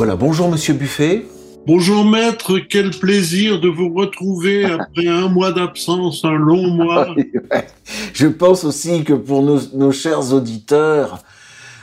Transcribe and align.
Voilà, 0.00 0.16
bonjour 0.16 0.50
Monsieur 0.50 0.72
Buffet. 0.72 1.26
Bonjour 1.66 2.06
maître, 2.06 2.58
quel 2.58 2.88
plaisir 2.88 3.60
de 3.60 3.68
vous 3.68 3.92
retrouver 3.92 4.64
après 4.80 5.06
un 5.06 5.28
mois 5.28 5.52
d'absence, 5.52 6.24
un 6.24 6.36
long 6.36 6.68
mois. 6.68 7.14
Je 8.14 8.26
pense 8.26 8.64
aussi 8.64 9.04
que 9.04 9.12
pour 9.12 9.42
nos, 9.42 9.92
chers 9.92 10.32
auditeurs, 10.32 11.18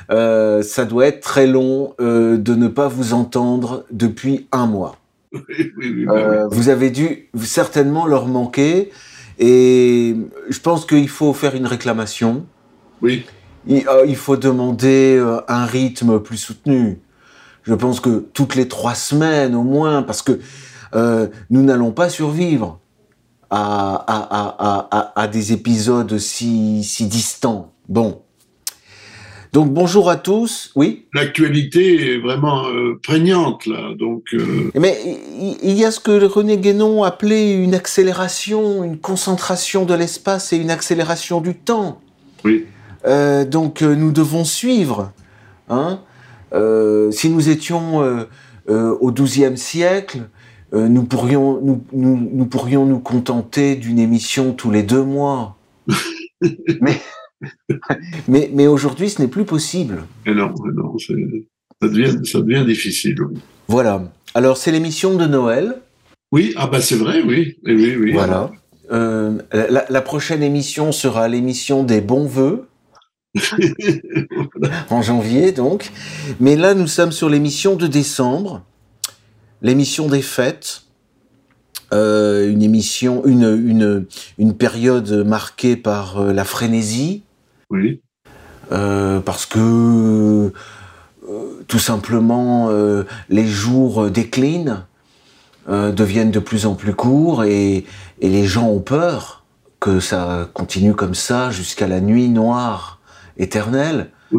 euh, 0.10 0.64
ça 0.64 0.86
doit 0.86 1.06
être 1.06 1.20
très 1.20 1.46
long 1.46 1.94
euh, 2.02 2.38
de 2.38 2.56
ne 2.56 2.68
pas 2.68 2.88
vous 2.88 3.14
entendre 3.14 3.86
depuis 3.92 4.48
un 4.52 4.66
mois. 4.66 4.98
Euh, 6.10 6.48
vous 6.50 6.70
avez 6.70 6.90
dû 6.90 7.30
certainement 7.44 8.08
leur 8.08 8.26
manquer 8.26 8.90
et 9.38 10.16
je 10.50 10.60
pense 10.60 10.88
qu'il 10.88 11.08
faut 11.10 11.34
faire 11.34 11.54
une 11.54 11.68
réclamation. 11.68 12.48
Oui. 13.04 13.28
il 13.68 14.16
faut 14.16 14.38
demander 14.38 15.24
un 15.48 15.66
rythme 15.66 16.20
plus 16.20 16.38
soutenu 16.38 16.98
je 17.68 17.74
pense 17.74 18.00
que 18.00 18.26
toutes 18.34 18.56
les 18.56 18.68
trois 18.68 18.96
semaines 18.96 19.54
au 19.54 19.64
moins, 19.64 20.02
parce 20.02 20.22
que 20.22 20.40
euh, 20.96 21.28
nous 21.50 21.62
n'allons 21.62 21.92
pas 21.92 22.10
survivre 22.10 22.80
à, 23.50 25.30
des 25.32 25.52
épisodes 25.52 26.18
si, 26.18 26.84
si 26.84 27.08
distants. 27.08 27.74
Bon. 27.90 28.22
Donc 29.54 29.72
bonjour 29.72 30.10
à 30.10 30.16
tous. 30.18 30.72
Oui? 30.76 31.06
L'actualité 31.14 32.14
est 32.14 32.18
vraiment 32.20 32.68
euh, 32.68 33.00
prégnante 33.02 33.66
là. 33.66 33.94
Donc. 33.98 34.24
Euh, 34.34 34.72
Mais 34.76 34.98
il 35.64 35.74
y 35.74 35.84
a 35.84 35.92
ce 35.92 36.00
que 36.00 36.26
René 36.26 36.58
Guénon 36.58 37.04
appelait 37.04 37.54
une 37.54 37.74
accélération, 37.74 38.84
une 38.84 38.98
concentration 38.98 39.86
de 39.86 39.94
l'espace 39.94 40.54
et 40.54 40.58
une 40.58 40.72
accélération 40.72 41.42
du 41.42 41.56
temps. 41.56 42.02
Oui. 42.46 42.66
donc 43.50 43.82
nous 43.82 44.12
devons 44.12 44.46
suivre. 44.46 45.12
Hein 45.70 46.00
si 46.52 47.30
nous 47.30 47.50
étions 47.50 48.02
euh, 48.02 48.24
euh, 48.70 48.96
au 49.00 49.12
XIIe 49.12 49.58
siècle, 49.58 50.22
nous 50.74 51.04
pourrions 51.04 51.62
nous, 51.62 51.82
nous, 51.94 52.46
pourrions 52.46 52.86
nous 52.86 53.00
contenter 53.00 53.76
d'une 53.76 54.00
émission 54.00 54.54
tous 54.54 54.70
les 54.70 54.84
deux 54.84 55.04
mois. 55.04 55.58
mais 56.82 57.00
mais, 58.28 58.50
mais 58.54 58.68
aujourd'hui, 58.68 59.10
ce 59.10 59.22
n'est 59.22 59.28
plus 59.28 59.46
possible. 59.46 60.04
Et 60.26 60.34
non, 60.34 60.54
non 60.74 60.98
ça, 60.98 61.14
devient, 61.88 62.20
ça 62.26 62.42
devient 62.42 62.66
difficile. 62.66 63.16
Voilà. 63.68 64.12
Alors, 64.34 64.58
c'est 64.58 64.72
l'émission 64.72 65.16
de 65.16 65.26
Noël. 65.26 65.76
Oui, 66.34 66.54
ah 66.58 66.68
bah 66.68 66.82
c'est 66.82 66.96
vrai, 66.96 67.22
oui. 67.22 67.58
oui, 67.66 67.96
oui. 67.96 68.12
Voilà. 68.12 68.52
la, 68.90 69.86
la, 69.88 70.02
prochaine 70.02 70.44
émission 70.44 70.92
sera 70.92 71.28
l'émission 71.30 71.84
des 71.84 72.02
bons 72.02 72.26
en 74.90 75.02
janvier 75.02 75.52
donc. 75.52 75.92
Mais 76.40 76.56
là, 76.56 76.74
nous 76.74 76.88
sommes 76.88 77.12
sur 77.12 77.30
l'émission 77.30 77.76
de 77.76 77.88
décembre, 77.88 78.64
l'émission 79.62 80.08
des 80.08 80.22
fêtes. 80.22 80.84
Euh, 81.94 82.52
une 82.52 82.64
émission, 82.64 83.26
une, 83.26 83.46
une, 83.46 84.06
une, 84.38 84.54
période 84.58 85.10
marquée 85.26 85.78
par 85.78 86.20
euh, 86.20 86.34
la 86.34 86.44
frénésie. 86.44 87.24
Oui. 87.70 88.02
Euh, 88.74 89.22
parce 89.22 89.46
que 89.46 90.52
tout 91.68 91.80
simplement 91.80 92.70
les 93.30 93.46
jours 93.46 94.10
déclinent, 94.10 94.86
deviennent 95.68 96.32
de 96.32 96.40
plus 96.40 96.66
en 96.66 96.76
plus 96.76 96.94
courts 96.94 97.44
et, 97.44 97.86
et 98.22 98.30
les 98.30 98.46
gens 98.46 98.68
ont 98.68 98.80
peur 98.80 99.46
que 99.80 100.00
ça 100.00 100.50
continue 100.54 100.94
comme 100.94 101.16
ça 101.16 101.50
jusqu'à 101.52 101.88
la 101.88 102.00
nuit 102.00 102.30
noire 102.30 102.97
éternel. 103.38 104.12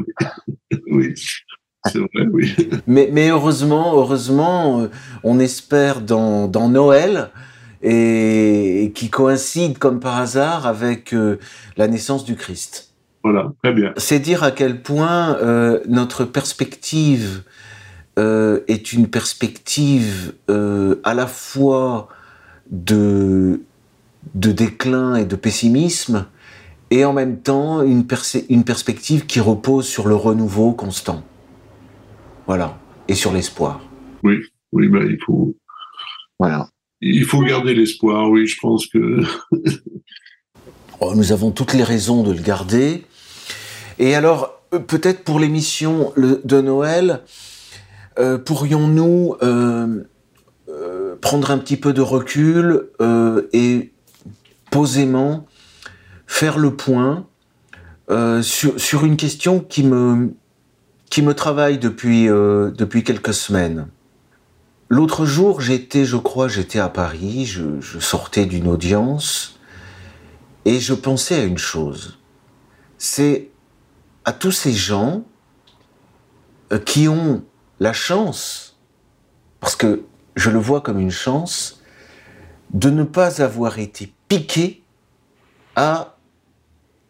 Oui. 0.90 1.14
C'est 1.86 1.98
vrai, 1.98 2.26
oui. 2.30 2.54
Mais, 2.86 3.08
mais, 3.12 3.28
heureusement, 3.30 3.94
heureusement, 3.94 4.80
euh, 4.80 4.88
on 5.22 5.38
espère 5.38 6.00
dans, 6.00 6.48
dans 6.48 6.68
Noël 6.68 7.30
et, 7.82 8.92
qui 8.94 9.08
coïncide 9.10 9.78
comme 9.78 10.00
par 10.00 10.16
hasard 10.16 10.66
avec 10.66 11.12
euh, 11.14 11.38
la 11.76 11.88
naissance 11.88 12.24
du 12.24 12.36
Christ. 12.36 12.92
Voilà, 13.22 13.52
très 13.62 13.72
bien. 13.72 13.92
C'est 13.96 14.18
dire 14.18 14.42
à 14.42 14.50
quel 14.50 14.82
point 14.82 15.36
euh, 15.36 15.80
notre 15.88 16.24
perspective 16.24 17.42
est 18.66 18.92
une 18.92 19.06
perspective 19.06 20.32
à 20.48 21.14
la 21.14 21.28
fois 21.28 22.08
de, 22.72 23.60
de 24.34 24.50
déclin 24.50 25.14
et 25.14 25.24
de 25.24 25.36
pessimisme, 25.36 26.26
et 26.90 27.04
en 27.04 27.12
même 27.12 27.40
temps 27.40 27.82
une, 27.82 28.06
une 28.48 28.64
perspective 28.64 29.26
qui 29.26 29.40
repose 29.40 29.86
sur 29.86 30.08
le 30.08 30.14
renouveau 30.14 30.72
constant. 30.72 31.22
Voilà, 32.46 32.78
et 33.08 33.14
sur 33.14 33.32
l'espoir. 33.32 33.80
Oui, 34.22 34.38
oui, 34.72 34.88
ben, 34.88 35.06
il 35.08 35.18
faut. 35.24 35.54
Voilà. 36.38 36.68
Il 37.00 37.24
faut 37.24 37.42
garder 37.42 37.74
l'espoir, 37.74 38.28
oui, 38.30 38.46
je 38.46 38.56
pense 38.60 38.86
que. 38.86 39.22
oh, 41.00 41.14
nous 41.14 41.32
avons 41.32 41.50
toutes 41.50 41.74
les 41.74 41.84
raisons 41.84 42.22
de 42.22 42.32
le 42.32 42.42
garder. 42.42 43.04
Et 43.98 44.14
alors, 44.14 44.58
euh, 44.72 44.78
peut-être 44.78 45.24
pour 45.24 45.38
l'émission 45.38 46.12
de 46.16 46.60
Noël, 46.60 47.22
euh, 48.18 48.38
pourrions-nous 48.38 49.36
euh, 49.42 50.04
prendre 51.20 51.50
un 51.50 51.58
petit 51.58 51.76
peu 51.76 51.92
de 51.92 52.00
recul 52.00 52.90
et 53.52 53.92
posément 54.70 55.46
faire 56.28 56.58
le 56.58 56.76
point 56.76 57.26
euh, 58.10 58.42
sur, 58.42 58.78
sur, 58.78 59.04
une 59.04 59.16
question 59.16 59.60
qui 59.60 59.82
me, 59.82 60.34
qui 61.10 61.22
me 61.22 61.34
travaille 61.34 61.78
depuis, 61.78 62.28
euh, 62.28 62.70
depuis 62.70 63.02
quelques 63.02 63.34
semaines. 63.34 63.88
L'autre 64.90 65.24
jour, 65.24 65.60
j'étais, 65.60 66.04
je 66.04 66.16
crois, 66.16 66.46
j'étais 66.46 66.78
à 66.78 66.90
Paris, 66.90 67.46
je, 67.46 67.80
je 67.80 67.98
sortais 67.98 68.46
d'une 68.46 68.68
audience 68.68 69.58
et 70.64 70.78
je 70.78 70.94
pensais 70.94 71.34
à 71.34 71.44
une 71.44 71.58
chose. 71.58 72.18
C'est 72.98 73.50
à 74.24 74.32
tous 74.32 74.52
ces 74.52 74.72
gens 74.72 75.24
euh, 76.72 76.78
qui 76.78 77.08
ont 77.08 77.42
la 77.80 77.94
chance, 77.94 78.78
parce 79.60 79.76
que 79.76 80.04
je 80.36 80.50
le 80.50 80.58
vois 80.58 80.82
comme 80.82 81.00
une 81.00 81.10
chance, 81.10 81.80
de 82.74 82.90
ne 82.90 83.04
pas 83.04 83.42
avoir 83.42 83.78
été 83.78 84.12
piqués 84.28 84.82
à 85.74 86.17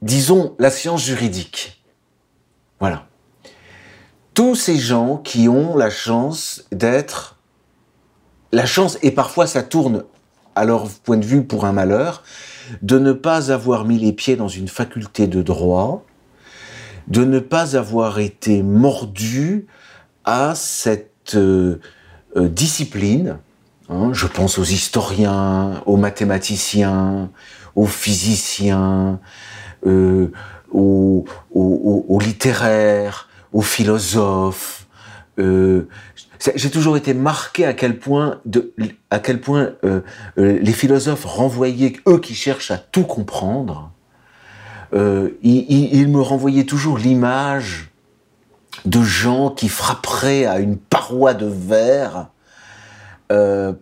disons, 0.03 0.54
la 0.59 0.70
science 0.70 1.04
juridique. 1.04 1.82
Voilà. 2.81 3.06
Tous 4.34 4.54
ces 4.54 4.76
gens 4.76 5.16
qui 5.16 5.48
ont 5.48 5.76
la 5.76 5.91
chance 5.91 6.64
d'être, 6.70 7.38
la 8.53 8.66
chance, 8.66 8.98
et 9.03 9.10
parfois 9.10 9.47
ça 9.47 9.62
tourne 9.62 10.04
à 10.54 10.64
leur 10.64 10.88
point 10.88 11.16
de 11.16 11.25
vue 11.25 11.44
pour 11.44 11.64
un 11.64 11.72
malheur, 11.72 12.22
de 12.82 12.98
ne 12.98 13.12
pas 13.12 13.50
avoir 13.53 13.84
mis 13.84 13.98
les 13.98 14.12
pieds 14.12 14.36
dans 14.36 14.48
une 14.48 14.69
faculté 14.69 15.26
de 15.26 15.42
droit, 15.42 16.04
de 17.06 17.25
ne 17.25 17.38
pas 17.38 17.76
avoir 17.76 18.19
été 18.19 18.62
mordu 18.62 19.66
à 20.25 20.54
cette 20.54 21.34
euh, 21.34 21.80
euh, 22.36 22.48
discipline. 22.48 23.38
Hein, 23.88 24.10
je 24.12 24.26
pense 24.26 24.59
aux 24.59 24.65
historiens, 24.65 25.82
aux 25.86 25.97
mathématiciens, 25.97 27.30
aux 27.75 27.86
physiciens, 27.86 29.20
euh, 29.87 30.33
aux, 30.71 31.25
littéraires, 32.21 33.28
aux 33.53 33.62
philosophes. 33.62 34.87
Euh, 35.39 35.89
j'ai 36.54 36.71
toujours 36.71 36.97
été 36.97 37.15
marqué 37.15 37.65
à 37.65 37.72
quel 37.72 37.98
point, 37.98 38.41
euh, 39.10 40.03
les 40.36 40.72
philosophes 40.72 41.25
renvoyaient, 41.25 41.95
eux 42.07 42.19
qui 42.19 42.34
cherchent 42.34 42.71
à 42.71 42.78
tout 42.78 43.04
comprendre, 43.04 43.91
ils, 44.92 46.09
me 46.09 46.21
renvoyaient 46.21 46.65
toujours 46.65 46.98
l'image 46.98 47.91
de 48.84 49.03
gens 49.03 49.51
qui 49.51 49.69
frapperaient 49.69 50.45
à 50.45 50.59
une 50.59 50.77
paroi 50.77 51.34
de 51.34 51.47
verre 51.47 52.28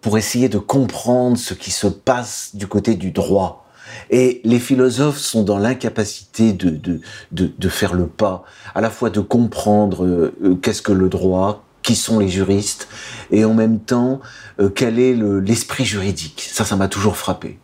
pour 0.01 0.19
essayer 0.19 0.49
de 0.49 0.59
comprendre 0.59 1.37
ce 1.37 1.55
qui 1.55 1.71
se 1.71 1.87
passe 1.87 2.55
du 2.55 2.67
côté 2.67 2.95
du 2.95 3.11
droit. 3.11 3.66
Et 4.11 4.41
les 4.45 4.61
philosophes 4.61 5.19
sont 5.19 5.43
dans 5.43 5.59
l'incapacité 5.59 6.53
de, 6.53 6.71
de, 6.71 7.01
de, 7.33 7.69
faire 7.69 7.95
le 7.95 8.07
pas, 8.07 8.45
à 8.75 8.81
la 8.81 8.91
fois 8.91 9.11
de 9.11 9.21
comprendre 9.21 10.05
euh, 10.05 10.35
euh, 10.43 10.55
qu'est-ce 10.55 10.83
que 10.83 10.93
le 10.93 11.09
droit, 11.09 11.65
qui 11.83 11.97
sont 11.97 12.19
les 12.19 12.29
juristes, 12.29 12.89
et 13.31 13.45
en 13.45 13.55
même 13.55 13.81
temps, 13.81 14.21
euh, 14.61 14.69
quel 14.69 14.99
est 14.99 15.15
l'esprit 15.15 15.85
juridique. 15.85 16.49
Ça, 16.49 16.65
ça 16.65 16.77
m'a 16.77 16.89
toujours 16.89 17.17
frappé. 17.17 17.59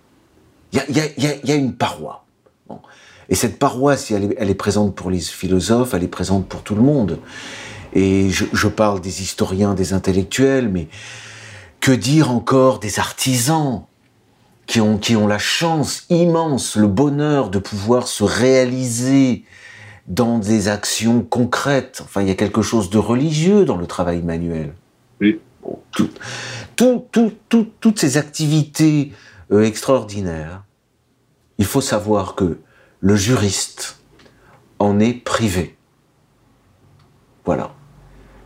Il 0.73 0.79
y 0.79 0.81
a, 0.81 1.07
y, 1.17 1.27
a, 1.27 1.37
y 1.45 1.53
a, 1.53 1.55
une 1.55 1.75
paroi. 1.75 2.25
Et 3.29 3.35
cette 3.35 3.59
paroi, 3.59 3.97
si 3.97 4.15
elle 4.15 4.51
est, 4.51 4.55
présente 4.55 4.95
pour 4.95 5.11
les 5.11 5.21
philosophes, 5.21 5.95
elle 5.95 6.03
est 6.03 6.09
présente 6.09 6.49
pour 6.49 6.63
tout 6.63 6.75
le 6.75 6.83
monde. 6.83 7.19
Et 7.95 8.31
je 8.31 8.69
parle 8.69 9.01
des 9.01 9.23
historiens, 9.23 9.75
des 9.75 9.93
intellectuels, 9.93 10.69
mais 10.69 10.89
que 11.81 11.93
dire 11.93 12.31
encore 12.31 12.79
des 12.79 12.99
artisans? 12.99 13.83
Qui 14.73 14.81
ont, 14.81 14.97
qui 14.97 15.17
ont 15.17 15.27
la 15.27 15.37
chance 15.37 16.07
immense, 16.09 16.77
le 16.77 16.87
bonheur 16.87 17.51
de 17.51 17.59
pouvoir 17.59 18.09
se 18.09 18.25
réaliser 18.25 19.45
dans 20.07 20.39
des 20.39 20.69
actions 20.69 21.21
concrètes. 21.21 22.01
Enfin, 22.03 22.23
il 22.23 22.29
y 22.29 22.31
a 22.31 22.35
quelque 22.35 22.63
chose 22.63 22.89
de 22.89 22.97
religieux 22.97 23.67
dans 23.67 23.77
le 23.77 23.87
travail 23.87 24.23
manuel. 24.23 24.73
Oui. 25.21 25.39
toutes 26.75 27.99
ces 27.99 28.17
activités 28.17 29.13
euh, 29.51 29.63
extraordinaires, 29.63 30.65
il 31.59 31.67
faut 31.67 31.83
savoir 31.83 32.35
que 32.35 32.59
le 33.01 33.15
juriste 33.15 33.99
en 34.79 35.01
est 35.01 35.13
privé. 35.13 35.77
Voilà. 37.45 37.75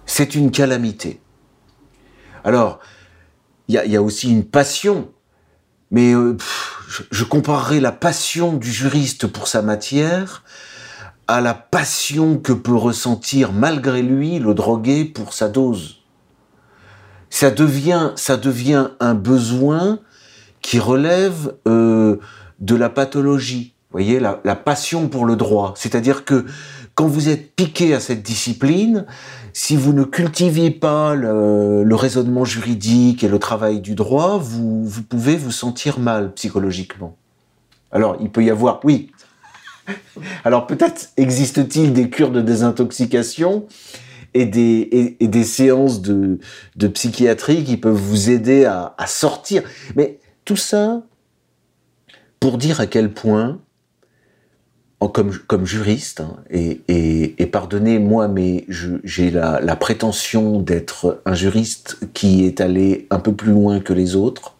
C'est 0.07 0.35
une 0.35 0.51
calamité. 0.51 1.21
Alors, 2.43 2.81
il 3.69 3.77
y, 3.77 3.97
a, 3.97 4.03
aussi 4.03 4.29
une 4.29 4.45
passion, 4.45 5.13
mais 5.91 6.13
euh, 6.15 6.37
je, 7.11 7.25
comparerais 7.25 7.81
la 7.81 7.93
passion 7.93 8.55
du 8.55 8.71
juriste 8.71 9.27
pour 9.27 9.49
sa 9.49 9.63
matière 9.63 10.43
à 11.29 11.41
la 11.41 11.55
passion 11.55 12.39
que 12.39 12.53
peut 12.53 12.75
ressentir 12.75 13.53
malgré 13.53 14.03
lui 14.03 14.39
le 14.39 14.55
drogué 14.55 15.05
pour 15.05 15.33
sa 15.33 15.49
dose. 15.49 16.03
Ça 17.31 17.51
devient, 17.51 18.13
ça 18.15 18.37
devient 18.37 18.89
un 19.01 19.15
besoin 19.15 19.99
qui 20.63 20.79
relève 20.79 21.55
euh, 21.67 22.17
de 22.61 22.77
la 22.77 22.89
pathologie. 22.89 23.75
Vous 23.91 23.99
voyez, 23.99 24.21
la 24.21 24.57
passion 24.57 25.09
pour 25.09 25.25
le 25.25 25.37
droit. 25.37 25.75
C'est-à-dire 25.77 26.25
que 26.25 26.45
quand 26.97 27.07
vous 27.07 27.29
êtes 27.29 27.55
piqué 27.55 27.95
à 27.95 28.01
cette 28.01 28.23
discipline, 28.23 29.05
si 29.59 29.75
vous 29.75 29.95
ne 29.95 30.05
cultiviez 30.05 30.71
pas 30.71 31.15
le, 31.15 31.95
raisonnement 31.95 32.45
juridique 32.45 33.25
et 33.25 33.29
le 33.29 33.39
travail 33.39 33.81
du 33.81 33.95
droit, 33.95 34.37
vous, 34.37 34.87
pouvez 35.09 35.35
vous 35.35 35.51
sentir 35.51 35.99
mal 35.99 36.35
psychologiquement. 36.35 37.17
Alors, 37.91 38.19
il 38.21 38.31
peut 38.31 38.45
y 38.45 38.51
avoir, 38.51 38.85
oui, 38.85 39.11
alors 40.45 40.67
peut-être 40.67 41.09
existe-t-il 41.17 41.95
des 41.95 42.11
cures 42.11 42.33
de 42.33 42.43
désintoxication 42.43 43.67
et 44.35 44.45
des, 44.45 45.17
et, 45.21 45.27
des 45.27 45.45
séances 45.45 46.03
de, 46.03 46.39
psychiatrie 46.93 47.65
qui 47.65 47.79
peuvent 47.79 47.95
vous 47.95 48.29
aider 48.29 48.67
à, 48.67 49.07
sortir. 49.07 49.63
Mais 49.95 50.19
tout 50.45 50.57
ça 50.57 51.01
pour 52.41 52.59
dire 52.59 52.79
à 52.79 52.87
quel 52.87 53.11
point, 53.11 53.59
comme, 55.01 55.37
comme 55.47 55.67
juriste, 55.67 56.21
hein, 56.21 56.37
et, 56.51 56.81
et, 56.89 57.43
et 57.43 57.47
pardonnez-moi, 57.47 58.29
mais 58.29 58.65
j'ai 58.69 59.31
la, 59.31 59.61
la 59.61 59.77
prétention 59.77 60.61
d'être 60.61 61.21
un 61.27 61.35
juriste 61.35 61.99
qui 62.15 62.47
est 62.47 62.61
allé 62.61 63.07
un 63.11 63.19
peu 63.19 63.35
plus 63.35 63.53
loin 63.53 63.81
que 63.81 63.93
les 63.93 64.17
autres, 64.17 64.57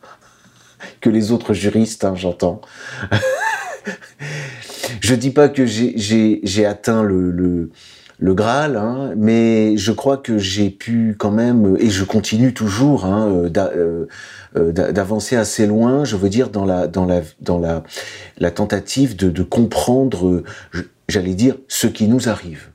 que 1.01 1.11
les 1.11 1.33
autres 1.33 1.55
juristes, 1.55 2.05
hein, 2.05 2.15
j'entends. 2.15 2.61
je 5.01 5.15
dis 5.15 5.31
pas 5.31 5.49
que 5.49 5.65
j'ai 5.65 6.67
atteint 6.67 7.03
le, 7.03 7.31
le, 7.31 7.71
le 8.19 8.35
Graal, 8.35 8.77
hein, 8.77 9.13
mais 9.17 9.77
je 9.77 9.93
crois 9.93 10.17
que 10.17 10.39
j'ai 10.39 10.71
pu 10.71 11.15
quand 11.19 11.31
même, 11.31 11.77
et 11.79 11.91
je 11.91 12.05
continue 12.05 12.55
toujours, 12.55 13.05
hein, 13.05 13.29
euh, 13.29 13.51
euh, 13.57 14.07
euh, 14.57 14.73
d'avancer 14.73 15.37
assez 15.37 15.67
loin, 15.67 16.05
je 16.05 16.17
veux 16.17 16.31
dire, 16.31 16.49
dans 16.49 16.65
la, 16.65 16.89
tentative 18.51 19.17
de, 19.17 19.43
comprendre, 19.43 20.43
j'allais 21.09 21.35
dire, 21.35 21.57
ce 21.69 21.87
qui 21.87 22.09
nous 22.09 22.29
arrive. 22.29 22.71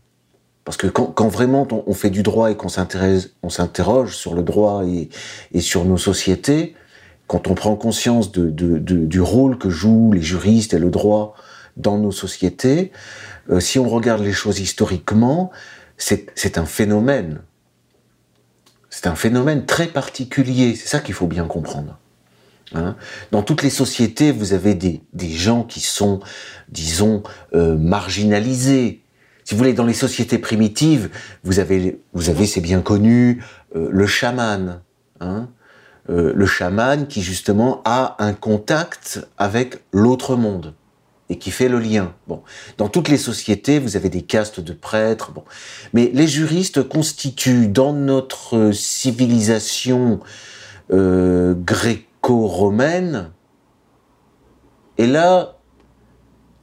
Parce 0.63 0.77
que 0.77 0.85
quand, 0.85 1.27
vraiment 1.27 1.67
on, 1.71 1.93
fait 1.95 2.11
du 2.11 2.21
droit 2.21 2.51
et 2.51 2.55
qu'on 2.55 2.69
s'interroge 2.69 4.15
sur 4.15 4.35
le 4.35 4.43
droit 4.43 4.83
et, 4.85 5.59
sur 5.59 5.85
nos 5.85 5.97
sociétés, 5.97 6.75
quand 7.25 7.47
on 7.47 7.55
prend 7.55 7.75
conscience 7.75 8.31
du 8.31 9.21
rôle 9.21 9.57
que 9.57 9.71
jouent 9.71 10.11
les 10.13 10.21
juristes 10.21 10.75
et 10.75 10.79
le 10.79 10.91
droit 10.91 11.33
dans 11.77 11.97
nos 11.97 12.11
sociétés, 12.11 12.91
euh, 13.49 13.59
si 13.59 13.79
on 13.79 13.87
regarde 13.87 14.21
les 14.21 14.33
choses 14.33 14.59
historiquement, 14.59 15.51
c'est 15.97 16.57
un 16.57 16.65
phénomène. 16.65 17.41
C'est 18.89 19.07
un 19.07 19.15
phénomène 19.15 19.65
très 19.65 19.87
particulier. 19.87 20.75
C'est 20.75 20.87
ça 20.87 20.99
qu'il 20.99 21.13
faut 21.13 21.27
bien 21.27 21.45
comprendre. 21.45 21.99
Hein 22.73 22.95
dans 23.31 23.43
toutes 23.43 23.61
les 23.61 23.69
sociétés, 23.69 24.31
vous 24.31 24.53
avez 24.53 24.73
des, 24.73 25.01
gens 25.29 25.63
qui 25.63 25.79
sont, 25.81 26.19
disons, 26.69 27.21
euh, 27.53 27.77
marginalisés. 27.77 29.03
Si 29.43 29.53
vous 29.53 29.59
voulez, 29.59 29.73
dans 29.73 29.85
les 29.85 29.93
sociétés 29.93 30.37
primitives, 30.37 31.09
vous 31.43 31.59
avez, 31.59 32.01
vous 32.13 32.29
avez, 32.29 32.47
c'est 32.47 32.61
bien 32.61 32.81
connu, 32.81 33.43
euh, 33.75 33.89
le 33.91 34.07
chaman. 34.07 34.81
Hein 35.19 35.49
le 36.07 36.45
chaman 36.45 37.07
qui 37.07 37.21
justement 37.21 37.81
a 37.85 38.17
un 38.19 38.33
contact 38.33 39.25
avec 39.37 39.81
l'autre 39.93 40.35
monde 40.35 40.73
et 41.31 41.37
qui 41.37 41.49
fait 41.49 41.69
le 41.69 41.79
lien. 41.79 42.13
Bon, 42.27 42.43
dans 42.77 42.89
toutes 42.89 43.07
les 43.07 43.17
sociétés, 43.17 43.79
vous 43.79 43.95
avez 43.95 44.09
des 44.09 44.21
castes 44.21 44.59
de 44.59 44.73
prêtres. 44.73 45.31
Bon, 45.31 45.45
mais 45.93 46.11
les 46.13 46.27
juristes 46.27 46.83
constituent 46.83 47.69
dans 47.69 47.93
notre 47.93 48.73
civilisation 48.73 50.19
euh, 50.91 51.53
gréco-romaine. 51.55 53.31
Et 54.97 55.07
là, 55.07 55.57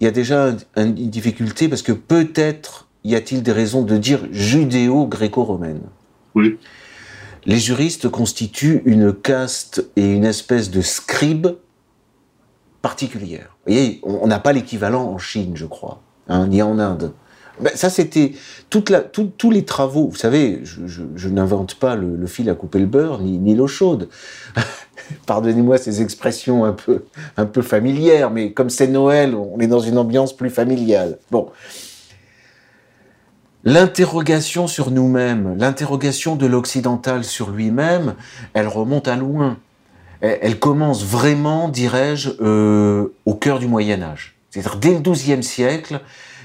il 0.00 0.04
y 0.04 0.06
a 0.06 0.10
déjà 0.10 0.54
une 0.76 0.92
difficulté 0.92 1.68
parce 1.68 1.82
que 1.82 1.92
peut-être 1.92 2.88
y 3.04 3.14
a-t-il 3.14 3.42
des 3.42 3.52
raisons 3.52 3.82
de 3.82 3.96
dire 3.96 4.20
judéo-gréco-romaine. 4.30 5.80
Oui. 6.34 6.58
Les 7.46 7.58
juristes 7.58 8.10
constituent 8.10 8.82
une 8.84 9.14
caste 9.14 9.88
et 9.96 10.12
une 10.12 10.26
espèce 10.26 10.70
de 10.70 10.82
scribe 10.82 11.56
particulière. 12.82 13.56
Vous 13.66 13.72
voyez, 13.72 14.00
on 14.02 14.26
n'a 14.26 14.38
pas 14.38 14.52
l'équivalent 14.52 15.04
en 15.04 15.18
Chine, 15.18 15.52
je 15.54 15.66
crois, 15.66 16.00
hein, 16.28 16.46
ni 16.46 16.62
en 16.62 16.78
Inde. 16.78 17.12
Ben, 17.60 17.72
ça, 17.74 17.90
c'était 17.90 18.32
tous 18.70 19.50
les 19.50 19.64
travaux. 19.64 20.08
Vous 20.08 20.16
savez, 20.16 20.62
je, 20.64 21.28
n'invente 21.28 21.74
pas 21.74 21.96
le, 21.96 22.16
le, 22.16 22.26
fil 22.26 22.48
à 22.50 22.54
couper 22.54 22.78
le 22.78 22.86
beurre, 22.86 23.20
ni, 23.20 23.38
ni 23.38 23.54
l'eau 23.54 23.66
chaude. 23.66 24.08
Pardonnez-moi 25.26 25.78
ces 25.78 26.02
expressions 26.02 26.64
un 26.64 26.72
peu, 26.72 27.04
un 27.36 27.46
peu 27.46 27.62
familières, 27.62 28.30
mais 28.30 28.52
comme 28.52 28.70
c'est 28.70 28.86
Noël, 28.86 29.34
on 29.34 29.58
est 29.58 29.66
dans 29.66 29.80
une 29.80 29.98
ambiance 29.98 30.36
plus 30.36 30.50
familiale. 30.50 31.18
Bon. 31.30 31.48
L'interrogation 33.64 34.68
sur 34.68 34.90
nous-mêmes, 34.90 35.56
l'interrogation 35.58 36.36
de 36.36 36.46
l'occidental 36.46 37.24
sur 37.24 37.50
lui-même, 37.50 38.14
elle 38.54 38.68
remonte 38.68 39.08
à 39.08 39.16
loin 39.16 39.58
elle 40.20 40.58
commence 40.58 41.04
vraiment, 41.04 41.68
dirais-je, 41.68 42.30
euh, 42.40 43.14
au 43.24 43.34
cœur 43.34 43.58
du 43.58 43.68
Moyen 43.68 44.02
Âge. 44.02 44.36
C'est-à-dire 44.50 44.76
dès 44.76 44.94
le 44.94 45.00
XIIe 45.00 45.42
siècle, 45.42 46.00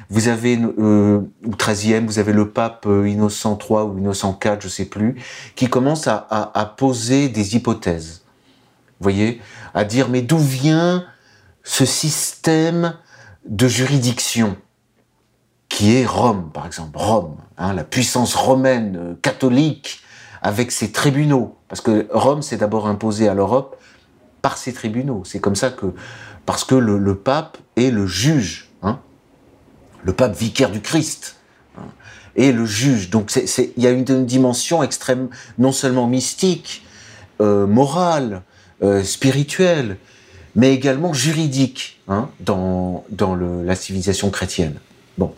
vous 0.10 0.28
avez 0.28 0.60
euh, 0.60 1.22
ou 1.44 1.56
XIIIe, 1.56 2.06
vous 2.06 2.20
avez 2.20 2.34
le 2.34 2.50
pape 2.50 2.86
euh, 2.86 3.10
Innocent 3.10 3.58
III 3.58 3.80
ou 3.82 3.98
Innocent 3.98 4.38
IV, 4.44 4.58
je 4.60 4.68
sais 4.68 4.86
plus, 4.86 5.16
qui 5.56 5.70
commence 5.70 6.08
à, 6.08 6.76
poser 6.78 7.30
des 7.30 7.56
hypothèses. 7.56 8.24
Vous 9.00 9.04
voyez, 9.04 9.42
à 9.74 9.86
dire 9.86 10.10
mais 10.10 10.22
d'où 10.22 10.38
vient 10.38 11.06
ce 11.64 11.86
système 11.86 12.96
de 13.46 13.68
juridiction 13.68 14.56
qui 15.68 15.96
est 15.96 16.06
Rome, 16.06 16.52
par 16.54 16.68
exemple, 16.68 17.00
Rome, 17.00 17.38
hein, 17.58 17.74
la 17.74 17.84
puissance 17.84 18.36
romaine 18.36 19.16
catholique 19.24 20.03
avec 20.44 20.72
ses 20.72 20.92
tribunaux. 20.92 21.56
Parce 21.70 21.82
que 21.82 22.06
Rome 22.12 22.42
s'est 22.42 22.58
d'abord 22.58 22.88
imposé 22.88 23.28
à 23.28 23.34
l'Europe 23.34 23.78
par 24.42 24.58
ses 24.58 24.74
tribunaux. 24.74 25.24
C'est 25.26 25.40
comme 25.40 25.56
ça 25.56 25.72
que, 25.72 25.88
parce 26.46 26.66
que 26.66 26.76
le, 26.76 27.16
pape 27.16 27.58
est 27.78 27.90
le 27.90 28.06
juge, 28.06 28.70
hein, 28.84 29.00
le 30.04 30.14
pape 30.14 30.36
vicaire 30.36 30.70
du 30.70 30.82
Christ, 30.82 31.38
hein, 31.78 31.86
est 32.36 32.52
le 32.52 32.66
juge. 32.66 33.10
Donc 33.10 33.34
il 33.36 33.84
y 33.84 33.88
a 33.88 33.92
une, 33.92 34.04
dimension 34.26 34.84
extrême, 34.84 35.30
non 35.58 35.72
seulement 35.72 36.08
mystique, 36.08 36.86
euh, 37.42 37.66
morale, 37.66 38.44
euh, 38.84 39.02
spirituelle, 39.02 39.98
mais 40.56 40.74
également 40.74 41.14
juridique 41.14 42.02
hein, 42.10 42.30
dans, 42.42 43.06
dans 43.10 43.36
la 43.36 43.76
civilisation 43.76 44.30
chrétienne. 44.30 44.76
Bon. 45.18 45.34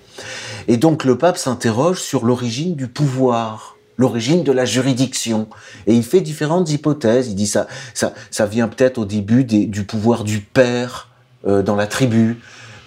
Et 0.67 0.77
donc 0.77 1.03
le 1.03 1.17
pape 1.17 1.37
s'interroge 1.37 2.01
sur 2.01 2.25
l'origine 2.25 2.75
du 2.75 2.87
pouvoir 2.87 3.74
l'origine 3.97 4.43
de 4.43 4.51
la 4.51 4.65
juridiction. 4.65 5.47
Et 5.87 5.93
il 5.93 6.03
fait 6.03 6.21
différentes 6.21 6.69
hypothèses. 6.69 7.27
Il 7.27 7.35
dit 7.35 7.47
ça, 7.47 7.67
ça, 7.93 8.13
ça 8.31 8.45
vient 8.45 8.67
peut-être 8.67 8.97
au 8.97 9.05
début 9.05 9.43
des, 9.43 9.65
du 9.65 9.83
pouvoir 9.83 10.23
du 10.23 10.39
père 10.39 11.09
euh, 11.47 11.61
dans 11.61 11.75
la 11.75 11.87
tribu, 11.87 12.37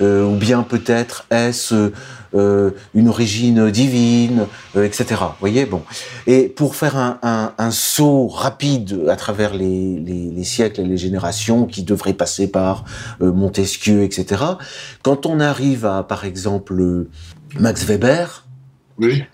euh, 0.00 0.24
ou 0.24 0.36
bien 0.36 0.62
peut-être 0.62 1.26
est-ce 1.30 1.92
euh, 2.34 2.72
une 2.94 3.08
origine 3.08 3.70
divine, 3.70 4.46
euh, 4.76 4.84
etc. 4.84 5.06
Vous 5.20 5.40
voyez, 5.40 5.64
bon. 5.64 5.82
Et 6.26 6.48
pour 6.48 6.76
faire 6.76 6.96
un, 6.96 7.18
un, 7.22 7.54
un 7.56 7.70
saut 7.70 8.26
rapide 8.26 9.06
à 9.08 9.16
travers 9.16 9.54
les, 9.54 9.98
les, 9.98 10.30
les, 10.30 10.44
siècles 10.44 10.82
et 10.82 10.84
les 10.84 10.98
générations 10.98 11.64
qui 11.64 11.84
devraient 11.84 12.12
passer 12.12 12.50
par 12.50 12.84
euh, 13.22 13.32
Montesquieu, 13.32 14.02
etc. 14.02 14.44
Quand 15.02 15.24
on 15.24 15.40
arrive 15.40 15.86
à, 15.86 16.02
par 16.02 16.26
exemple, 16.26 17.06
Max 17.58 17.84
Weber. 17.84 18.44
Oui 18.98 19.24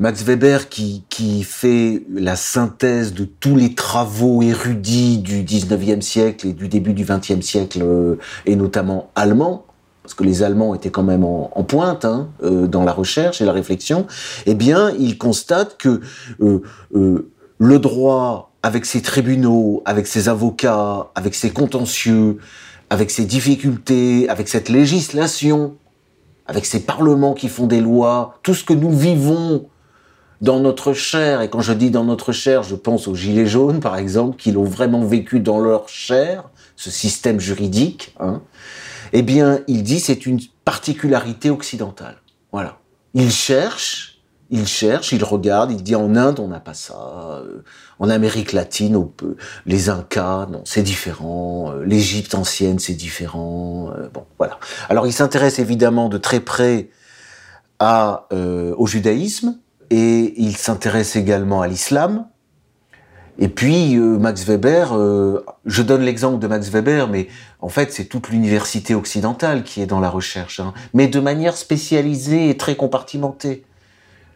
Max 0.00 0.24
Weber 0.24 0.70
qui, 0.70 1.04
qui 1.10 1.42
fait 1.42 2.02
la 2.10 2.34
synthèse 2.34 3.12
de 3.12 3.26
tous 3.26 3.54
les 3.54 3.74
travaux 3.74 4.40
érudits 4.40 5.18
du 5.18 5.44
19e 5.44 6.00
siècle 6.00 6.48
et 6.48 6.52
du 6.54 6.68
début 6.68 6.94
du 6.94 7.04
20e 7.04 7.42
siècle, 7.42 7.80
euh, 7.82 8.16
et 8.46 8.56
notamment 8.56 9.10
allemands, 9.14 9.66
parce 10.02 10.14
que 10.14 10.24
les 10.24 10.42
Allemands 10.42 10.74
étaient 10.74 10.90
quand 10.90 11.02
même 11.02 11.22
en, 11.22 11.64
pointe 11.64 12.06
hein, 12.06 12.30
euh, 12.42 12.66
dans 12.66 12.82
la 12.82 12.92
recherche 12.92 13.42
et 13.42 13.44
la 13.44 13.52
réflexion, 13.52 14.06
eh 14.46 14.54
bien, 14.54 14.90
il 14.98 15.18
constate 15.18 15.76
que 15.76 16.00
euh 16.40 17.28
le 17.62 17.78
droit, 17.78 18.54
avec 18.62 18.86
ses 18.86 19.02
tribunaux, 19.02 19.82
avec 19.84 20.06
ses 20.06 20.30
avocats, 20.30 21.10
avec 21.14 21.34
ses 21.34 21.50
contentieux, 21.50 22.38
avec 22.88 23.10
ses 23.10 23.26
difficultés, 23.26 24.30
avec 24.30 24.48
cette 24.48 24.70
législation, 24.70 25.76
avec 26.46 26.64
ces 26.64 26.80
parlements 26.80 27.34
qui 27.34 27.48
font 27.48 27.66
des 27.66 27.82
lois, 27.82 28.38
tout 28.42 28.54
ce 28.54 28.64
que 28.64 28.72
nous 28.72 28.90
vivons 28.90 29.66
dans 30.40 30.60
notre 30.60 30.92
chair, 30.94 31.42
et 31.42 31.50
quand 31.50 31.60
je 31.60 31.72
dis 31.72 31.90
dans 31.90 32.04
notre 32.04 32.32
chair, 32.32 32.62
je 32.62 32.74
pense 32.74 33.08
aux 33.08 33.14
Gilets 33.14 33.46
jaunes, 33.46 33.80
par 33.80 33.96
exemple, 33.96 34.36
qui 34.36 34.52
l'ont 34.52 34.64
vraiment 34.64 35.04
vécu 35.04 35.40
dans 35.40 35.60
leur 35.60 35.88
chair, 35.88 36.44
ce 36.76 36.90
système 36.90 37.40
juridique, 37.40 38.14
hein, 38.20 38.42
eh 39.12 39.22
bien, 39.22 39.60
il 39.66 39.82
dit 39.82 40.00
c'est 40.00 40.24
une 40.24 40.40
particularité 40.64 41.50
occidentale. 41.50 42.16
Voilà. 42.52 42.78
Il 43.12 43.30
cherche, 43.30 44.20
il 44.50 44.66
cherche, 44.66 45.12
il 45.12 45.22
regarde, 45.24 45.72
il 45.72 45.82
dit 45.82 45.94
en 45.94 46.16
Inde 46.16 46.40
on 46.40 46.48
n'a 46.48 46.60
pas 46.60 46.74
ça, 46.74 47.40
euh, 47.44 47.62
en 47.98 48.08
Amérique 48.08 48.52
latine 48.52 49.08
les 49.66 49.88
Incas 49.88 50.46
non 50.50 50.62
c'est 50.64 50.82
différent, 50.82 51.72
euh, 51.72 51.84
l'Égypte 51.84 52.34
ancienne 52.34 52.78
c'est 52.78 52.94
différent, 52.94 53.90
euh, 53.96 54.08
bon 54.08 54.26
voilà. 54.38 54.58
Alors 54.88 55.06
il 55.06 55.12
s'intéresse 55.12 55.58
évidemment 55.58 56.08
de 56.08 56.18
très 56.18 56.40
près 56.40 56.90
à, 57.78 58.28
au 58.30 58.86
judaïsme, 58.86 59.56
et 59.90 60.34
il 60.40 60.56
s'intéresse 60.56 61.16
également 61.16 61.60
à 61.60 61.68
l'islam. 61.68 62.26
Et 63.38 63.48
puis 63.48 63.96
euh, 63.96 64.18
Max 64.18 64.44
Weber, 64.44 64.92
euh, 64.92 65.42
je 65.64 65.82
donne 65.82 66.02
l'exemple 66.02 66.38
de 66.38 66.46
Max 66.46 66.68
Weber, 66.68 67.08
mais 67.08 67.28
en 67.60 67.70
fait 67.70 67.90
c'est 67.90 68.04
toute 68.04 68.28
l'université 68.28 68.94
occidentale 68.94 69.64
qui 69.64 69.80
est 69.80 69.86
dans 69.86 70.00
la 70.00 70.10
recherche, 70.10 70.60
hein, 70.60 70.74
mais 70.92 71.08
de 71.08 71.20
manière 71.20 71.56
spécialisée 71.56 72.50
et 72.50 72.56
très 72.56 72.76
compartimentée. 72.76 73.64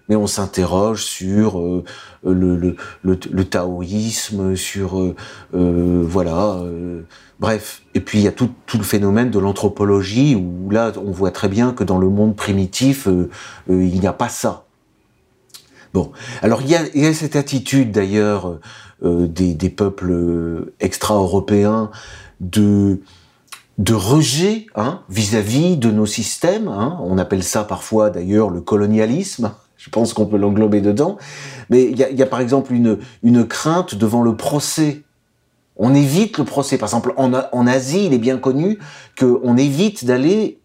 Mais 0.09 0.17
on 0.17 0.27
s'interroge 0.27 1.05
sur 1.05 1.59
euh, 1.59 1.83
le, 2.25 3.43
taoïsme, 3.45 4.55
sur 4.55 5.15
voilà, 5.53 6.63
bref. 7.41 7.83
Et 7.95 8.01
puis 8.01 8.19
il 8.19 8.25
y 8.25 8.29
a 8.29 8.33
tout 8.33 8.51
le 8.75 8.83
phénomène 8.83 9.31
de 9.31 9.39
l'anthropologie 9.39 10.35
où 10.35 10.71
là 10.71 10.93
on 11.03 11.11
voit 11.11 11.31
très 11.31 11.49
bien 11.49 11.73
que 11.73 11.85
dans 11.85 11.99
le 11.99 12.11
monde 12.11 12.37
primitif 12.37 13.09
il 13.69 14.01
n'y 14.01 14.07
a 14.07 14.13
pas 14.13 14.29
ça. 14.29 14.64
Bon, 15.95 16.11
alors 16.43 16.61
il 16.61 16.71
y 16.71 17.07
a, 17.07 17.15
cette 17.15 17.37
attitude 17.37 17.93
d'ailleurs 17.93 18.59
euh, 19.05 19.29
des, 19.29 19.71
peuples 19.71 20.11
euh, 20.11 20.75
extra-européens 20.81 21.93
de 22.41 22.99
rejet 23.93 24.67
hein, 24.75 25.03
vis-à-vis 25.09 25.77
de 25.77 25.93
nos 25.93 26.07
systèmes. 26.07 26.67
Hein. 26.67 26.99
On 27.01 27.17
appelle 27.17 27.45
ça 27.45 27.63
parfois 27.63 28.11
d'ailleurs 28.11 28.51
le 28.51 28.61
colonialisme. 28.61 29.53
Je 29.77 29.89
pense 29.89 30.15
qu'on 30.15 30.27
peut 30.27 30.37
l'englober 30.37 30.81
dedans. 30.81 31.17
Mais 31.71 31.85
il 31.85 31.97
y 31.97 32.23
a, 32.23 32.27
par 32.27 32.41
exemple 32.41 32.73
une, 32.73 33.47
crainte 33.47 33.95
devant 33.95 34.23
le 34.23 34.35
procès. 34.35 35.03
On 35.77 35.95
évite 35.95 36.39
le 36.39 36.45
procès. 36.45 36.77
Par 36.77 36.89
exemple, 36.89 37.15
en 37.17 37.67
Asie, 37.67 38.07
il 38.07 38.15
est 38.15 38.19
bien 38.19 38.39
connu 38.39 38.79
qu'on 39.19 39.57
évite 39.57 40.07
d'aller 40.07 40.59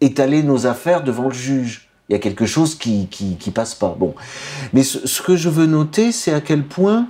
étaler 0.00 0.42
nos 0.42 0.66
affaires 0.66 1.02
devant 1.02 1.24
le 1.24 1.34
juge 1.34 1.91
il 2.12 2.16
y 2.16 2.18
a 2.18 2.20
quelque 2.20 2.44
chose 2.44 2.74
qui, 2.74 3.06
qui, 3.08 3.50
passe 3.52 3.74
pas. 3.74 3.96
Bon. 3.98 4.14
Mais 4.74 4.82
ce, 4.82 5.22
que 5.22 5.34
je 5.34 5.48
veux 5.48 5.64
noter, 5.64 6.12
c'est 6.12 6.34
à 6.34 6.42
quel 6.42 6.62
point 6.62 7.08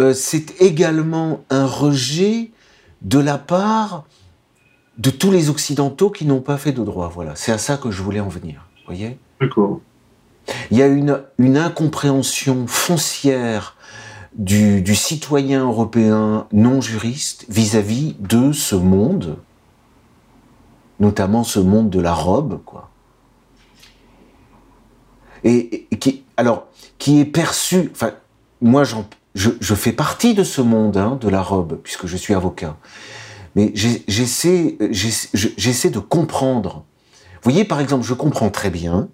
euh, 0.00 0.14
c'est 0.14 0.62
également 0.62 1.44
un 1.50 1.66
rejet 1.66 2.52
de 3.02 3.18
la 3.18 3.36
part 3.36 4.04
de 4.96 5.10
tous 5.10 5.30
les 5.30 5.50
Occidentaux 5.50 6.08
qui 6.08 6.24
n'ont 6.24 6.40
pas 6.40 6.56
fait 6.56 6.72
de 6.72 6.82
droit. 6.82 7.10
Voilà, 7.14 7.36
c'est 7.36 7.52
à 7.52 7.58
ça 7.58 7.76
que 7.76 7.90
je 7.90 8.02
voulais 8.02 8.20
en 8.20 8.28
venir. 8.28 8.66
voyez? 8.86 9.18
D'accord. 9.42 9.80
Il 10.70 10.78
y 10.78 10.82
a 10.82 10.86
une, 10.86 11.20
une 11.36 11.58
incompréhension 11.58 12.66
foncière 12.66 13.76
du, 14.36 14.80
du, 14.80 14.94
citoyen 14.94 15.64
européen 15.64 16.46
non 16.50 16.80
juriste 16.80 17.44
vis-à-vis 17.50 18.12
-vis 18.12 18.26
de 18.26 18.52
ce 18.52 18.74
monde, 18.74 19.36
notamment 20.98 21.44
ce 21.44 21.60
monde 21.60 21.90
de 21.90 22.00
la 22.00 22.14
robe, 22.14 22.62
quoi 22.64 22.88
et, 25.46 25.86
qui, 25.98 26.24
alors, 26.36 26.66
qui 26.98 27.20
est 27.20 27.24
perçu. 27.24 27.90
Enfin, 27.92 28.12
moi, 28.60 28.82
je, 28.84 29.74
fais 29.74 29.92
partie 29.92 30.34
de 30.34 30.44
ce 30.44 30.60
monde 30.60 30.96
hein, 30.96 31.18
de 31.20 31.28
la 31.28 31.42
robe 31.42 31.80
puisque 31.82 32.06
je 32.06 32.16
suis 32.16 32.34
avocat. 32.34 32.76
Mais 33.54 33.72
j'essaie, 33.74 34.76
j'essaie 34.90 35.90
de 35.90 35.98
comprendre. 35.98 36.84
Vous 37.34 37.50
voyez, 37.50 37.64
par 37.64 37.80
exemple, 37.80 38.04
je 38.04 38.14
comprends 38.14 38.50
très 38.50 38.70
bien 38.70 39.08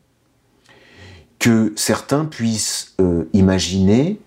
que 1.39 1.73
certains 1.77 2.25
puissent 2.25 2.95
euh, 3.01 3.29
imaginer 3.33 4.21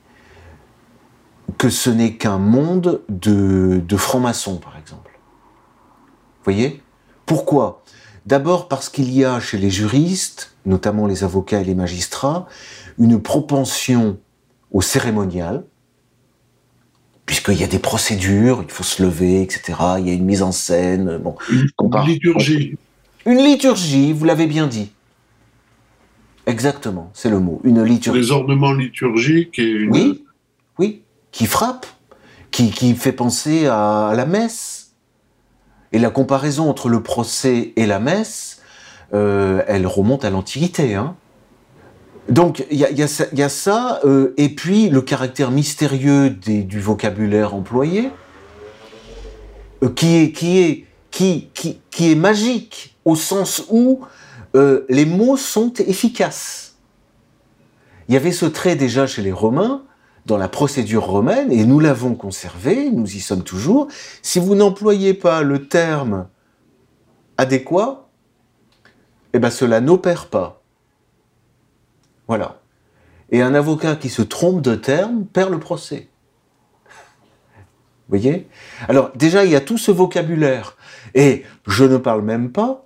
que 1.57 1.69
ce 1.69 1.89
n'est 1.89 2.15
qu'un 2.15 2.38
monde 2.38 3.01
de, 3.09 3.81
de 3.85 3.97
francs-maçons, 3.97 4.57
par 4.57 4.77
exemple. 4.77 5.12
Vous 6.39 6.43
voyez? 6.51 6.81
Pourquoi? 7.25 7.83
D'abord 8.25 8.67
parce 8.67 8.89
qu'il 8.89 9.12
y 9.12 9.24
a 9.24 9.39
chez 9.39 9.58
les 9.58 9.70
juristes, 9.70 10.55
notamment 10.65 11.05
les 11.05 11.24
avocats 11.24 11.62
et 11.62 11.63
les 11.63 11.75
magistrats, 11.75 12.48
une 12.98 13.22
propension 13.22 14.17
au 14.72 14.82
cérémonial, 14.82 15.63
puisqu'il 17.25 17.60
y 17.60 17.63
a 17.63 17.67
des 17.67 17.79
procédures, 17.79 18.63
il 18.63 18.72
faut 18.72 18.84
se 18.84 19.03
lever, 19.03 19.41
etc. 19.41 19.77
Il 20.00 20.08
y 20.08 20.12
a 20.12 20.13
une 20.13 20.25
mise 20.25 20.41
en 20.41 20.51
scène. 20.51 21.17
Bon, 21.17 21.36
une 21.50 21.67
liturgie. 22.05 22.77
Une 23.25 23.38
liturgie, 23.38 24.12
vous 24.13 24.25
l'avez 24.25 24.48
bien 24.48 24.67
dit. 24.67 24.91
Exactement, 26.48 27.12
c'est 27.13 27.29
le 27.29 27.39
mot. 27.39 27.60
Une 27.63 27.84
liturgie. 27.84 28.20
Les 28.20 28.32
ornements 28.32 28.74
liturgiques 28.74 29.58
et 29.58 29.70
une... 29.70 29.91
Oui, 29.91 30.24
oui, 30.77 31.01
qui 31.32 31.46
frappe, 31.48 31.88
qui, 32.51 32.70
qui 32.72 32.94
fait 32.96 33.12
penser 33.12 33.65
à 33.67 34.13
la 34.15 34.25
messe 34.25 34.85
et 35.95 35.97
la 35.97 36.09
comparaison 36.09 36.69
entre 36.69 36.89
le 36.89 37.01
procès 37.01 37.71
et 37.77 37.85
la 37.85 37.99
messe, 37.99 38.59
euh, 39.13 39.63
elle 39.65 39.87
remonte 39.87 40.25
à 40.25 40.29
l'Antiquité. 40.29 40.93
Hein. 40.93 41.15
Donc 42.27 42.65
il 42.69 42.77
y 42.77 42.83
a, 43.43 43.49
ça, 43.49 44.01
euh, 44.03 44.33
et 44.35 44.49
puis 44.49 44.89
le 44.89 45.01
caractère 45.01 45.51
mystérieux 45.51 46.29
du 46.29 46.81
vocabulaire 46.81 47.55
employé, 47.55 48.11
euh, 49.83 49.89
qui, 49.89 50.17
est, 50.17 50.31
qui, 51.11 51.47
est, 51.97 52.15
magique, 52.15 52.97
au 53.05 53.15
sens 53.15 53.63
où 53.69 54.01
les 54.53 55.05
mots 55.05 55.37
sont 55.37 55.71
efficaces. 55.75 56.75
Il 58.09 58.15
y 58.15 58.17
avait 58.17 58.33
ce 58.33 58.45
trait 58.45 58.75
déjà 58.75 59.07
chez 59.07 59.21
les 59.21 59.31
Romains, 59.31 59.83
dans 60.25 60.38
la 60.38 60.48
procédure 60.48 61.05
romaine, 61.05 61.51
et 61.51 61.65
nous 61.65 61.79
l'avons 61.79 62.15
conservé, 62.15 62.89
nous 62.89 63.15
y 63.15 63.20
sommes 63.20 63.44
toujours, 63.44 63.88
si 64.22 64.39
vous 64.39 64.55
n'employez 64.55 65.13
pas 65.13 65.44
le 65.44 65.67
terme 65.67 66.27
adéquat, 67.38 68.10
eh 69.34 69.39
ben 69.39 69.50
cela 69.51 69.82
n'opère 69.82 70.27
pas. 70.27 70.62
Voilà. 72.27 72.62
Et 73.32 73.41
un 73.41 73.53
avocat 73.53 73.96
qui 73.96 74.10
se 74.10 74.22
trompe 74.22 74.62
de 74.62 74.75
terme 74.75 75.25
perd 75.25 75.51
le 75.51 75.60
procès. 75.60 76.10
Vous 78.08 78.17
voyez? 78.17 78.48
Alors 78.88 79.12
déjà, 79.15 79.46
il 79.46 79.51
y 79.51 79.55
a 79.55 79.62
tout 79.62 79.77
ce 79.77 79.91
vocabulaire. 79.91 80.77
Et 81.15 81.44
je 81.67 81.84
ne 81.84 81.98
parle 81.98 82.22
même 82.22 82.51
pas 82.51 82.85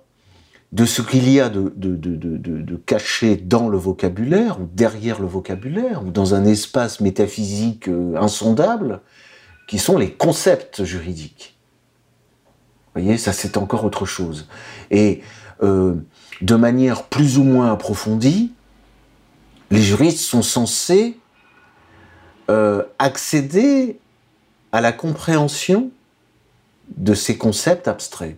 de 0.72 0.84
ce 0.84 1.02
qu'il 1.02 1.28
y 1.28 1.40
a 1.40 1.48
de, 1.48 2.76
caché 2.86 3.36
dans 3.36 3.68
le 3.68 3.76
vocabulaire, 3.76 4.60
ou 4.60 4.68
derrière 4.72 5.20
le 5.20 5.26
vocabulaire, 5.26 6.04
ou 6.04 6.10
dans 6.10 6.34
un 6.34 6.44
espace 6.44 7.00
métaphysique 7.00 7.88
euh, 7.88 8.14
insondable, 8.16 9.00
qui 9.66 9.78
sont 9.78 9.98
les 9.98 10.12
concepts 10.12 10.84
juridiques. 10.84 11.56
Vous 12.94 13.02
voyez, 13.02 13.18
ça 13.18 13.32
c'est 13.32 13.56
encore 13.56 13.84
autre 13.84 14.06
chose. 14.06 14.48
Et 14.90 15.22
euh, 15.62 15.94
de 16.40 16.54
manière 16.54 17.04
plus 17.04 17.38
ou 17.38 17.44
moins 17.44 17.72
approfondie, 17.72 18.52
les 19.70 19.82
juristes 19.82 20.20
sont 20.20 20.42
censés 20.42 21.18
euh, 22.48 22.82
accéder 22.98 23.98
à 24.72 24.80
la 24.80 24.92
compréhension 24.92 25.90
de 26.96 27.14
ces 27.14 27.38
concepts 27.38 27.86
abstraits. 27.86 28.36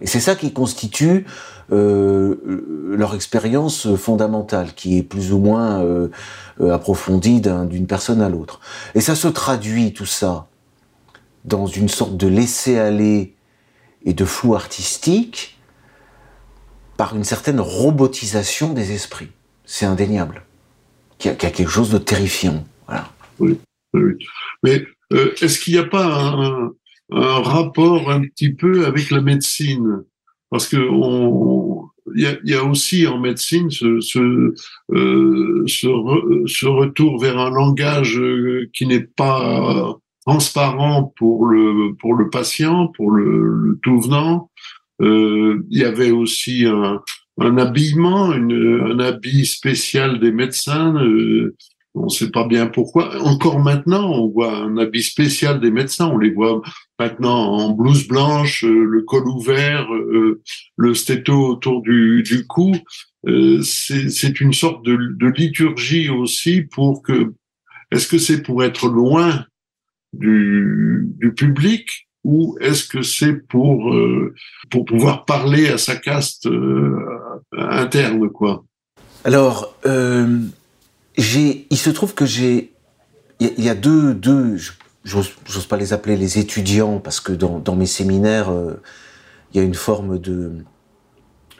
Et 0.00 0.06
c'est 0.06 0.20
ça 0.20 0.34
qui 0.34 0.52
constitue 0.52 1.26
euh, 1.72 2.94
leur 2.96 3.14
expérience 3.14 3.94
fondamentale, 3.96 4.74
qui 4.74 4.98
est 4.98 5.02
plus 5.02 5.32
ou 5.32 5.38
moins 5.38 5.82
euh, 5.82 6.08
euh, 6.60 6.72
approfondie 6.72 7.40
d'une 7.40 7.86
personne 7.86 8.22
à 8.22 8.28
l'autre. 8.28 8.60
Et 8.94 9.00
ça 9.00 9.14
se 9.14 9.28
traduit 9.28 9.92
tout 9.92 10.06
ça 10.06 10.46
dans 11.44 11.66
une 11.66 11.88
sorte 11.88 12.16
de 12.16 12.26
laisser-aller 12.26 13.34
et 14.04 14.12
de 14.12 14.24
flou 14.24 14.54
artistique 14.54 15.58
par 16.96 17.14
une 17.14 17.24
certaine 17.24 17.60
robotisation 17.60 18.72
des 18.72 18.92
esprits. 18.92 19.30
C'est 19.64 19.86
indéniable. 19.86 20.42
Qu'il 21.18 21.30
y, 21.30 21.34
a 21.34 21.36
quelque 21.36 21.68
chose 21.68 21.90
de 21.90 21.98
terrifiant. 21.98 22.64
Oui, 23.40 23.58
oui. 23.92 24.14
Mais 24.62 24.84
est-ce 25.10 25.58
qu'il 25.58 25.74
n'y 25.74 25.80
a 25.80 25.84
pas 25.84 26.04
un, 26.04 26.70
un 27.10 27.40
rapport 27.40 28.10
un 28.10 28.20
petit 28.22 28.52
peu 28.52 28.86
avec 28.86 29.10
la 29.10 29.20
médecine. 29.20 30.04
Parce 30.50 30.66
que 30.66 30.76
on, 30.76 31.88
il 32.14 32.40
y, 32.44 32.54
a, 32.54 32.64
aussi 32.64 33.06
en 33.06 33.18
médecine 33.18 33.70
ce, 33.70 34.00
ce, 34.00 34.54
euh, 34.92 35.64
ce, 35.66 36.66
retour 36.66 37.20
vers 37.20 37.38
un 37.38 37.50
langage 37.50 38.18
euh, 38.18 38.68
qui 38.72 38.86
n'est 38.86 39.00
pas 39.00 39.96
transparent 40.26 41.12
pour 41.16 41.46
le, 41.46 41.94
pour 42.00 42.14
le 42.14 42.30
patient, 42.30 42.88
pour 42.88 43.10
le, 43.10 43.78
tout 43.82 44.00
venant. 44.00 44.50
Euh, 45.00 45.64
il 45.70 45.78
y 45.78 45.84
avait 45.84 46.10
aussi 46.10 46.64
un, 46.66 47.00
un 47.40 47.58
habillement, 47.58 48.30
un 48.30 48.98
habit 48.98 49.46
spécial 49.46 50.18
des 50.20 50.32
médecins. 50.32 50.94
On 51.98 52.04
ne 52.04 52.10
sait 52.10 52.30
pas 52.30 52.46
bien 52.46 52.66
pourquoi. 52.66 53.20
Encore 53.22 53.58
maintenant, 53.60 54.10
on 54.10 54.28
voit 54.28 54.56
un 54.56 54.76
habit 54.78 55.02
spécial 55.02 55.60
des 55.60 55.70
médecins. 55.70 56.08
On 56.08 56.18
les 56.18 56.30
voit 56.30 56.62
maintenant 56.98 57.52
en 57.52 57.70
blouse 57.70 58.06
blanche, 58.06 58.64
euh, 58.64 58.84
le 58.84 59.02
col 59.02 59.28
ouvert, 59.28 59.92
euh, 59.92 60.40
le 60.76 60.94
stéto 60.94 61.46
autour 61.46 61.82
du, 61.82 62.44
cou. 62.48 62.74
Euh, 63.26 63.60
c'est 63.62 64.40
une 64.40 64.52
sorte 64.52 64.84
de, 64.84 65.26
liturgie 65.28 66.08
aussi 66.08 66.62
pour 66.62 67.02
que. 67.02 67.32
Est-ce 67.90 68.06
que 68.06 68.18
c'est 68.18 68.42
pour 68.42 68.62
être 68.64 68.88
loin 68.88 69.46
du, 70.12 71.08
du 71.16 71.32
public 71.32 72.06
ou 72.22 72.58
est-ce 72.60 72.86
que 72.86 73.00
c'est 73.00 73.46
pour 73.48 73.94
pour 74.68 74.84
pouvoir 74.84 75.24
parler 75.24 75.68
à 75.68 75.78
sa 75.78 75.96
caste 75.96 76.46
interne 77.52 78.28
quoi? 78.28 78.66
Alors 79.24 79.74
il 81.18 81.76
se 81.76 81.90
trouve 81.90 82.14
que 82.14 82.24
j'ai, 82.24 82.72
il 83.40 83.64
y, 83.64 83.68
a 83.68 83.74
deux, 83.74 84.14
deux, 84.14 84.56
j'ose 85.04 85.66
pas 85.68 85.76
les 85.76 85.92
appeler 85.92 86.16
les 86.16 86.38
étudiants 86.38 86.98
parce 86.98 87.20
que 87.20 87.32
dans, 87.32 87.58
dans 87.58 87.76
mes 87.76 87.86
séminaires, 87.86 88.50
euh, 88.50 88.80
il 89.52 89.58
y 89.58 89.60
a 89.60 89.64
une 89.64 89.74
forme 89.74 90.18
de 90.18 90.52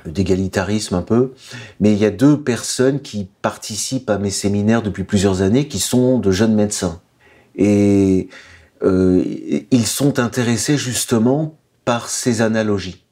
d'égalitarisme 0.07 0.95
un 0.95 1.03
peu, 1.03 1.33
mais 1.81 1.93
il 1.93 1.99
y 1.99 2.05
a 2.05 2.11
deux 2.11 2.41
personnes 2.41 3.01
qui 3.01 3.29
participent 3.43 4.09
à 4.09 4.17
mes 4.17 4.31
séminaires 4.31 4.81
depuis 4.81 5.03
plusieurs 5.03 5.43
années 5.43 5.67
qui 5.67 5.81
sont 5.81 6.21
de 6.21 6.31
jeunes 6.31 6.55
médecins 6.55 7.01
et 7.57 8.29
euh, 8.85 9.25
ils 9.71 9.87
sont 9.87 10.21
intéressés 10.21 10.79
justement 10.79 11.59
par 11.85 12.09
ces 12.09 12.43
analogies. 12.43 13.05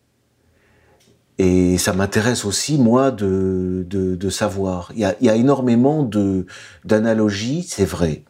Et 1.38 1.76
ça 1.76 1.92
m'intéresse 1.92 2.44
aussi, 2.44 2.78
moi, 2.78 3.10
de, 3.10 3.84
de, 3.88 4.16
de 4.16 4.30
savoir. 4.30 4.90
Il 4.94 5.00
y, 5.00 5.04
a, 5.04 5.14
il 5.20 5.26
y, 5.26 5.30
a, 5.30 5.36
énormément 5.36 6.02
de 6.02 6.46
d'analogies, 6.84 7.66
c'est 7.68 7.84
vrai. 7.84 8.22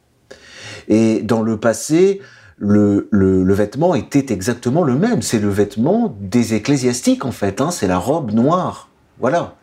Et 0.89 1.23
dans 1.23 1.43
le 1.43 1.59
passé, 1.59 2.21
le, 2.59 3.09
le, 3.13 3.45
le, 3.45 3.55
vêtement 3.55 3.95
était 3.95 4.33
exactement 4.33 4.83
le 4.83 4.97
même. 4.97 5.23
C'est 5.23 5.39
le 5.39 5.51
vêtement 5.51 6.17
des 6.21 6.55
ecclésiastiques, 6.55 7.25
en 7.25 7.33
fait. 7.33 7.61
Hein. 7.61 7.71
C'est 7.71 7.87
la 7.87 7.99
robe 7.99 8.33
noire. 8.33 8.89
Voilà. 9.21 9.55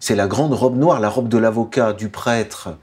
C'est 0.00 0.16
la 0.16 0.26
grande 0.26 0.54
robe 0.54 0.76
noire, 0.76 1.00
la 1.00 1.08
robe 1.08 1.28
de 1.28 1.38
l'avocat, 1.38 1.92
du 1.92 2.08
prêtre 2.08 2.76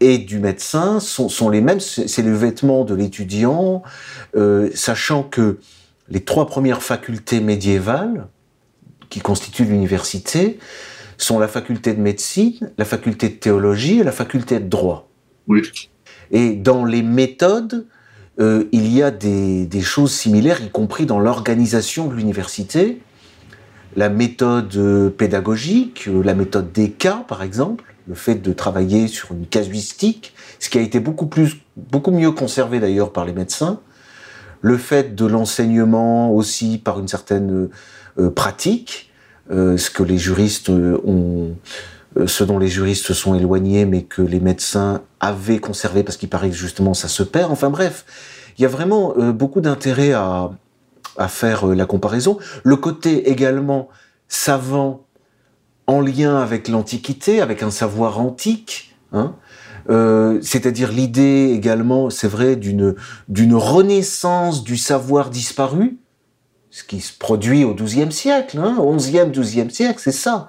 et 0.00 0.18
du 0.18 0.38
médecin 0.38 0.98
sont, 0.98 1.28
sont 1.28 1.48
les 1.48 1.60
mêmes. 1.60 1.80
C'est 1.80 2.22
le 2.22 2.34
vêtement 2.34 2.84
de 2.84 2.94
l'étudiant, 2.94 3.82
euh, 4.34 4.70
sachant 4.74 5.22
que 5.22 5.58
les 6.08 6.20
trois 6.24 6.46
premières 6.46 6.82
facultés 6.82 7.40
médiévales, 7.40 8.26
qui 9.10 9.20
constituent 9.20 9.64
l'université 9.64 10.58
sont 11.18 11.38
la 11.38 11.48
faculté 11.48 11.92
de 11.92 12.00
médecine, 12.00 12.70
la 12.78 12.84
faculté 12.84 13.28
de 13.28 13.34
théologie 13.34 14.00
et 14.00 14.04
la 14.04 14.12
faculté 14.12 14.58
de 14.58 14.68
droit. 14.68 15.08
Oui. 15.48 15.62
Et 16.30 16.54
dans 16.54 16.84
les 16.84 17.02
méthodes, 17.02 17.86
euh, 18.40 18.64
il 18.72 18.90
y 18.92 19.02
a 19.02 19.10
des, 19.10 19.66
des, 19.66 19.80
choses 19.82 20.12
similaires, 20.12 20.62
y 20.62 20.70
compris 20.70 21.04
dans 21.04 21.18
l'organisation 21.18 22.06
de 22.06 22.14
l'université. 22.14 23.02
La 23.96 24.08
méthode 24.08 24.74
euh, 24.76 25.10
pédagogique, 25.10 26.08
euh, 26.08 26.22
la 26.22 26.34
méthode 26.34 26.72
des 26.72 26.90
cas, 26.90 27.24
par 27.28 27.42
exemple, 27.42 27.94
le 28.06 28.14
fait 28.14 28.36
de 28.36 28.52
travailler 28.52 29.08
sur 29.08 29.32
une 29.32 29.46
casuistique, 29.46 30.32
ce 30.58 30.70
qui 30.70 30.78
a 30.78 30.80
été 30.80 31.00
beaucoup 31.00 31.26
plus, 31.26 31.58
beaucoup 31.76 32.12
mieux 32.12 32.30
conservé 32.30 32.80
d'ailleurs 32.80 33.12
par 33.12 33.24
les 33.24 33.32
médecins. 33.32 33.80
Le 34.62 34.78
fait 34.78 35.14
de 35.14 35.26
l'enseignement 35.26 36.32
aussi 36.32 36.78
par 36.78 36.98
une 36.98 37.08
certaine 37.08 37.68
pratique, 38.28 39.10
euh, 39.50 39.76
ce 39.76 39.90
que 39.90 40.02
les 40.02 40.18
juristes 40.18 40.70
euh, 40.70 41.00
ont, 41.06 41.56
ce 42.26 42.44
dont 42.44 42.58
les 42.58 42.68
juristes 42.68 43.12
sont 43.12 43.34
éloignés, 43.34 43.86
mais 43.86 44.02
que 44.02 44.20
les 44.20 44.40
médecins 44.40 45.02
avaient 45.20 45.58
conservé 45.58 46.02
parce 46.02 46.16
qu'il 46.16 46.28
paraît 46.28 46.50
que 46.50 46.56
justement 46.56 46.92
ça 46.92 47.08
se 47.08 47.22
perd. 47.22 47.50
Enfin 47.50 47.70
bref, 47.70 48.04
il 48.58 48.62
y 48.62 48.64
a 48.64 48.68
vraiment 48.68 49.14
beaucoup 49.32 49.60
d'intérêt 49.60 50.12
à, 50.12 50.50
à 51.16 51.28
faire 51.28 51.66
la 51.66 51.86
comparaison. 51.86 52.38
Le 52.64 52.76
côté 52.76 53.30
également 53.30 53.88
savant 54.28 55.06
en 55.86 56.00
lien 56.00 56.36
avec 56.36 56.68
l'Antiquité, 56.68 57.40
avec 57.40 57.62
un 57.62 57.70
savoir 57.70 58.20
antique, 58.20 58.96
hein, 59.12 59.34
euh, 59.88 60.38
c'est-à-dire 60.42 60.92
l'idée 60.92 61.52
également, 61.52 62.10
c'est 62.10 62.28
vrai, 62.28 62.56
d'une 62.56 62.94
renaissance 63.54 64.62
du 64.62 64.76
savoir 64.76 65.30
disparu, 65.30 65.98
ce 66.70 66.84
qui 66.84 67.00
se 67.00 67.16
produit 67.16 67.64
au 67.64 67.74
XIIe 67.74 68.12
siècle, 68.12 68.58
hein, 68.58 68.76
11e, 68.78 69.32
12e 69.32 69.70
siècle, 69.70 70.00
c'est 70.02 70.12
ça. 70.12 70.48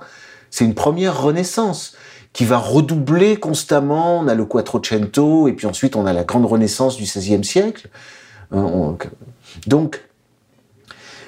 C'est 0.49 0.65
une 0.65 0.75
première 0.75 1.21
renaissance 1.21 1.95
qui 2.33 2.45
va 2.45 2.57
redoubler 2.57 3.37
constamment. 3.37 4.19
On 4.19 4.27
a 4.27 4.35
le 4.35 4.45
Quattrocento, 4.45 5.47
et 5.47 5.53
puis 5.53 5.67
ensuite 5.67 5.95
on 5.95 6.05
a 6.05 6.13
la 6.13 6.23
grande 6.23 6.45
renaissance 6.45 6.97
du 6.97 7.03
XVIe 7.03 7.43
siècle. 7.43 7.89
Hein, 8.51 8.97
donc, 9.67 10.03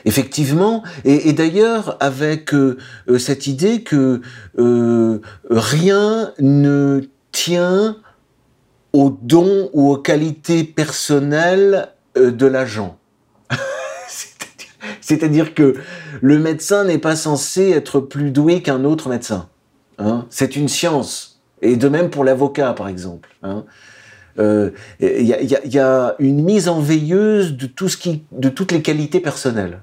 effectivement, 0.06 0.84
et, 1.06 1.34
d'ailleurs 1.34 1.98
avec 2.00 2.54
euh, 2.54 2.78
euh, 3.08 3.18
cette 3.18 3.48
idée 3.48 3.84
que 3.84 4.22
euh, 4.60 5.22
rien 5.50 6.34
ne 6.40 7.02
tient 7.32 7.98
aux 8.92 9.18
dons 9.22 9.70
ou 9.74 9.92
aux 9.92 9.98
qualités 9.98 10.64
personnelles 10.64 11.90
de 12.16 12.46
l'agent. 12.46 12.98
C'est-à-dire 15.04 15.54
que 15.54 15.76
le 16.22 16.39
médecin 16.39 16.86
n'est 16.86 16.98
pas 16.98 17.16
censé 17.16 17.72
être 17.72 18.00
plus 18.00 18.32
doué 18.32 18.62
qu'un 18.62 18.86
autre 18.86 19.10
médecin. 19.10 19.50
Hein. 20.00 20.26
C'est 20.30 20.56
une 20.56 20.70
science. 20.70 21.42
Et 21.62 21.76
de 21.76 21.89
même 21.89 22.10
pour 22.10 22.24
l'avocat, 22.24 22.74
par 22.74 22.88
exemple. 22.88 23.30
Hein. 23.44 23.66
Euh, 24.39 24.72
il 25.00 25.28
y, 25.28 25.80
a, 25.80 26.16
une 26.20 26.44
mise 26.44 26.68
en 26.68 26.80
veilleuse 26.80 27.56
de 27.56 27.70
de 28.32 28.50
toutes 28.50 28.72
les 28.72 28.82
qualités 28.82 29.20
personnelles 29.20 29.82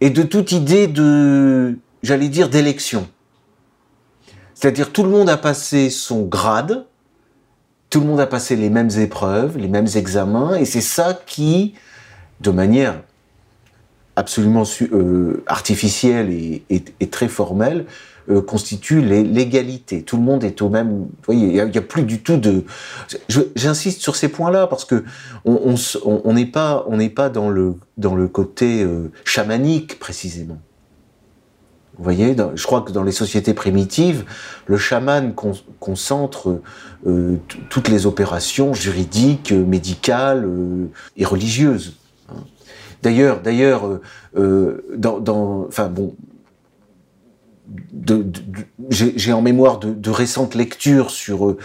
et 0.00 0.10
de 0.10 0.22
toute 0.22 0.52
idée 0.52 0.86
de, 0.86 1.76
j'allais 2.02 2.28
dire, 2.28 2.48
d'élection. 2.48 3.08
C'est-à-dire 4.54 4.92
tout 4.92 5.02
le 5.02 5.10
monde 5.10 5.28
a 5.28 5.36
passé 5.36 5.90
son 5.90 6.22
grade, 6.22 6.84
tout 7.90 8.00
le 8.00 8.06
monde 8.06 8.20
a 8.20 8.26
passé 8.26 8.56
les 8.56 8.70
mêmes 8.70 8.90
épreuves, 8.90 9.58
les 9.58 9.68
mêmes 9.68 9.88
examens, 9.94 10.54
et 10.54 10.64
c'est 10.64 10.80
ça 10.80 11.18
qui, 11.26 11.74
de 12.40 12.50
manière 12.50 13.02
absolument 14.16 14.64
euh, 14.92 15.42
artificielle 15.46 16.30
et, 16.30 17.06
très 17.10 17.28
formelle 17.28 17.84
euh, 18.28 18.42
constitue 18.42 19.00
l'égalité. 19.02 20.02
Tout 20.02 20.16
le 20.16 20.22
monde 20.22 20.42
est 20.42 20.60
au 20.60 20.68
même. 20.68 20.88
Vous 20.88 21.08
voyez, 21.26 21.46
il 21.46 21.70
n'y 21.70 21.78
a, 21.78 21.82
plus 21.82 22.02
du 22.02 22.22
tout 22.22 22.38
de. 22.38 22.64
J'insiste 23.54 24.00
sur 24.00 24.16
ces 24.16 24.28
points-là 24.28 24.66
parce 24.66 24.84
que 24.84 25.04
on 25.44 26.32
n'est 26.32 26.46
pas 26.46 26.84
on 26.88 27.08
pas 27.08 27.28
dans 27.28 27.50
le 27.50 27.76
dans 27.98 28.16
le 28.16 28.26
côté 28.26 28.82
euh, 28.82 29.12
chamanique 29.24 30.00
précisément. 30.00 30.58
Vous 31.98 32.04
voyez, 32.04 32.36
je 32.54 32.66
crois 32.66 32.82
que 32.82 32.92
dans 32.92 33.04
les 33.04 33.12
sociétés 33.12 33.54
primitives, 33.54 34.26
le 34.66 34.76
chaman 34.76 35.32
concentre 35.80 36.60
euh, 37.06 37.36
toutes 37.70 37.88
les 37.88 38.04
opérations 38.04 38.74
juridiques, 38.74 39.52
médicales 39.52 40.46
et 41.16 41.24
religieuses. 41.24 41.96
D'ailleurs, 43.02 43.40
d'ailleurs, 43.40 43.86
euh, 43.86 44.02
euh, 44.36 44.84
dans, 44.96 45.66
enfin 45.68 45.88
bon, 45.88 46.14
j'ai 48.90 49.32
en 49.32 49.42
mémoire 49.42 49.78
de, 49.78 50.10
récentes 50.10 50.54
lectures 50.54 51.10
sur 51.10 51.56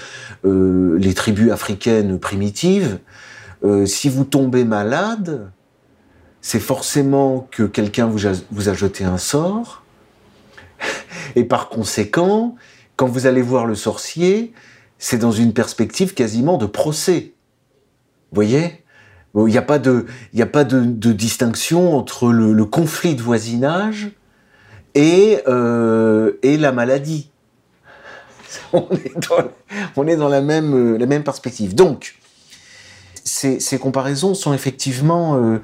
euh, 0.46 0.98
les 1.00 1.14
tribus 1.14 1.52
africaines 1.52 2.20
primitives. 2.20 3.00
si 3.86 4.10
vous 4.10 4.24
tombez 4.24 4.64
malade, 4.64 5.52
c'est 6.42 6.60
forcément 6.60 7.48
que 7.52 7.64
quelqu'un 7.64 8.08
vous 8.08 8.26
a, 8.26 8.32
vous 8.52 8.70
a 8.70 8.74
jeté 8.74 9.04
un 9.04 9.20
sort. 9.20 9.84
Et 11.36 11.44
par 11.44 11.70
conséquent, 11.70 12.56
quand 12.96 13.08
vous 13.08 13.28
allez 13.28 13.44
voir 13.44 13.68
le 13.68 13.76
sorcier, 13.76 14.54
c'est 14.98 15.20
dans 15.20 15.32
une 15.32 15.54
perspective 15.54 16.16
quasiment 16.16 16.58
de 16.58 16.66
procès. 16.66 17.34
Vous 18.32 18.36
voyez? 18.36 18.81
Il 19.36 19.46
n'y 19.46 19.58
a 19.58 19.62
pas 19.62 19.80
de, 19.80 20.06
il 20.34 20.42
a 20.42 20.46
pas 20.46 20.64
de, 20.64 21.12
distinction 21.12 21.98
entre 21.98 22.32
le, 22.32 22.66
conflit 22.66 23.16
de 23.16 23.22
voisinage 23.22 24.12
et, 24.96 25.40
euh, 25.48 26.34
et 26.44 26.58
la 26.58 26.72
maladie. 26.72 27.30
On 28.74 28.88
est 28.92 29.30
dans, 29.30 29.52
on 29.96 30.08
est 30.08 30.16
dans 30.18 30.28
la 30.28 30.42
même, 30.42 30.98
la 30.98 31.06
même 31.06 31.24
perspective. 31.24 31.76
Donc, 31.76 32.16
ces, 33.24 33.80
comparaisons 33.80 34.34
sont 34.34 34.54
effectivement 34.54 35.36
euh, 35.36 35.60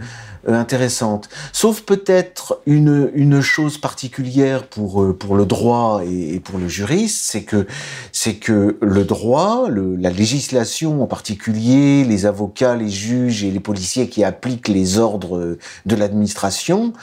euh, 0.47 0.53
intéressantes. 0.53 1.29
Sauf 1.51 1.81
peut-être 1.81 2.61
une, 2.65 3.41
chose 3.41 3.77
particulière 3.77 4.67
pour, 4.67 5.03
euh, 5.03 5.17
le 5.35 5.45
droit 5.45 6.01
et, 6.05 6.39
pour 6.39 6.59
le 6.59 6.67
juriste, 6.67 7.23
c'est 7.23 7.43
que, 7.43 7.67
c'est 8.11 8.35
que 8.35 8.77
le 8.81 9.03
droit, 9.03 9.67
la 9.69 10.09
législation 10.09 11.03
en 11.03 11.07
particulier, 11.07 12.03
les 12.03 12.25
avocats, 12.25 12.75
les 12.75 12.89
juges 12.89 13.43
et 13.43 13.51
les 13.51 13.59
policiers 13.59 14.09
qui 14.09 14.23
appliquent 14.23 14.67
les 14.67 14.97
ordres 14.97 15.57
de 15.85 15.95
l'administration, 15.95 16.93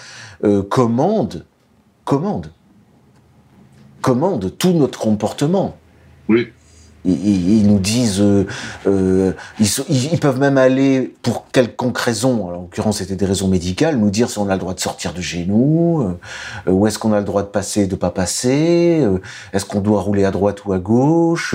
commandent, 0.69 1.47
commandent, 2.05 2.53
commandent 4.03 4.53
tout 4.59 4.73
notre 4.73 4.99
comportement. 4.99 5.77
Oui 6.29 6.49
ils, 7.05 7.67
nous 7.67 7.79
disent, 7.79 8.21
euh, 8.21 8.47
euh 8.87 9.33
ils, 9.61 10.19
peuvent 10.19 10.39
même 10.39 10.57
aller 10.57 11.15
pour 11.23 11.47
quelconque 11.53 11.99
raison, 11.99 12.47
en 12.47 12.51
l'occurrence 12.51 12.99
c'était 12.99 13.17
des 13.17 13.27
raisons 13.27 13.49
médicales, 13.49 13.99
nous 13.99 14.11
dire 14.11 14.31
si 14.31 14.39
on 14.39 14.49
a 14.49 14.55
le 14.55 14.59
droit 14.59 14.75
de 14.75 14.81
sortir 14.81 15.13
de 15.13 15.21
chez 15.21 15.45
nous, 15.45 16.17
euh, 16.67 16.71
où 16.71 16.87
est-ce 16.87 16.99
qu'on 16.99 17.13
a 17.13 17.19
le 17.19 17.25
droit 17.25 17.43
de 17.43 17.49
passer, 17.49 17.87
de 17.87 17.97
pas 17.97 18.11
passer, 18.11 19.07
est-ce 19.53 19.65
qu'on 19.65 19.81
doit 19.81 20.01
rouler 20.01 20.25
à 20.25 20.31
droite 20.31 20.65
ou 20.65 20.73
à 20.73 20.79
gauche, 20.79 21.55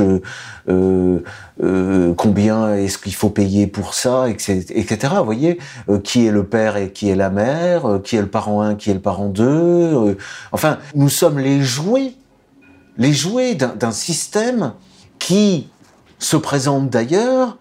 combien 2.18 2.76
est-ce 2.76 2.98
qu'il 2.98 3.16
faut 3.16 3.30
payer 3.30 3.66
pour 3.68 3.94
ça, 3.94 4.30
etc. 4.30 4.66
etc. 4.76 5.14
Vous 5.18 5.26
voyez, 5.26 5.58
qui 6.04 6.28
est 6.28 6.32
le 6.32 6.44
père 6.44 6.78
et 6.78 6.92
qui 6.92 7.10
est 7.10 7.16
la 7.16 7.30
mère, 7.30 8.00
qui 8.04 8.16
est 8.16 8.22
le 8.22 8.28
parent 8.28 8.62
1, 8.62 8.76
qui 8.76 8.92
est 8.92 8.94
le 8.94 9.00
parent 9.00 9.30
2. 9.30 10.18
enfin, 10.52 10.78
nous 10.96 11.10
sommes 11.10 11.40
les 11.40 11.62
jouets, 11.62 12.14
les 12.98 13.14
jouets 13.14 13.56
d'un 13.56 13.92
système 13.92 14.74
qui 15.20 15.68
se 16.18 16.38
présente 16.38 16.90
d'ailleurs 16.90 17.58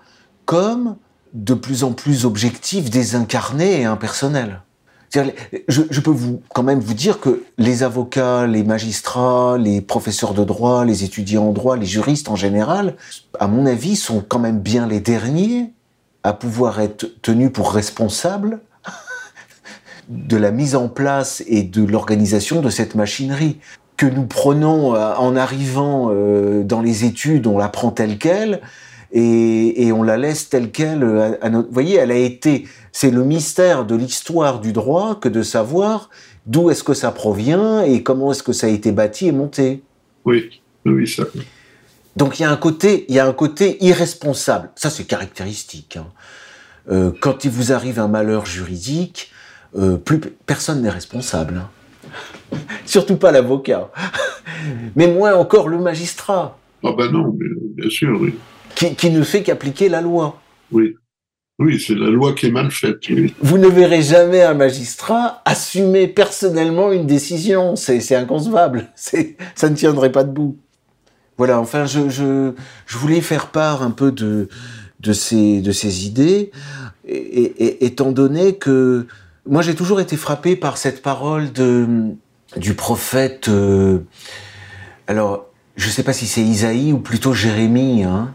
comme 0.47 0.97
de 1.35 1.55
plus 1.55 1.85
en 1.85 1.93
plus 1.93 2.25
objectif, 2.25 2.91
désincarné 2.91 3.81
et 3.81 3.85
impersonnel. 3.85 4.63
Je, 5.15 5.83
je, 5.91 6.01
peux 6.01 6.11
vous, 6.11 6.43
quand 6.55 6.63
même 6.63 6.81
vous 6.81 6.95
dire 6.95 7.19
que 7.19 7.43
les 7.57 7.83
avocats, 7.83 8.47
les 8.47 8.63
magistrats, 8.63 9.57
les 9.59 9.81
professeurs 9.81 10.35
de 10.35 10.45
droit, 10.45 10.85
les 10.85 11.03
étudiants 11.03 11.49
en 11.49 11.53
droit, 11.53 11.77
les 11.77 11.87
juristes 11.87 12.29
en 12.29 12.37
général, 12.37 12.97
à 13.39 13.47
mon 13.47 13.65
avis, 13.65 13.97
sont 13.97 14.23
quand 14.27 14.39
même 14.39 14.61
bien 14.61 14.87
les 14.87 15.01
derniers 15.01 15.73
à 16.25 16.35
pouvoir 16.35 16.81
être 16.81 17.07
tenus 17.23 17.51
pour 17.51 17.73
responsables 17.73 18.61
de 20.09 20.37
la 20.37 20.51
mise 20.51 20.77
en 20.77 20.89
place 20.89 21.43
et 21.47 21.63
de 21.63 21.85
l'organisation 21.85 22.61
de 22.61 22.69
cette 22.69 22.95
machinerie 22.95 23.61
que 23.99 24.07
nous 24.07 24.27
prenons 24.27 24.95
euh, 24.95 25.15
en 25.17 25.37
arrivant 25.37 26.11
euh, 26.11 26.63
dans 26.63 26.81
les 26.81 27.05
études, 27.05 27.47
on 27.47 27.59
la 27.59 27.69
prend 27.69 27.91
telle 27.91 28.17
qu'elle 28.17 28.63
et, 29.11 29.91
on 29.93 30.03
la 30.03 30.17
laisse 30.17 30.49
telle 30.49 30.71
qu'elle. 30.71 31.03
Euh, 31.03 31.37
à, 31.43 31.51
Vous 31.51 31.67
voyez, 31.71 31.97
elle 31.97 32.13
a 32.13 32.17
été. 32.17 32.67
C'est 32.93 33.11
le 33.11 33.25
mystère 33.25 33.85
de 33.85 33.97
l'histoire 33.97 34.61
du 34.61 34.73
droit 34.73 35.19
que 35.21 35.29
de 35.29 35.43
savoir 35.43 36.11
d'où 36.47 36.71
est-ce 36.71 36.85
que 36.85 36.95
ça 36.95 37.11
provient 37.11 37.83
et 37.83 38.03
comment 38.03 38.31
est-ce 38.31 38.43
que 38.43 38.53
ça 38.53 38.69
a 38.69 38.71
été 38.71 38.93
bâti 38.93 39.27
et 39.27 39.33
monté. 39.33 39.83
Oui, 40.25 40.63
oui, 40.87 41.07
ça. 41.07 41.25
Donc 42.17 42.39
il 42.39 42.43
y 42.43 42.47
a 42.47 42.51
un 42.51 42.57
côté, 42.57 43.05
il 43.09 43.15
y 43.17 43.19
a 43.19 43.27
un 43.27 43.33
côté 43.33 43.83
irresponsable. 43.85 44.71
Ça 44.77 44.91
c'est 44.91 45.05
caractéristique. 45.05 45.99
Hein. 45.99 47.13
quand 47.21 47.45
il 47.45 47.51
vous 47.51 47.73
arrive 47.73 47.99
un 47.99 48.09
malheur 48.09 48.47
juridique, 48.47 49.33
plus 50.05 50.21
personne 50.47 50.83
n'est 50.83 50.91
responsable. 50.91 51.63
Surtout 52.85 53.17
pas 53.17 53.33
l'avocat. 53.33 53.91
mais 54.97 55.09
moins 55.09 55.35
encore 55.35 55.69
le 55.69 55.79
magistrat. 55.79 56.59
Ah 56.85 56.93
ben 56.97 57.11
non, 57.11 57.35
bien 57.75 57.91
sûr, 57.91 58.19
oui. 58.21 58.35
Qui, 58.75 59.11
ne 59.11 59.23
fait 59.23 59.43
qu'appliquer 59.43 59.89
la 59.89 60.01
loi. 60.01 60.41
Oui. 60.71 60.95
Oui, 61.59 61.81
c'est 61.81 61.97
la 61.97 62.09
loi 62.09 62.35
qui 62.35 62.47
est 62.47 62.53
mal 62.53 62.71
faite. 62.71 63.01
Vous 63.41 63.59
ne 63.59 63.67
verrez 63.67 64.03
jamais 64.03 64.43
un 64.43 64.55
magistrat 64.55 65.43
assumer 65.45 66.07
personnellement 66.07 66.93
une 66.93 67.05
décision. 67.05 67.75
C'est 67.75 68.15
inconcevable. 68.15 68.87
Ça 68.95 69.69
ne 69.69 69.75
tiendrait 69.75 70.13
pas 70.13 70.23
debout. 70.23 70.57
Voilà, 71.37 71.61
enfin, 71.61 71.85
je, 71.87 72.09
je, 72.09 72.99
voulais 72.99 73.21
faire 73.21 73.51
part 73.51 73.83
un 73.83 73.93
peu 73.93 74.11
de, 74.11 74.49
de, 75.01 75.13
ces, 75.13 75.61
de 75.61 75.71
ces 75.71 76.07
idées, 76.07 76.51
et, 77.07 77.87
étant 77.87 78.11
donné 78.11 78.57
que 78.57 79.07
moi 79.49 79.63
j'ai 79.63 79.75
toujours 79.75 80.01
été 80.01 80.17
frappé 80.17 80.57
par 80.57 80.77
cette 80.77 81.03
parole 81.03 81.53
de, 81.53 82.15
du 82.57 82.75
prophète. 82.75 83.49
Euh, 83.49 84.01
alors, 85.07 85.47
je 85.77 85.87
ne 85.87 85.91
sais 85.91 86.03
pas 86.03 86.13
si 86.13 86.27
c'est 86.27 86.43
Isaïe 86.43 86.93
ou 86.93 86.99
plutôt 86.99 87.33
Jérémie, 87.33 88.05
hein, 88.05 88.35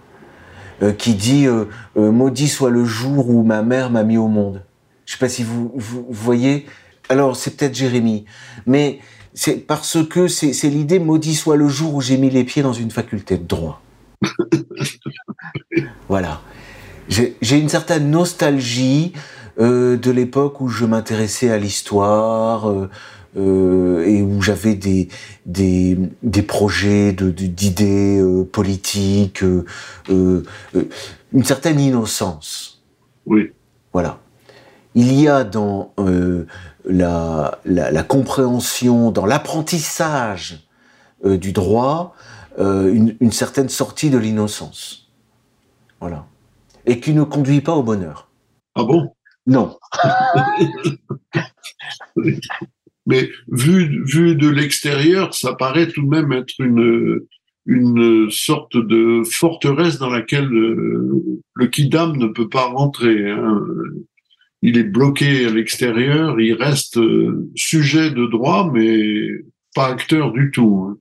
euh, 0.82 0.92
qui 0.92 1.14
dit 1.14 1.48
euh, 1.48 1.66
Maudit 1.96 2.48
soit 2.48 2.70
le 2.70 2.86
jour 2.86 3.30
où 3.30 3.44
ma 3.44 3.62
mère 3.62 3.90
m'a 3.90 4.04
mis 4.04 4.18
au 4.18 4.28
monde. 4.28 4.64
Je 5.06 5.14
ne 5.14 5.18
sais 5.18 5.20
pas 5.20 5.30
si 5.30 5.44
vous, 5.44 5.72
vous, 5.76 6.06
voyez. 6.10 6.66
Alors, 7.10 7.36
c'est 7.36 7.58
peut-être 7.58 7.76
Jérémie, 7.76 8.26
mais 8.66 9.00
c'est 9.34 9.56
parce 9.56 9.98
que 10.06 10.28
c'est 10.28 10.70
l'idée 10.70 11.00
Maudit 11.00 11.36
soit 11.36 11.58
le 11.58 11.68
jour 11.68 11.96
où 11.96 12.02
j'ai 12.02 12.18
mis 12.18 12.30
les 12.30 12.44
pieds 12.44 12.64
dans 12.64 12.74
une 12.74 12.92
faculté 12.92 13.38
de 13.38 13.44
droit. 13.44 13.82
voilà. 16.10 16.42
J'ai 17.10 17.60
une 17.60 17.68
certaine 17.68 18.10
nostalgie 18.10 19.12
euh, 19.60 19.98
de 19.98 20.10
l'époque 20.10 20.62
où 20.62 20.68
je 20.68 20.86
m'intéressais 20.86 21.52
à 21.52 21.60
l'histoire 21.60 22.70
euh, 22.70 22.90
euh, 23.38 24.04
et 24.04 24.24
où 24.24 24.42
j'avais 24.42 24.74
des, 24.74 25.10
des, 25.46 25.98
des 26.24 26.42
projets 26.42 27.14
d'idées 27.14 28.20
de, 28.20 28.44
politiques, 28.44 29.44
une 30.10 31.44
certaine 31.44 31.80
innocence. 31.80 32.84
Oui. 33.28 33.52
Voilà. 33.92 34.20
Il 34.96 35.14
y 35.14 35.28
a 35.28 35.44
dans 35.44 35.94
la, 36.86 37.60
la, 37.66 37.92
la, 37.92 38.04
compréhension, 38.04 39.12
dans 39.12 39.26
l'apprentissage 39.26 40.68
du 41.24 41.52
droit, 41.52 42.16
une, 42.60 43.16
une 43.20 43.32
certaine 43.32 43.70
sortie 43.70 44.12
de 44.12 44.18
l'innocence. 44.18 45.10
Voilà. 46.00 46.26
Et 46.86 47.00
qui 47.00 47.14
ne 47.14 47.24
conduit 47.24 47.62
pas 47.62 47.74
au 47.74 47.82
bonheur. 47.82 48.30
Ah 48.76 48.84
bon? 48.84 49.14
Non. 49.46 49.78
Mais 53.06 53.30
vu, 53.52 54.04
vu 54.06 54.36
de 54.36 54.48
l'extérieur, 54.48 55.34
ça 55.34 55.54
paraît 55.54 55.90
tout 55.90 56.04
de 56.04 56.08
même 56.08 56.32
être 56.32 56.54
une, 56.60 57.20
une 57.66 58.32
sorte 58.32 58.78
de 58.78 59.24
forteresse 59.30 60.00
dans 60.00 60.10
laquelle 60.10 60.48
le, 60.48 61.42
le 61.56 61.68
kidam 61.68 62.16
ne 62.18 62.28
peut 62.28 62.48
pas 62.48 62.66
rentrer. 62.66 63.30
Hein. 63.30 63.62
Il 64.62 64.78
est 64.78 64.86
bloqué 64.86 65.46
à 65.46 65.52
l'extérieur, 65.52 66.40
il 66.40 66.54
reste 66.54 66.98
sujet 67.56 68.12
de 68.12 68.26
droit, 68.26 68.72
mais 68.74 69.28
pas 69.76 69.88
acteur 69.88 70.32
du 70.32 70.52
tout. 70.52 70.88
Hein. 70.88 70.98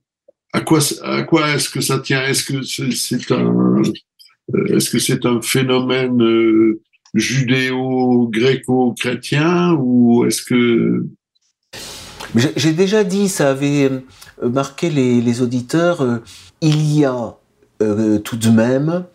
À 0.51 0.59
quoi, 0.59 0.79
à 1.03 1.23
quoi 1.23 1.49
est-ce 1.51 1.69
que 1.69 1.81
ça 1.81 1.99
tient? 1.99 2.21
Est-ce 2.23 2.43
que 2.43 2.61
c'est 2.61 3.31
un, 3.31 3.81
est-ce 4.69 4.89
que 4.89 4.99
c'est 4.99 5.25
un 5.25 5.41
phénomène 5.41 6.21
euh, 6.21 6.81
judéo-gréco-chrétien 7.13 9.77
ou 9.79 10.25
est-ce 10.25 10.41
que... 10.41 11.05
J'ai 12.55 12.73
déjà 12.73 13.03
dit, 13.03 13.29
ça 13.29 13.51
avait 13.51 13.91
euh, 14.41 14.49
marqué 14.49 14.89
les, 14.89 15.41
auditeurs, 15.41 16.01
euh, 16.01 16.23
il 16.61 16.91
y 16.91 17.05
a 17.05 17.35
euh, 17.81 18.17
tout 18.19 18.37
de 18.37 18.49
même 18.49 19.05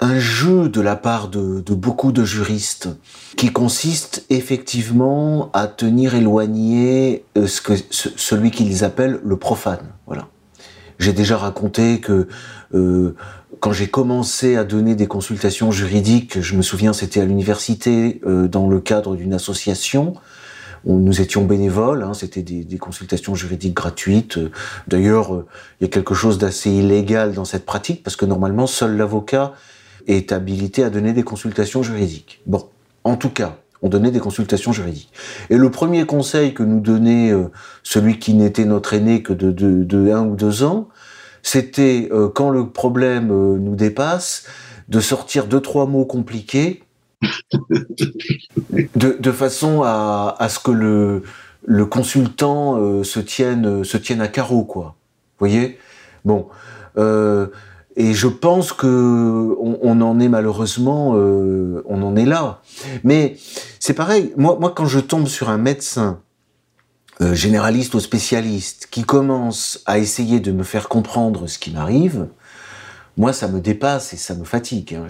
un 0.00 0.20
jeu 0.20 0.68
de 0.68 0.80
la 0.80 0.94
part 0.94 1.26
de, 1.28 1.60
beaucoup 1.74 2.12
de 2.12 2.24
juristes 2.24 2.88
qui 3.36 3.52
consiste 3.52 4.24
effectivement 4.30 5.50
à 5.52 5.66
tenir 5.66 6.14
éloigné 6.14 7.24
ce 7.34 7.60
que, 7.60 7.72
celui 7.90 8.52
qu'ils 8.52 8.84
appellent 8.84 9.18
le 9.24 9.36
profane. 9.36 9.88
Voilà. 10.06 10.28
J'ai 11.00 11.12
déjà 11.12 11.36
raconté 11.36 11.98
que 11.98 12.28
quand 13.60 13.72
j'ai 13.72 13.88
commencé 13.88 14.56
à 14.56 14.64
donner 14.64 14.94
des 14.94 15.06
consultations 15.06 15.70
juridiques, 15.70 16.40
je 16.40 16.54
me 16.54 16.62
souviens, 16.62 16.92
c'était 16.92 17.20
à 17.20 17.24
l'université, 17.24 18.20
euh, 18.26 18.48
dans 18.48 18.68
le 18.68 18.80
cadre 18.80 19.16
d'une 19.16 19.34
association. 19.34 20.14
Où 20.84 21.00
nous 21.00 21.20
étions 21.20 21.44
bénévoles, 21.44 22.04
hein, 22.04 22.14
c'était 22.14 22.42
des, 22.42 22.78
consultations 22.78 23.34
juridiques 23.34 23.74
gratuites. 23.74 24.38
D'ailleurs, 24.86 25.34
euh, 25.34 25.46
il 25.80 25.84
y 25.84 25.86
a 25.86 25.90
quelque 25.90 26.14
chose 26.14 26.38
d'assez 26.38 26.70
illégal 26.70 27.32
dans 27.34 27.44
cette 27.44 27.66
pratique, 27.66 28.04
parce 28.04 28.14
que 28.14 28.24
normalement, 28.24 28.68
seul 28.68 28.96
l'avocat 28.96 29.54
est 30.06 30.30
habilité 30.30 30.84
à 30.84 30.90
donner 30.90 31.12
des 31.12 31.24
consultations 31.24 31.82
juridiques. 31.82 32.40
Bon, 32.46 32.68
en 33.02 33.16
tout 33.16 33.30
cas, 33.30 33.56
on 33.82 33.88
donnait 33.88 34.12
des 34.12 34.20
consultations 34.20 34.72
juridiques. 34.72 35.12
Et 35.50 35.56
le 35.56 35.70
premier 35.70 36.06
conseil 36.06 36.54
que 36.54 36.62
nous 36.62 36.80
donnait 36.80 37.32
euh, 37.32 37.50
celui 37.82 38.20
qui 38.20 38.34
n'était 38.34 38.64
notre 38.64 38.94
aîné 38.94 39.22
que 39.22 39.32
de, 39.32 39.50
de, 39.50 39.82
de 39.82 40.12
un 40.12 40.24
ou 40.26 40.36
deux 40.36 40.62
ans, 40.62 40.88
c'était 41.42 42.08
euh, 42.12 42.28
quand 42.28 42.50
le 42.50 42.68
problème 42.68 43.30
euh, 43.30 43.58
nous 43.58 43.74
dépasse, 43.74 44.44
de 44.88 45.00
sortir 45.00 45.46
deux 45.46 45.60
trois 45.60 45.86
mots 45.86 46.04
compliqués, 46.04 46.82
de, 48.94 49.32
façon 49.32 49.82
à, 49.82 50.36
ce 50.48 50.58
que 50.60 50.70
le, 50.70 51.22
le 51.64 51.86
consultant 51.86 52.78
euh, 52.78 53.02
se 53.02 53.18
tienne 53.18 53.82
se 53.82 53.96
tienne 53.96 54.20
à 54.20 54.28
carreau, 54.28 54.64
quoi. 54.64 54.94
Vous 55.38 55.46
voyez? 55.46 55.78
Bon. 56.24 56.48
et 56.96 58.12
je 58.12 58.26
pense 58.26 58.72
que 58.72 59.56
on, 59.60 60.00
en 60.00 60.20
est 60.20 60.28
malheureusement, 60.28 61.10
on 61.12 62.02
en 62.02 62.16
est 62.16 62.24
là. 62.24 62.60
Mais 63.04 63.36
c'est 63.78 63.94
pareil. 63.94 64.32
Moi, 64.36 64.56
moi, 64.60 64.72
quand 64.74 64.86
je 64.86 64.98
tombe 64.98 65.28
sur 65.28 65.48
un 65.48 65.58
médecin 65.58 66.20
euh, 67.20 67.34
généraliste 67.34 67.94
ou 67.94 68.00
spécialiste 68.00 68.88
qui 68.90 69.04
commence 69.04 69.82
à 69.86 69.98
essayer 69.98 70.40
de 70.40 70.52
me 70.52 70.62
faire 70.62 70.88
comprendre 70.88 71.46
ce 71.46 71.58
qui 71.58 71.70
m'arrive, 71.70 72.28
moi, 73.16 73.32
ça 73.32 73.48
me 73.48 73.60
dépasse 73.60 74.12
et 74.12 74.16
ça 74.16 74.34
me 74.34 74.44
fatigue. 74.44 74.94
Hein. 74.94 75.08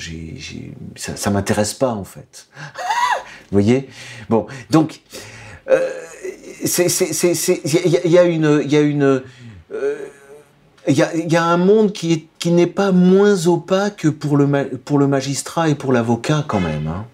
ça, 0.97 1.17
ça 1.17 1.31
m'intéresse 1.31 1.75
pas 1.75 1.91
en 1.91 2.05
fait. 2.05 2.49
Vous 2.55 3.53
voyez? 3.53 3.89
Bon, 4.31 4.47
donc 4.71 5.03
il 10.89 10.97
y, 10.97 11.37
a 11.37 11.45
un 11.45 11.57
monde 11.59 11.93
qui, 11.93 12.29
qui 12.39 12.51
n'est 12.51 12.67
pas 12.67 12.93
moins 12.93 13.47
opaque 13.47 14.09
pour 14.09 14.37
le, 14.37 14.79
pour 14.85 14.99
le 14.99 15.07
magistrat 15.07 15.69
et 15.69 15.75
pour 15.75 15.93
l'avocat 15.93 16.45
quand 16.49 16.61
même. 16.61 16.87
Hein. 16.87 17.05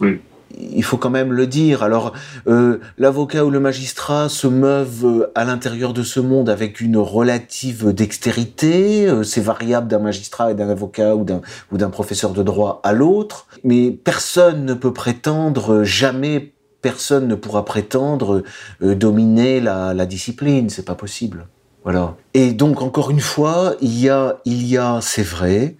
Oui. 0.00 0.20
Il 0.58 0.84
faut 0.84 0.96
quand 0.96 1.10
même 1.10 1.32
le 1.32 1.46
dire. 1.46 1.82
Alors, 1.82 2.12
euh, 2.46 2.78
l'avocat 2.98 3.44
ou 3.44 3.50
le 3.50 3.60
magistrat 3.60 4.28
se 4.28 4.46
meuvent 4.46 5.04
euh, 5.04 5.32
à 5.34 5.44
l'intérieur 5.44 5.92
de 5.92 6.02
ce 6.02 6.20
monde 6.20 6.48
avec 6.48 6.80
une 6.80 6.96
relative 6.96 7.92
dextérité. 7.92 9.08
Euh, 9.08 9.22
c'est 9.22 9.40
variable 9.40 9.88
d'un 9.88 9.98
magistrat 9.98 10.52
et 10.52 10.54
d'un 10.54 10.68
avocat 10.68 11.16
ou 11.16 11.24
d'un 11.24 11.90
professeur 11.90 12.32
de 12.32 12.42
droit 12.42 12.80
à 12.84 12.92
l'autre. 12.92 13.46
Mais 13.64 13.90
personne 13.90 14.64
ne 14.64 14.74
peut 14.74 14.92
prétendre, 14.92 15.82
jamais 15.82 16.52
personne 16.82 17.26
ne 17.28 17.34
pourra 17.34 17.64
prétendre 17.64 18.42
dominer 18.80 19.60
la, 19.60 19.94
la 19.94 20.06
discipline. 20.06 20.68
C'est 20.68 20.84
pas 20.84 20.94
possible. 20.94 21.46
Voilà. 21.84 22.16
Et 22.32 22.52
donc 22.52 22.80
encore 22.80 23.10
une 23.10 23.20
fois, 23.20 23.74
il 23.80 23.98
y 23.98 24.08
a, 24.08 24.38
il 24.46 24.66
y 24.66 24.78
a, 24.78 25.00
c'est 25.02 25.22
vrai, 25.22 25.76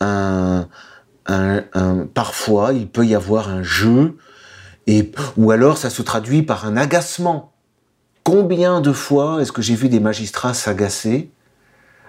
un, 0.00 0.68
parfois 2.14 2.72
il 2.72 2.88
peut 2.88 3.06
y 3.06 3.14
avoir 3.14 3.48
un 3.48 3.62
jeu, 3.62 4.16
et 4.86 5.12
ou 5.36 5.50
alors 5.50 5.76
ça 5.78 5.90
se 5.90 6.02
traduit 6.02 6.42
par 6.42 6.66
un 6.66 6.76
agacement. 6.76 7.52
Combien 8.24 8.80
de 8.80 8.92
fois 8.92 9.40
est-ce 9.40 9.52
que 9.52 9.62
j'ai 9.62 9.74
vu 9.74 9.88
des 9.88 10.00
magistrats 10.00 10.54
s'agacer? 10.54 11.30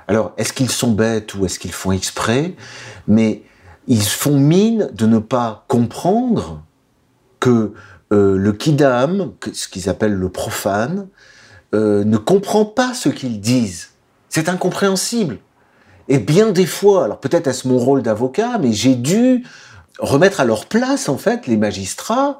Alors, 0.09 0.33
est-ce 0.37 0.53
qu'ils 0.53 0.71
sont 0.71 0.91
bêtes 0.91 1.35
ou 1.35 1.45
est-ce 1.45 1.59
qu'ils 1.59 1.71
font 1.71 1.91
exprès? 1.91 2.55
Mais 3.07 3.43
ils 3.87 4.03
font 4.03 4.39
mine 4.39 4.89
de 4.93 5.05
ne 5.05 5.19
pas 5.19 5.65
comprendre 5.67 6.63
que 7.39 7.73
euh, 8.11 8.35
le 8.35 8.51
kidam, 8.51 9.33
ce 9.53 9.67
qu'ils 9.67 9.87
appellent 9.87 10.15
le 10.15 10.29
profane, 10.29 11.07
euh, 11.75 12.03
ne 12.03 12.17
comprend 12.17 12.65
pas 12.65 12.93
ce 12.93 13.09
qu'ils 13.09 13.39
disent. 13.39 13.89
C'est 14.29 14.49
incompréhensible. 14.49 15.37
Et 16.09 16.17
bien 16.17 16.51
des 16.51 16.65
fois, 16.65 17.05
alors 17.05 17.19
peut-être 17.19 17.47
est-ce 17.47 17.67
mon 17.67 17.77
rôle 17.77 18.01
d'avocat, 18.01 18.57
mais 18.57 18.73
j'ai 18.73 18.95
dû 18.95 19.45
remettre 19.99 20.39
à 20.41 20.45
leur 20.45 20.65
place, 20.65 21.07
en 21.07 21.17
fait, 21.17 21.45
les 21.45 21.55
magistrats 21.55 22.39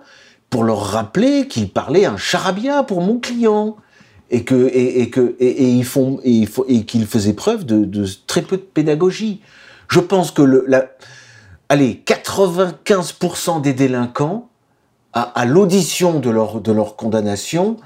pour 0.50 0.64
leur 0.64 0.80
rappeler 0.80 1.48
qu'ils 1.48 1.72
parlaient 1.72 2.06
un 2.06 2.18
charabia 2.18 2.84
pour 2.84 3.02
mon 3.02 3.20
client. 3.20 3.78
Et 4.32 4.44
que, 4.44 4.70
et, 4.72 5.10
que, 5.10 5.36
et, 5.40 6.86
qu'ils 6.86 7.08
faisaient 7.08 7.34
preuve 7.34 7.66
de, 7.66 8.06
très 8.28 8.44
peu 8.44 8.58
de 8.58 8.62
pédagogie. 8.62 9.42
Je 9.88 10.00
pense 10.00 10.30
que 10.30 10.44
le, 10.44 10.68
allez, 11.68 12.04
95% 12.06 13.62
des 13.62 13.74
délinquants, 13.74 14.50
à, 15.14 15.22
à 15.22 15.46
l'audition 15.46 16.20
de 16.20 16.30
leur, 16.30 16.62
de 16.62 16.72
leur 16.72 16.96
condamnation, 16.96 17.78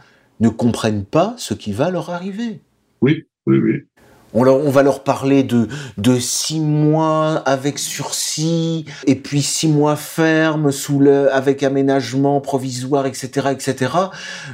ne 0.41 0.49
comprennent 0.49 1.05
pas 1.05 1.33
ce 1.37 1.53
qui 1.53 1.71
va 1.71 1.89
leur 1.91 2.09
arriver. 2.09 2.59
Oui, 3.01 3.25
oui, 3.45 3.57
oui. 3.57 3.85
On, 4.33 4.47
on, 4.47 4.69
va 4.69 4.83
leur 4.83 5.03
parler 5.03 5.43
de, 5.43 5.67
de 5.97 6.19
six 6.19 6.59
mois 6.59 7.35
avec 7.45 7.79
sursis, 7.79 8.85
et 9.05 9.15
puis 9.15 9.41
six 9.41 9.67
mois 9.67 9.95
ferme 9.95 10.71
sous 10.71 10.99
le, 10.99 11.33
avec 11.33 11.63
aménagement 11.63 12.41
provisoire, 12.41 13.05
etc., 13.05 13.49
etc. 13.51 13.91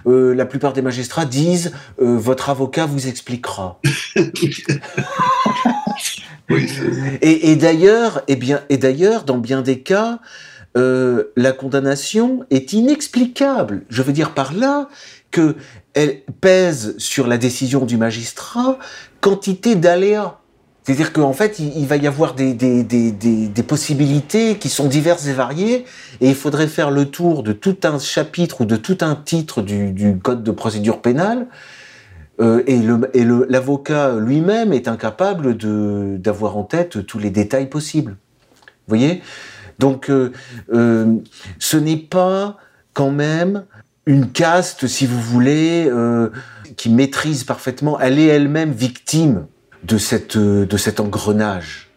Euh, 0.07 0.33
la 0.35 0.45
plupart 0.45 0.73
des 0.73 0.81
magistrats 0.81 1.25
disent 1.25 1.71
euh, 2.01 2.17
votre 2.17 2.49
avocat 2.49 2.85
vous 2.85 3.07
expliquera. 3.07 3.79
oui. 6.49 6.67
Et, 7.21 7.51
et 7.51 7.55
d'ailleurs, 7.55 8.19
et 8.27 8.33
eh 8.33 8.35
bien, 8.35 8.61
et 8.69 8.77
d'ailleurs, 8.77 9.23
dans 9.23 9.37
bien 9.37 9.61
des 9.61 9.79
cas, 9.79 10.19
euh, 10.77 11.25
la 11.35 11.51
condamnation 11.51 12.45
est 12.51 12.73
inexplicable. 12.73 13.83
Je 13.89 14.03
veux 14.03 14.13
dire 14.13 14.33
par 14.33 14.53
là 14.53 14.87
que 15.31 15.55
elle 15.95 16.21
pèse 16.41 16.95
sur 16.99 17.27
la 17.27 17.37
décision 17.37 17.85
du 17.85 17.97
magistrat 17.97 18.77
quantité 19.21 19.75
d'aléas. 19.75 20.39
C'est-à-dire 20.83 21.13
qu'en 21.13 21.33
fait, 21.33 21.59
il, 21.59 21.85
va 21.85 21.97
y 21.97 22.07
avoir 22.07 22.33
des, 22.33 22.55
possibilités 23.67 24.57
qui 24.57 24.69
sont 24.69 24.87
diverses 24.87 25.27
et 25.27 25.33
variées, 25.33 25.85
et 26.19 26.29
il 26.29 26.35
faudrait 26.35 26.67
faire 26.67 26.89
le 26.89 27.05
tour 27.05 27.43
de 27.43 27.51
tout 27.51 27.77
un 27.83 27.99
chapitre 27.99 28.61
ou 28.61 28.65
de 28.65 28.75
tout 28.75 28.97
un 29.01 29.15
titre 29.15 29.61
du, 29.61 30.17
code 30.23 30.43
de 30.43 30.51
procédure 30.51 31.01
pénale, 31.01 31.45
euh, 32.41 32.63
et 32.65 32.79
l'avocat 33.49 34.15
lui-même 34.15 34.73
est 34.73 34.87
incapable 34.87 35.57
d'avoir 36.19 36.57
en 36.57 36.63
tête 36.63 37.05
tous 37.05 37.19
les 37.19 37.29
détails 37.29 37.67
possibles. 37.67 38.17
Vous 38.87 38.97
voyez? 38.97 39.21
Donc, 39.77 40.09
euh, 40.09 40.31
euh, 40.73 41.17
ce 41.59 41.77
n'est 41.77 41.97
pas 41.97 42.57
quand 42.93 43.11
même 43.11 43.65
une 44.07 44.31
caste, 44.31 44.87
si 44.87 45.05
vous 45.05 45.21
voulez, 45.21 45.87
qui 46.79 46.89
maîtrise 46.89 47.43
parfaitement. 47.43 47.99
Elle 47.99 48.17
est 48.19 48.27
elle-même 48.27 48.71
victime 48.71 49.47
de 49.83 49.97
cette 49.97 50.37
euh, 50.37 50.65
de 50.65 50.77
cet 50.77 51.01
engrenage. 51.01 51.89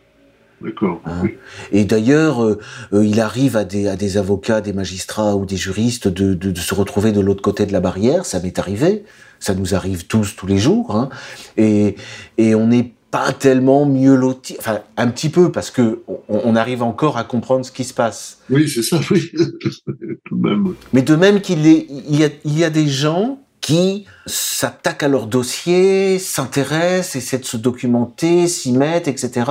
D'accord. 0.60 1.00
Hein. 1.06 1.22
Et 1.70 1.84
d'ailleurs, 1.84 2.44
euh, 2.44 2.58
il 2.92 3.20
arrive 3.20 3.56
à 3.56 3.64
des, 3.64 3.86
à 3.86 3.94
des 3.94 4.16
avocats, 4.16 4.60
des 4.60 4.72
magistrats 4.72 5.36
ou 5.36 5.46
des 5.46 5.56
juristes 5.56 6.08
de, 6.08 6.34
de, 6.34 6.50
de 6.50 6.58
se 6.58 6.74
retrouver 6.74 7.12
de 7.12 7.20
l'autre 7.20 7.42
côté 7.42 7.64
de 7.64 7.72
la 7.72 7.78
barrière. 7.78 8.26
Ça 8.26 8.40
m'est 8.40 8.58
arrivé. 8.58 9.04
Ça 9.38 9.54
nous 9.54 9.72
arrive 9.76 10.06
tous, 10.08 10.34
tous 10.34 10.48
les 10.48 10.58
jours. 10.58 10.96
Hein. 10.96 11.10
Et, 11.56 11.94
et 12.36 12.56
on 12.56 12.72
est 12.72 12.92
pas 13.12 13.32
tellement 13.32 13.86
mieux 13.86 14.16
loti, 14.16 14.56
enfin 14.58 14.80
un 14.96 15.08
petit 15.08 15.28
peu 15.28 15.52
parce 15.52 15.70
que 15.70 16.00
on, 16.30 16.56
arrive 16.56 16.82
encore 16.82 17.18
à 17.18 17.24
comprendre 17.24 17.64
ce 17.64 17.70
qui 17.70 17.84
se 17.84 17.92
passe. 17.92 18.40
Oui, 18.48 18.66
c'est 18.68 18.82
ça, 18.82 18.98
oui, 19.10 19.30
tout 20.24 20.36
de 20.36 20.48
même. 20.48 20.74
Mais 20.94 21.02
de 21.02 21.14
même 21.14 21.42
qu'il 21.42 21.66
il 21.66 22.16
y 22.16 22.24
a, 22.24 22.30
il 22.46 22.58
y 22.58 22.64
a 22.64 22.70
des 22.70 22.88
gens 22.88 23.41
qui 23.62 24.04
s'attaquent 24.26 25.04
à 25.04 25.08
leur 25.08 25.26
dossier, 25.26 26.18
s'intéressent, 26.18 27.16
essaient 27.16 27.38
de 27.38 27.46
se 27.46 27.56
documenter, 27.56 28.46
s'y 28.48 28.72
mettent, 28.72 29.08
etc. 29.08 29.50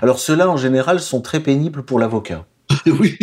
Alors 0.00 0.18
ceux-là, 0.18 0.48
en 0.48 0.56
général, 0.56 1.00
sont 1.00 1.20
très 1.20 1.40
pénibles 1.40 1.82
pour 1.82 1.98
l'avocat. 1.98 2.46
oui, 2.86 3.18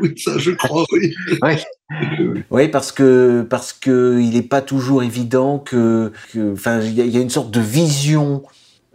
oui, 0.00 0.14
ça 0.16 0.38
je 0.38 0.52
crois, 0.52 0.84
oui. 0.92 1.12
oui. 1.42 2.44
oui, 2.50 2.68
parce 2.68 2.92
que 2.92 3.42
parce 3.48 3.72
que 3.72 4.18
il 4.20 4.30
n'est 4.30 4.42
pas 4.42 4.62
toujours 4.62 5.02
évident 5.02 5.58
que, 5.58 6.12
enfin, 6.52 6.80
il 6.80 6.98
y, 6.98 7.10
y, 7.10 7.16
a 7.16 7.20
une 7.20 7.30
sorte 7.30 7.50
de 7.50 7.60
vision 7.60 8.42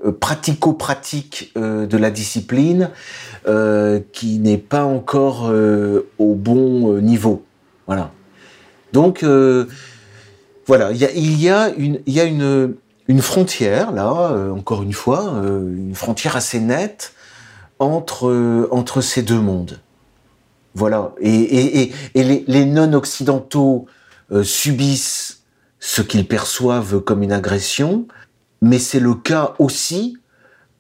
euh, 0.06 0.12
pratico-pratique 0.12 1.54
euh, 1.58 1.86
de 1.86 1.98
la 1.98 2.12
discipline 2.12 2.90
euh, 3.48 4.00
qui 4.12 4.40
n'est 4.40 4.58
pas 4.58 4.84
encore 4.84 5.52
au 6.20 6.36
bon 6.36 7.00
niveau. 7.02 7.44
Voilà. 7.88 8.12
Donc 8.94 9.26
voilà, 10.68 10.92
il 10.92 10.98
y 11.42 11.50
a, 11.50 11.70
une, 11.70 13.22
frontière 13.22 13.92
là, 13.92 14.36
encore 14.52 14.82
une 14.84 14.94
fois, 14.94 15.42
une 15.44 15.94
frontière 15.94 16.36
assez 16.36 16.60
nette 16.60 17.14
entre 17.78 18.68
entre 18.72 19.02
ces 19.02 19.22
deux 19.22 19.40
mondes. 19.40 19.80
Voilà. 20.74 21.14
Et, 21.22 21.92
les, 22.16 22.66
non-occidentaux 22.66 23.86
subissent 24.42 25.44
ce 25.80 26.02
qu'ils 26.02 26.28
perçoivent 26.28 27.00
comme 27.00 27.22
une 27.22 27.32
agression, 27.32 28.08
mais 28.62 28.80
c'est 28.80 29.00
le 29.00 29.14
cas 29.14 29.54
aussi 29.60 30.18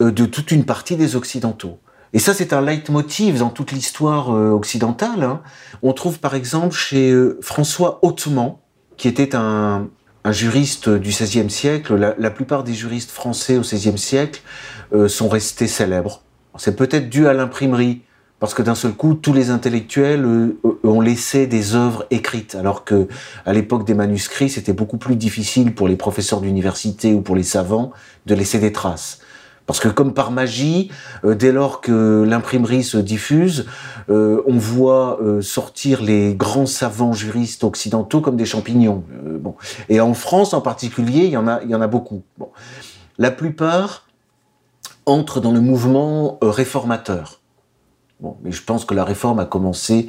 euh, 0.01 0.11
de 0.11 0.25
toute 0.25 0.51
une 0.51 0.65
partie 0.65 0.97
des 0.97 1.15
Occidentaux. 1.15 1.79
Et 2.11 2.19
ça, 2.19 2.33
c'est 2.33 2.53
un 2.53 2.61
leitmotiv 2.61 3.39
dans 3.39 3.49
toute 3.49 3.71
l'histoire 3.71 4.33
euh, 4.33 4.49
occidentale. 4.49 5.23
Hein. 5.23 5.41
On 5.83 5.93
trouve 5.93 6.19
par 6.19 6.35
exemple 6.35 6.73
chez 6.73 7.11
euh, 7.11 7.37
François 7.41 7.99
Hautement, 8.01 8.61
qui 8.97 9.07
était 9.07 9.35
un, 9.35 9.87
juriste 10.31 10.89
du 10.89 11.09
XVIe 11.09 11.49
siècle. 11.49 11.95
La, 12.17 12.31
plupart 12.31 12.63
des 12.63 12.73
juristes 12.73 13.11
français 13.11 13.57
au 13.57 13.61
XVIe 13.61 13.97
siècle 13.97 14.41
sont 15.07 15.29
restés 15.29 15.67
célèbres. 15.67 16.23
C'est 16.57 16.75
peut-être 16.75 17.09
dû 17.09 17.27
à 17.27 17.33
l'imprimerie, 17.33 18.01
parce 18.39 18.53
que 18.53 18.61
d'un 18.61 18.75
seul 18.75 18.93
coup, 18.93 19.13
tous 19.13 19.33
les 19.33 19.49
intellectuels 19.49 20.25
euh, 20.25 20.59
ont 20.83 21.01
laissé 21.01 21.47
des 21.47 21.73
œuvres 21.73 22.05
écrites, 22.11 22.55
alors 22.55 22.83
que 22.83 23.07
à 23.45 23.53
l'époque 23.53 23.85
des 23.85 23.93
manuscrits, 23.93 24.49
c'était 24.49 24.73
beaucoup 24.73 24.97
plus 24.97 25.15
difficile 25.15 25.73
pour 25.73 25.87
les 25.87 25.95
professeurs 25.95 26.41
d'université 26.41 27.13
ou 27.13 27.21
pour 27.21 27.35
les 27.35 27.43
savants 27.43 27.91
de 28.25 28.35
laisser 28.35 28.59
des 28.59 28.71
traces. 28.71 29.19
Parce 29.65 29.79
que 29.79 29.87
comme 29.87 30.13
par 30.13 30.31
magie, 30.31 30.91
euh, 31.23 31.35
dès 31.35 31.51
lors 31.51 31.81
que 31.81 32.23
l'imprimerie 32.27 32.83
se 32.83 32.97
diffuse, 32.97 33.65
euh, 34.09 34.41
on 34.45 34.57
voit 34.57 35.19
sortir 35.41 36.01
les 36.01 36.35
grands 36.35 36.65
savants 36.65 37.13
juristes 37.13 37.63
occidentaux 37.63 38.21
comme 38.21 38.37
des 38.37 38.45
champignons. 38.45 39.03
bon. 39.39 39.55
Et 39.89 39.99
en 39.99 40.13
France 40.13 40.53
en 40.53 40.61
particulier, 40.61 41.25
il 41.25 41.31
y 41.31 41.37
en 41.37 41.47
a, 41.47 41.61
il 41.63 41.69
y 41.69 41.75
en 41.75 41.81
a 41.81 41.87
beaucoup. 41.87 42.23
Bon. 42.37 42.49
La 43.17 43.31
plupart 43.31 44.07
entre 45.05 45.39
dans 45.39 45.51
le 45.51 45.61
mouvement 45.61 46.37
réformateur. 46.41 47.39
Mais 48.43 48.51
je 48.51 48.63
pense 48.63 48.85
que 48.85 48.93
la 48.93 49.03
réforme 49.03 49.39
a 49.39 49.45
commencé 49.45 50.07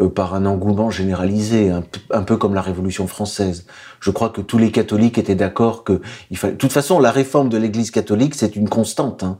euh, 0.00 0.08
par 0.08 0.34
un 0.34 0.46
engouement 0.46 0.90
généralisé, 0.90 1.70
un, 1.70 2.22
peu 2.22 2.36
comme 2.36 2.54
la 2.54 2.62
Révolution 2.62 3.06
française. 3.06 3.66
Je 4.00 4.10
crois 4.10 4.30
que 4.30 4.40
tous 4.40 4.58
les 4.58 4.70
catholiques 4.70 5.18
étaient 5.18 5.34
d'accord 5.34 5.84
que 5.84 6.00
il 6.30 6.36
fallait. 6.36 6.54
De 6.54 6.58
toute 6.58 6.72
façon, 6.72 6.98
la 6.98 7.10
réforme 7.10 7.48
de 7.48 7.58
l'Église 7.58 7.90
catholique, 7.90 8.34
c'est 8.34 8.56
une 8.56 8.68
constante. 8.68 9.22
Hein. 9.22 9.38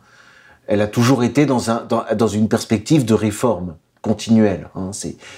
Elle 0.66 0.80
a 0.80 0.86
toujours 0.86 1.24
été 1.24 1.46
dans, 1.46 1.70
un, 1.70 1.84
dans, 1.88 2.04
dans 2.14 2.28
une 2.28 2.48
perspective 2.48 3.04
de 3.04 3.14
réforme 3.14 3.76
continuelle. 4.02 4.68
Hein. 4.74 4.90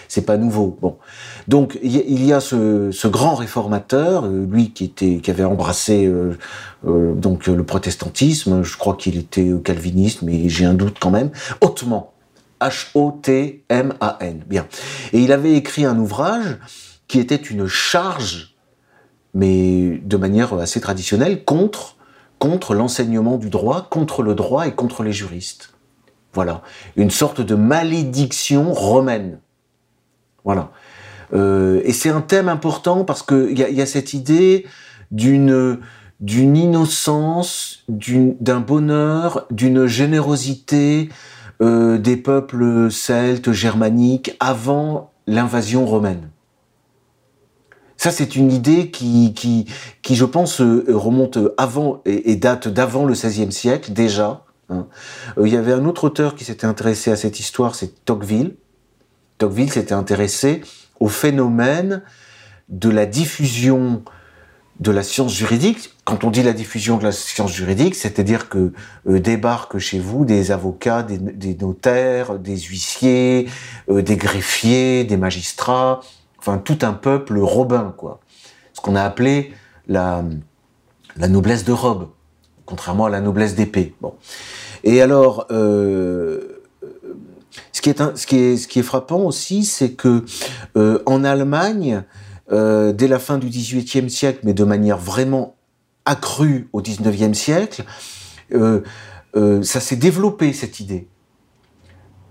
C'est 0.09 0.27
pas 0.27 0.37
nouveau. 0.37 0.79
Donc 1.49 1.79
il 1.83 2.25
y 2.25 2.33
a 2.33 2.41
ce, 2.41 3.07
grand 3.09 3.35
réformateur, 3.35 4.25
euh, 4.25 4.47
lui 4.49 4.73
qui 4.73 5.23
avait 5.31 5.45
embrassé 5.45 6.07
euh, 6.07 6.37
donc 6.85 7.47
le 7.47 7.65
protestantisme. 7.65 8.63
Je 8.63 8.77
crois 8.77 8.95
qu'il 8.97 9.19
était 9.19 9.51
calviniste, 9.65 10.23
mais 10.23 10.49
j'ai 10.49 10.65
un 10.65 10.75
doute 10.75 10.97
quand 11.01 11.11
même. 11.11 11.31
Hautement 11.61 12.13
H-O-T-M-A-N. 12.61 14.45
Bien. 14.47 14.67
Et 15.13 15.21
il 15.21 15.33
avait 15.33 15.55
écrit 15.55 15.85
un 15.85 15.99
ouvrage 15.99 16.59
qui 17.09 17.19
était 17.19 17.37
une 17.37 17.67
charge, 17.67 18.57
mais 19.35 20.01
de 20.05 20.17
manière 20.17 20.55
assez 20.55 20.81
traditionnelle, 20.81 21.45
contre, 21.45 21.97
contre 22.39 22.75
l'enseignement 22.75 23.37
du 23.37 23.51
droit, 23.51 23.89
contre 23.91 24.23
le 24.23 24.35
droit 24.35 24.67
et 24.67 24.73
contre 24.73 25.03
les 25.03 25.13
juristes. 25.13 25.73
Voilà. 26.33 26.63
Une 26.97 27.11
sorte 27.11 27.41
de 27.41 27.55
malédiction 27.55 28.73
romaine. 28.73 29.41
Voilà. 30.45 30.71
Euh, 31.33 31.81
et 31.85 31.93
c'est 31.93 32.11
un 32.11 32.21
thème 32.21 32.49
important 32.49 33.05
parce 33.05 33.23
qu'il 33.23 33.59
y, 33.59 33.63
y 33.75 33.83
a, 33.83 33.87
cette 33.87 34.15
idée 34.15 34.67
d'une 35.11 35.79
d'une 36.21 36.57
innocence, 36.57 37.85
d'un 37.89 38.61
bonheur, 38.61 39.47
d'une 39.51 39.87
générosité, 39.87 41.09
euh, 41.63 41.99
des 41.99 42.17
peuples 42.17 42.91
celtes, 42.91 43.53
germaniques, 43.53 44.37
avant 44.41 45.13
l'invasion 45.27 45.87
romaine. 45.87 46.31
Ça, 47.97 48.11
c'est 48.11 48.35
une 48.35 48.51
idée 48.51 48.91
qui, 48.91 49.35
qui, 49.35 49.67
qui, 50.01 50.17
je 50.17 50.25
pense, 50.25 50.63
euh, 50.63 50.87
remonte 50.89 51.39
avant 51.59 52.01
et, 52.07 52.35
date 52.37 52.67
d'avant 52.67 53.05
le 53.05 53.13
XVIe 53.13 53.53
siècle 53.53 53.93
déjà. 53.93 54.47
Hein. 54.71 54.87
Euh, 55.37 55.47
il 55.47 55.53
y 55.53 55.57
avait 55.59 55.75
un 55.75 55.85
autre 55.85 56.05
auteur 56.05 56.35
qui 56.35 56.45
s'était 56.45 56.67
intéressé 56.67 57.11
à 57.11 57.17
cette 57.17 57.39
histoire, 57.41 57.75
c'est 57.75 58.07
Tocqueville. 58.07 58.57
Tocqueville 59.37 59.71
s'était 59.71 59.93
intéressé 59.93 60.63
au 60.99 61.09
phénomène 61.09 62.03
de 62.71 62.89
la 62.89 63.05
diffusion 63.05 64.03
de 64.79 64.91
la 64.91 65.03
science 65.03 65.35
juridique. 65.35 65.95
Quand 66.11 66.25
on 66.25 66.31
dit 66.33 66.43
la 66.43 66.53
diffusion 66.53 66.99
de 66.99 67.05
la 67.05 67.13
science 67.13 67.53
juridique, 67.53 67.95
c'est-à-dire 67.95 68.49
que 68.49 68.73
euh, 69.09 69.21
débarquent 69.21 69.79
chez 69.79 70.01
vous 70.01 70.25
des 70.25 70.51
avocats, 70.51 71.05
des, 71.05 71.55
notaires, 71.55 72.37
des 72.37 72.59
huissiers, 72.59 73.49
euh, 73.89 74.03
des 74.03 74.17
greffiers, 74.17 75.05
des 75.05 75.17
magistrats, 75.17 76.01
enfin 76.41 76.59
tout 76.59 76.81
un 76.83 76.95
peuple 76.95 77.39
robin, 77.39 77.95
quoi. 77.97 78.19
Ce 78.73 78.81
qu'on 78.81 78.97
a 78.97 79.05
appelé 79.05 79.53
la, 79.87 80.25
noblesse 81.17 81.63
de 81.65 81.71
robe, 81.71 82.09
contrairement 82.67 83.07
à 83.07 83.11
la 83.11 83.21
noblesse 83.21 83.55
d'épée. 83.55 83.95
Bon. 84.01 84.15
Et 84.83 85.03
alors, 85.03 85.47
euh, 85.53 86.61
ce, 87.71 87.83
qui 87.83 87.91
est, 87.91 88.17
ce, 88.17 88.27
qui 88.67 88.81
est, 88.81 88.83
frappant 88.83 89.21
aussi, 89.21 89.65
c'est 89.65 89.93
que 89.93 90.25
en 91.07 91.23
Allemagne, 91.23 92.03
dès 92.51 93.07
la 93.07 93.21
fin 93.21 93.39
du 93.39 93.47
XVIIIe 93.47 94.11
siècle, 94.11 94.41
mais 94.43 94.55
de 94.55 94.65
manière 94.65 94.99
vraiment 94.99 95.55
accrue 96.05 96.69
au 96.73 96.81
XIXe 96.81 97.37
siècle, 97.37 97.85
euh, 98.53 98.83
euh, 99.37 99.63
ça 99.63 99.81
s'est 99.81 99.97
développé 99.97 100.53
cette 100.53 100.81
idée. 100.81 101.09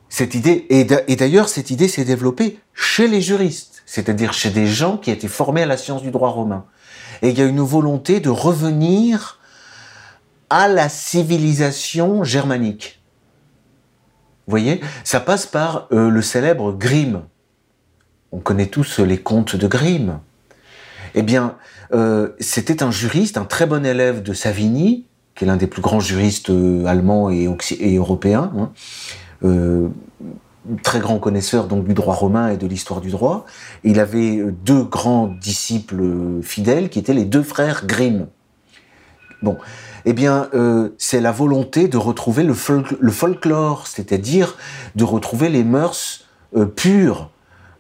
Cette 0.10 0.34
idée, 0.34 0.66
et 0.70 1.16
d'ailleurs 1.16 1.50
cette 1.50 1.70
idée 1.70 1.88
s'est 1.88 2.04
développée 2.04 2.60
chez 2.74 3.08
les 3.08 3.22
juristes, 3.22 3.84
c'est-à-dire 3.86 4.34
chez 4.34 4.50
des 4.50 4.66
gens 4.66 4.98
qui 4.98 5.12
étaient 5.12 5.28
formés 5.28 5.62
à 5.62 5.68
la 5.68 5.78
science 5.78 6.02
du 6.02 6.10
droit 6.10 6.32
romain. 6.32 6.66
Et 7.22 7.30
il 7.30 7.38
y 7.38 7.42
a 7.44 7.46
une 7.46 7.62
volonté 7.62 8.20
de 8.20 8.30
revenir 8.30 9.40
à 10.50 10.68
la 10.68 10.90
civilisation 10.90 12.24
germanique. 12.24 13.02
Vous 14.48 14.52
voyez, 14.52 14.82
ça 15.04 15.20
passe 15.20 15.46
par 15.46 15.88
le 15.92 16.22
célèbre 16.24 16.72
Grimm, 16.74 17.22
on 18.32 18.40
connaît 18.40 18.68
tous 18.68 19.00
les 19.00 19.18
contes 19.18 19.56
de 19.56 19.68
Grimm. 19.68 20.20
Eh 21.16 21.24
bien, 21.24 21.56
euh, 21.94 22.30
c'était 22.40 22.84
un 22.84 22.92
juriste, 22.92 23.38
un 23.38 23.46
très 23.46 23.66
bon 23.66 23.86
élève 23.86 24.22
de 24.22 24.34
Savigny, 24.34 25.06
qui 25.36 25.44
est 25.44 25.48
l'un 25.48 25.58
des 25.58 25.68
plus 25.68 25.82
grands 25.82 26.00
juristes 26.00 26.50
euh, 26.50 26.86
allemands 26.86 27.30
et, 27.30 27.48
européens, 27.96 28.52
hein. 28.58 28.72
euh, 29.44 29.88
très 30.84 31.00
grand 31.00 31.20
connaisseur 31.20 31.68
du 31.68 31.94
droit 31.94 32.16
romain 32.16 32.50
et 32.50 32.58
de 32.58 32.68
l'histoire 32.68 33.02
du 33.02 33.10
droit. 33.10 33.46
Il 33.84 34.00
avait 34.00 34.44
deux 34.64 34.84
grands 34.84 35.28
disciples 35.28 36.04
fidèles 36.44 36.90
qui 36.90 37.00
étaient 37.00 37.14
les 37.14 37.26
deux 37.26 37.44
frères 37.44 37.88
Grimm. 37.88 38.28
Bon, 39.42 39.58
eh 40.04 40.12
bien, 40.12 40.50
c'est 40.98 41.22
la 41.22 41.32
volonté 41.32 41.88
de 41.88 41.98
retrouver 41.98 42.44
le, 42.44 42.54
le 43.00 43.12
folklore, 43.12 43.88
c'est-à-dire 43.88 44.58
de 44.96 45.06
retrouver 45.06 45.48
les 45.48 45.64
mœurs 45.64 46.26
pures 46.76 47.30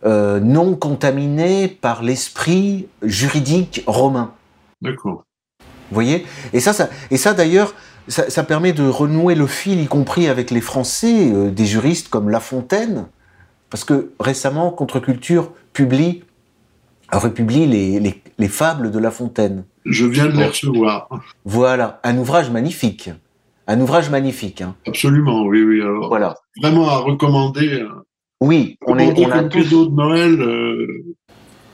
euh, 0.06 0.40
non 0.40 0.76
contaminé 0.76 1.68
par 1.68 2.04
l'esprit 2.04 2.88
juridique 3.02 3.84
romain. 3.86 4.34
D'accord. 4.82 5.24
Vous 5.60 5.94
voyez? 5.94 6.26
Et 6.54 6.60
ça, 6.60 6.72
ça, 6.72 6.90
et 7.12 7.18
ça 7.18 7.34
d'ailleurs, 7.34 7.74
ça, 8.08 8.30
ça, 8.30 8.44
permet 8.44 8.74
de 8.74 8.88
renouer 8.88 9.36
le 9.36 9.48
fil, 9.48 9.82
y 9.82 9.88
compris 9.88 10.28
avec 10.28 10.52
les 10.52 10.62
Français, 10.62 11.32
euh, 11.34 11.52
des 11.52 11.66
juristes 11.66 12.10
comme 12.10 12.30
La 12.30 12.40
Fontaine, 12.40 13.08
parce 13.70 13.84
que 13.84 14.12
récemment, 14.20 14.72
Contre-Culture 14.72 15.52
publie, 15.74 16.24
republie 17.12 17.66
les, 17.66 18.00
les, 18.00 18.24
les, 18.38 18.48
fables 18.48 18.92
de 18.92 19.00
La 19.00 19.12
Fontaine. 19.12 19.66
Je 19.86 20.06
viens 20.06 20.28
de 20.28 20.38
les 20.38 20.46
recevoir. 20.46 21.10
Voilà, 21.46 22.00
un 22.04 22.18
ouvrage 22.18 22.50
magnifique. 22.52 23.10
Un 23.68 23.80
ouvrage 23.82 24.10
magnifique. 24.10 24.62
Hein. 24.62 24.76
Absolument, 24.88 25.44
oui, 25.44 25.62
oui. 25.62 25.82
Alors, 25.82 26.08
voilà. 26.08 26.36
Vraiment 26.62 26.90
à 26.90 26.98
recommander. 26.98 27.82
Euh, 27.82 28.06
oui, 28.42 28.78
on 28.86 28.98
est 28.98 29.26
on 29.26 29.32
a 29.32 29.44
tous... 29.44 29.70
de 29.70 29.96
Noël. 29.96 30.42
Euh, 30.42 31.16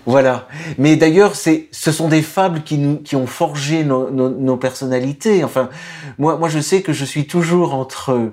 voilà. 0.06 0.48
Mais 0.78 0.96
d'ailleurs, 0.96 1.36
c'est, 1.36 1.68
ce 1.72 1.92
sont 1.92 2.08
des 2.08 2.22
fables 2.22 2.62
qui 2.62 2.78
nous, 2.78 2.98
qui 2.98 3.16
ont 3.16 3.28
forgé 3.28 3.84
nos, 3.84 4.10
nos, 4.12 4.58
personnalités. 4.58 5.44
Enfin, 5.44 5.70
moi, 6.18 6.38
moi, 6.38 6.50
je 6.50 6.60
sais 6.60 6.82
que 6.82 6.94
je 6.94 7.06
suis 7.06 7.26
toujours 7.28 7.74
entre 7.74 8.32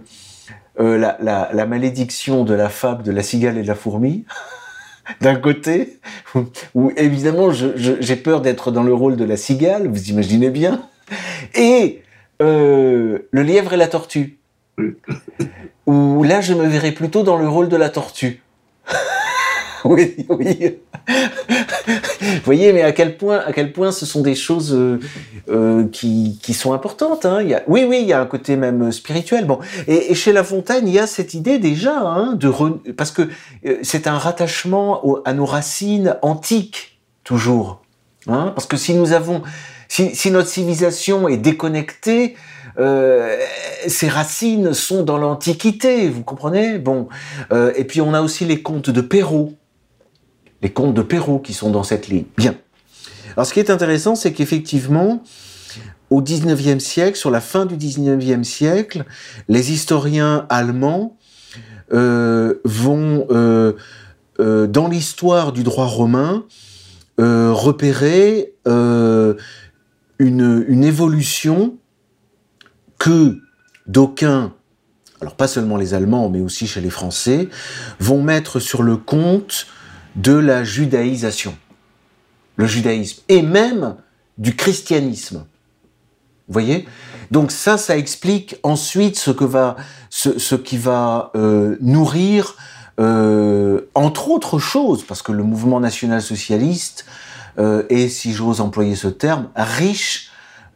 euh, 0.81 0.99
la, 0.99 1.17
la, 1.21 1.51
la, 1.53 1.67
malédiction 1.67 2.45
de 2.45 2.55
la 2.55 2.69
fable 2.69 3.03
de 3.03 3.11
la 3.11 3.23
cigale 3.23 3.59
et 3.59 3.63
de 3.63 3.69
la 3.69 3.75
fourmi, 3.75 4.25
d'un 5.21 5.37
côté, 5.37 5.99
où, 6.75 6.93
évidemment, 6.97 7.51
j'ai 7.51 8.17
peur 8.17 8.41
d'être 8.43 8.71
dans 8.71 8.83
le 8.83 8.95
rôle 8.95 9.17
de 9.17 9.25
la 9.25 9.37
cigale, 9.37 9.89
vous 9.89 10.11
imaginez 10.11 10.51
bien, 10.51 10.83
et 11.55 12.03
euh, 12.41 13.19
le 13.31 13.43
lièvre 13.43 13.73
et 13.73 13.77
la 13.77 13.89
tortue. 13.89 14.39
Où 15.87 16.23
là, 16.23 16.41
je 16.41 16.55
me 16.55 16.67
verrais 16.67 16.93
plutôt 16.93 17.23
dans 17.23 17.37
le 17.37 17.49
rôle 17.49 17.69
de 17.69 17.77
la 17.77 17.89
tortue. 17.89 18.43
oui, 19.85 20.17
oui. 20.29 20.79
Vous 21.09 22.45
voyez, 22.45 22.73
mais 22.73 22.83
à 22.83 22.93
quel 22.93 23.17
point, 23.17 23.39
à 23.39 23.53
quel 23.53 23.73
point 23.73 23.91
ce 23.91 24.07
sont 24.07 24.23
des 24.23 24.35
choses 24.35 24.73
euh, 24.75 25.01
euh, 25.49 25.89
qui, 25.89 26.39
qui, 26.43 26.55
sont 26.55 26.73
importantes. 26.73 27.27
Hein. 27.27 27.41
Oui, 27.67 27.85
oui, 27.89 27.99
il 28.03 28.07
y 28.07 28.13
a 28.13 28.21
un 28.21 28.27
côté 28.27 28.57
même 28.57 28.93
spirituel. 28.93 29.45
Bon, 29.45 29.59
et, 29.89 30.13
et 30.13 30.15
chez 30.15 30.33
La 30.33 30.45
Fontaine, 30.45 30.87
il 30.87 30.95
y 30.95 30.99
a 30.99 31.07
cette 31.07 31.35
idée 31.35 31.59
déjà 31.59 31.99
hein, 31.99 32.35
de 32.35 32.51
parce 32.93 33.11
que 33.11 33.29
euh, 33.67 33.79
c'est 33.83 34.07
un 34.07 34.19
rattachement 34.19 35.03
à 35.25 35.33
nos 35.33 35.47
racines 35.47 36.17
antiques 36.23 37.01
toujours. 37.25 37.83
Hein, 38.29 38.53
parce 38.55 38.67
que 38.67 38.77
si 38.77 38.95
nous 38.95 39.13
avons, 39.13 39.43
si, 39.89 40.15
si 40.15 40.31
notre 40.31 40.49
civilisation 40.49 41.29
est 41.29 41.39
déconnectée, 41.39 42.37
euh, 42.79 43.37
ses 43.87 44.09
racines 44.09 44.73
sont 44.75 45.03
dans 45.03 45.19
l'Antiquité, 45.19 46.09
vous 46.09 46.23
comprenez? 46.23 46.79
Bon, 46.79 47.09
euh, 47.53 47.73
et 47.77 47.85
puis 47.85 48.01
on 48.01 48.15
a 48.15 48.21
aussi 48.21 48.45
les 48.45 48.63
contes 48.63 48.91
de 48.91 49.01
Perrault, 49.01 49.53
les 50.63 50.71
contes 50.71 50.95
de 50.95 51.03
Perrault 51.03 51.39
qui 51.39 51.53
sont 51.53 51.71
dans 51.71 51.83
cette 51.83 52.09
ligne. 52.09 52.25
Bien. 52.37 52.55
Alors 53.37 53.47
ce 53.47 53.53
qui 53.53 53.61
est 53.61 53.71
intéressant, 53.71 54.15
c'est 54.15 54.33
qu'effectivement, 54.33 55.23
au 56.11 56.21
XIXe 56.21 56.83
siècle, 56.83 57.17
sur 57.17 57.31
la 57.31 57.41
fin 57.41 57.65
du 57.65 57.77
XIXe 57.77 58.47
siècle, 58.47 59.05
les 59.49 59.73
historiens 59.73 60.47
allemands 60.51 61.17
euh, 61.93 62.55
vont, 62.65 63.27
euh, 63.31 63.73
euh, 64.41 64.67
dans 64.67 64.89
l'histoire 64.89 65.53
du 65.53 65.63
droit 65.63 65.87
romain, 65.87 66.45
euh, 67.21 67.53
repérer 67.53 68.53
une 70.19 70.85
évolution 70.85 71.77
que 73.03 73.41
d'aucuns, 73.89 74.53
alors 75.21 75.35
pas 75.35 75.49
seulement 75.49 75.77
les 75.77 75.93
Allemands, 75.93 76.29
mais 76.29 76.41
aussi 76.41 76.69
chez 76.69 76.81
les 76.81 76.89
Français, 76.89 77.49
vont 77.99 78.23
mettre 78.23 78.61
sur 78.61 78.85
le 78.85 78.97
compte 78.97 79.67
de 80.15 80.35
la 80.35 80.63
judaïsation, 80.63 81.57
le 82.55 82.67
judaïsme, 82.67 83.21
et 83.29 83.43
même 83.43 83.97
du 84.39 84.55
christianisme. 84.55 85.39
Vous 86.47 86.53
voyez? 86.53 86.87
Donc 87.33 87.51
ça, 87.51 87.77
ça 87.77 87.97
explique 87.99 88.55
ensuite 88.63 89.17
ce 89.17 90.55
qui 90.55 90.79
va 90.79 91.33
euh, 91.35 91.77
nourrir, 91.81 92.55
euh, 93.01 93.81
entre 93.97 94.31
autres 94.31 94.61
choses, 94.61 95.05
parce 95.05 95.23
que 95.23 95.33
le 95.33 95.43
mouvement 95.43 95.81
national-socialiste 95.81 97.05
euh, 97.59 97.83
est, 97.89 98.07
si 98.07 98.33
j'ose 98.33 98.61
employer 98.61 98.95
ce 98.95 99.09
terme, 99.09 99.49
riche 99.57 100.31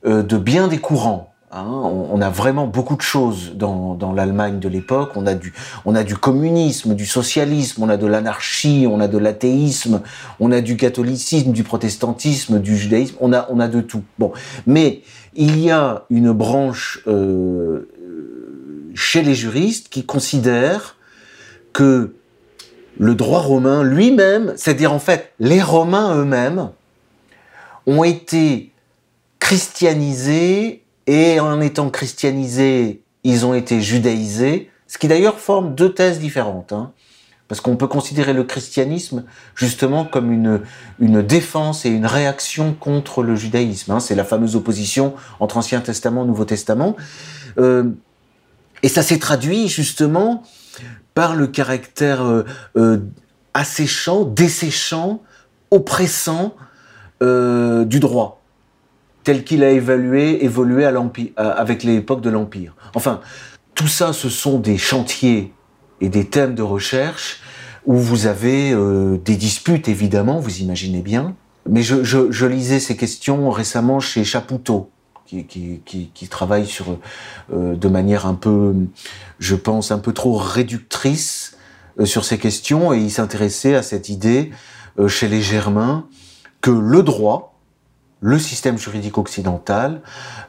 de 0.04 0.36
bien 0.38 0.66
des 0.66 0.78
courants. 0.78 1.35
Hein, 1.56 1.64
on, 1.64 2.20
a 2.20 2.28
vraiment 2.28 2.66
beaucoup 2.66 2.96
de 2.96 3.02
choses 3.02 3.54
dans, 3.54 4.12
l'Allemagne 4.14 4.58
de 4.58 4.68
l'époque. 4.68 5.12
On 5.16 5.26
a 5.26 5.34
du, 5.34 5.54
on 5.86 5.94
a 5.94 6.04
du 6.04 6.14
communisme, 6.14 6.94
du 6.94 7.06
socialisme, 7.06 7.82
on 7.82 7.88
a 7.88 7.96
de 7.96 8.06
l'anarchie, 8.06 8.86
on 8.86 9.00
a 9.00 9.08
de 9.08 9.16
l'athéisme, 9.16 10.02
on 10.38 10.52
a 10.52 10.60
du 10.60 10.76
catholicisme, 10.76 11.52
du 11.52 11.64
protestantisme, 11.64 12.60
du 12.60 12.76
judaïsme. 12.76 13.16
On 13.20 13.32
a, 13.32 13.46
on 13.48 13.58
a 13.58 13.68
de 13.68 13.80
tout. 13.80 14.02
Bon, 14.18 14.32
mais 14.66 15.00
il 15.34 15.58
y 15.58 15.70
a 15.70 16.04
une 16.10 16.32
branche 16.32 17.00
euh, 17.06 17.88
chez 18.94 19.22
les 19.22 19.34
juristes 19.34 19.88
qui 19.88 20.04
considère 20.04 20.96
que 21.72 22.16
le 22.98 23.14
droit 23.14 23.40
romain 23.40 23.82
lui-même, 23.82 24.52
c'est-à-dire 24.56 24.92
en 24.92 24.98
fait 24.98 25.32
les 25.40 25.62
Romains 25.62 26.16
eux-mêmes, 26.16 26.68
ont 27.86 28.04
été 28.04 28.72
christianisés 29.38 30.82
et 31.06 31.40
en 31.40 31.60
étant 31.60 31.90
christianisés, 31.90 33.02
ils 33.24 33.46
ont 33.46 33.54
été 33.54 33.80
judaïsés, 33.80 34.70
ce 34.86 34.98
qui 34.98 35.08
d'ailleurs 35.08 35.38
forme 35.38 35.74
deux 35.74 35.92
thèses 35.92 36.18
différentes. 36.18 36.72
Hein. 36.72 36.92
Parce 37.48 37.60
qu'on 37.60 37.76
peut 37.76 37.86
considérer 37.86 38.32
le 38.32 38.42
christianisme 38.42 39.24
justement 39.54 40.04
comme 40.04 40.32
une, 40.32 40.62
une 40.98 41.22
défense 41.22 41.84
et 41.84 41.90
une 41.90 42.06
réaction 42.06 42.74
contre 42.74 43.22
le 43.22 43.36
judaïsme. 43.36 43.92
Hein. 43.92 44.00
C'est 44.00 44.16
la 44.16 44.24
fameuse 44.24 44.56
opposition 44.56 45.14
entre 45.38 45.56
Ancien 45.56 45.80
Testament 45.80 46.24
et 46.24 46.26
Nouveau 46.26 46.44
Testament. 46.44 46.96
Euh, 47.58 47.84
et 48.82 48.88
ça 48.88 49.02
s'est 49.02 49.18
traduit 49.18 49.68
justement 49.68 50.42
par 51.14 51.36
le 51.36 51.46
caractère 51.46 52.22
euh, 52.22 52.44
euh, 52.76 52.98
asséchant, 53.54 54.24
desséchant, 54.24 55.22
oppressant 55.70 56.54
du 57.20 57.98
droit 57.98 58.35
tel 59.26 59.42
qu'il 59.42 59.64
a 59.64 59.70
évalué, 59.70 60.44
évolué 60.44 60.88
l'empire, 60.92 61.32
avec 61.36 61.82
l'époque 61.82 62.20
de 62.20 62.30
l'Empire. 62.30 62.76
Enfin, 62.94 63.20
tout 63.74 63.88
ça, 63.88 64.12
ce 64.12 64.28
sont 64.28 64.60
des 64.60 64.78
chantiers 64.78 65.52
et 66.00 66.08
des 66.08 66.26
thèmes 66.26 66.54
de 66.54 66.62
recherche 66.62 67.40
où 67.86 67.96
vous 67.96 68.26
avez 68.26 68.70
euh, 68.70 69.16
des 69.16 69.34
disputes, 69.34 69.88
évidemment, 69.88 70.38
vous 70.38 70.58
imaginez 70.58 71.02
bien. 71.02 71.34
Mais 71.68 71.82
je, 71.82 72.46
lisais 72.46 72.78
ces 72.78 72.96
questions 72.96 73.50
récemment 73.50 73.98
chez 73.98 74.22
Chapoutot, 74.22 74.90
qui, 75.26 76.28
travaille 76.30 76.66
sur, 76.66 76.96
euh, 77.52 77.74
de 77.74 77.88
manière 77.88 78.26
un 78.26 78.34
peu, 78.34 78.74
je 79.40 79.56
pense, 79.56 79.90
un 79.90 79.98
peu 79.98 80.12
trop 80.12 80.36
réductrice 80.36 81.56
euh, 81.98 82.04
sur 82.04 82.24
ces 82.24 82.38
questions, 82.38 82.94
et 82.94 82.98
il 82.98 83.10
s'intéressait 83.10 83.74
à 83.74 83.82
cette 83.82 84.08
idée 84.08 84.52
chez 85.08 85.26
les 85.26 85.42
Germains 85.42 86.06
que 86.60 86.70
le 86.70 87.02
droit, 87.02 87.55
le 88.20 88.38
système 88.38 88.78
juridique 88.78 89.18
occidental 89.18 90.00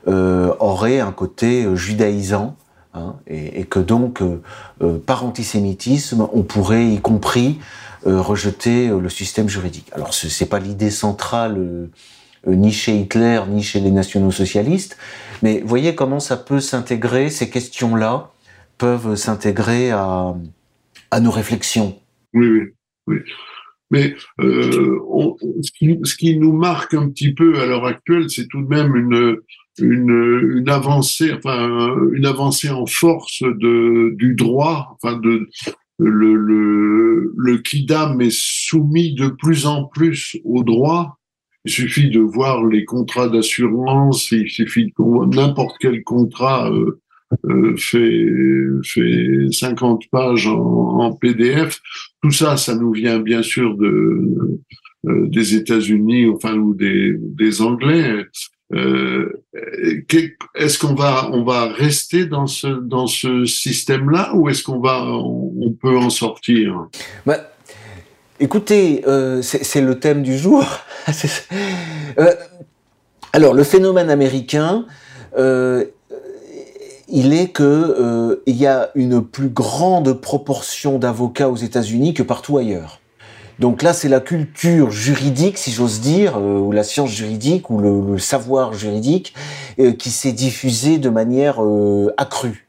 euh, 0.08 0.54
aurait 0.60 1.00
un 1.00 1.12
côté 1.12 1.66
euh, 1.66 1.76
judaïsant 1.76 2.56
hein, 2.94 3.16
et, 3.28 3.66
que 3.66 3.80
donc 3.80 4.22
euh, 4.22 5.00
par 5.06 5.26
antisémitisme 5.26 6.28
on 6.34 6.44
pourrait 6.44 6.88
y 6.88 7.00
compris 7.00 7.60
rejeter 8.06 8.88
le 8.88 9.10
système 9.10 9.50
juridique. 9.50 9.90
Alors 9.92 10.14
ce 10.14 10.28
n'est 10.28 10.50
pas 10.50 10.60
l'idée 10.60 10.92
centrale 10.92 11.90
ni 12.46 12.72
chez 12.72 12.96
Hitler 12.96 13.42
ni 13.50 13.64
chez 13.64 13.82
les 13.82 13.92
nationaux 13.92 14.32
socialistes, 14.32 14.98
mais 15.42 15.62
voyez 15.66 15.94
comment 15.94 16.22
ça 16.22 16.38
peut 16.38 16.62
s'intégrer, 16.62 17.30
ces 17.30 17.50
questions-là 17.50 18.30
peuvent 18.78 19.16
s'intégrer 19.16 19.92
à, 19.92 20.36
à 21.12 21.20
nos 21.20 21.32
réflexions. 21.32 21.98
Oui, 22.34 22.48
oui, 22.48 22.74
oui. 23.08 23.18
Mais 23.90 24.16
euh, 24.42 24.98
ce, 25.62 25.72
qui, 25.72 25.98
ce, 26.04 26.16
qui, 26.16 26.38
nous 26.38 26.52
marque 26.52 26.94
un 26.94 27.10
petit 27.10 27.34
peu 27.34 27.60
à 27.60 27.66
l'heure 27.66 27.86
actuelle, 27.86 28.30
c'est 28.30 28.48
tout 28.48 28.62
de 28.62 28.68
même 28.68 28.96
une, 28.96 29.38
une, 29.80 30.58
une, 30.58 30.70
avancée, 30.70 31.32
enfin 31.34 31.96
une 32.14 32.26
avancée 32.26 32.70
en 32.70 32.86
force 32.86 33.44
de, 33.44 34.14
du 34.18 34.36
droit, 34.36 34.98
enfin 35.02 35.18
de 35.18 35.48
le, 36.00 36.36
le, 36.36 37.34
le 37.36 37.58
kidam 37.58 38.22
est 38.22 38.36
soumis 38.36 39.16
de 39.16 39.30
plus 39.30 39.66
en 39.66 39.86
plus 39.86 40.38
au 40.44 40.64
droit. 40.64 41.18
Il 41.66 41.72
suffit 41.72 42.10
de 42.10 42.20
voir 42.20 42.66
les 42.66 42.86
contrats 42.86 43.28
d'assurance, 43.28 44.32
il 44.32 44.50
suffit 44.50 44.86
de 44.86 45.36
n'importe 45.36 45.76
quel 45.80 46.04
contrat 46.04 46.72
euh, 46.72 47.02
euh, 47.46 47.76
fait, 47.76 48.26
fait 48.84 49.52
50 49.52 50.04
pages 50.10 50.48
en, 50.48 51.14
PDF. 51.14 51.80
Tout 52.22 52.32
ça, 52.32 52.58
ça 52.58 52.76
nous 52.76 52.92
vient 52.92 53.20
bien 53.20 53.44
sûr 53.44 53.78
euh, 53.80 55.28
des 55.28 55.56
États-Unis, 55.56 56.30
enfin 56.30 56.56
ou 56.56 56.74
des, 56.74 57.62
Anglais. 57.62 58.26
Euh, 58.74 59.44
est-ce 60.56 60.78
qu'on 60.78 60.94
va 60.94 61.30
on 61.32 61.46
va 61.46 61.68
rester 61.68 62.26
dans 62.26 62.48
ce 62.48 62.68
dans 62.68 63.08
ce 63.08 63.46
système-là 63.46 64.36
ou 64.36 64.50
est-ce 64.50 64.62
qu'on 64.62 64.82
va 64.82 65.06
on, 65.06 65.72
peut 65.72 65.98
en 65.98 66.10
sortir? 66.10 66.88
Bah, 67.26 67.38
Écoutez, 68.40 69.04
euh, 69.08 69.42
c'est 69.42 69.82
le 69.82 69.98
thème 70.00 70.22
du 70.22 70.38
jour. 70.38 70.64
alors 73.34 73.54
le 73.54 73.64
phénomène 73.64 74.10
américain, 74.10 74.86
il 77.10 77.34
est 77.34 77.50
que 77.50 77.64
euh, 77.64 78.44
il 78.46 78.58
y 78.58 78.68
a 78.68 78.90
une 78.96 79.22
plus 79.22 79.50
grande 79.50 80.14
proportion 80.14 81.00
d'avocats 81.00 81.50
aux 81.50 81.56
États-Unis 81.56 82.14
que 82.14 82.24
partout 82.24 82.58
ailleurs. 82.58 83.00
Donc 83.60 83.82
là, 83.82 83.94
c'est 83.94 84.10
la 84.10 84.20
culture 84.20 84.92
juridique, 84.92 85.58
si 85.58 85.72
j'ose 85.72 86.00
dire, 86.00 86.38
euh, 86.38 86.60
ou 86.60 86.72
la 86.72 86.84
science 86.84 87.10
juridique, 87.10 87.70
ou 87.70 87.80
le, 87.80 88.20
savoir 88.20 88.74
juridique, 88.74 89.34
euh, 89.80 89.94
qui 89.94 90.12
s'est 90.12 90.32
diffusé 90.32 91.00
de 91.00 91.10
manière 91.10 91.60
accrue. 92.18 92.68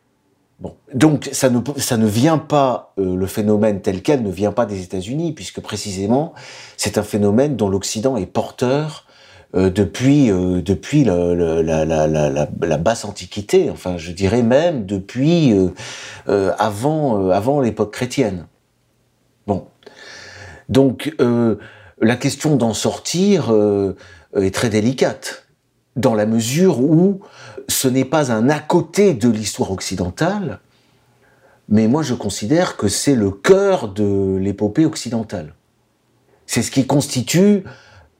Bon, 0.61 0.75
donc 0.93 1.29
ça 1.31 1.51
ne 1.51 1.61
ça 1.77 1.97
ne 1.97 2.07
vient 2.07 2.39
pas 2.39 2.93
le 2.97 3.27
phénomène 3.27 3.81
tel 3.81 4.03
quel 4.03 4.25
ne 4.25 4.31
vient 4.31 4.51
pas 4.51 4.67
des 4.67 4.83
États-Unis, 4.83 5.33
puisque 5.33 5.61
précisément 5.61 6.33
c'est 6.77 6.99
un 6.99 7.05
phénomène 7.05 7.55
dont 7.55 7.69
l'Occident 7.69 8.17
est 8.17 8.27
porteur 8.27 9.05
euh, 9.05 9.08
depuis 9.55 10.31
euh, 10.31 10.61
depuis 10.61 11.05
la, 11.05 11.35
la, 11.35 11.85
la, 11.85 12.07
la, 12.07 12.77
basse 12.77 13.05
antiquité, 13.05 13.71
enfin 13.71 13.97
je 13.97 14.13
dirais 14.13 14.43
même 14.43 14.85
depuis 14.85 15.55
euh, 16.29 16.53
avant 16.59 17.31
avant 17.31 17.61
l'époque 17.61 17.93
chrétienne. 17.93 18.47
Bon, 19.47 19.67
donc 20.69 21.15
la 22.01 22.17
question 22.17 22.57
d'en 22.57 22.75
sortir 22.75 23.51
est 24.37 24.55
très 24.55 24.69
délicate 24.69 25.47
dans 25.97 26.15
la 26.15 26.27
mesure 26.27 26.81
où 26.81 27.21
ce 27.69 27.89
n'est 27.89 28.05
pas 28.05 28.31
un 28.31 28.51
à 28.51 28.61
côté 28.61 29.15
de 29.15 29.31
l'histoire 29.31 29.73
occidentale, 29.73 30.61
mais 31.71 31.89
moi 31.89 32.03
je 32.03 32.13
considère 32.13 32.77
que 32.77 32.89
c'est 32.89 33.15
le 33.15 33.31
cœur 33.31 33.89
de 33.89 34.37
l'épopée 34.37 34.85
occidentale. 34.85 35.55
C'est 36.47 36.63
ce 36.63 36.71
qui 36.71 36.87
constitue 36.87 37.65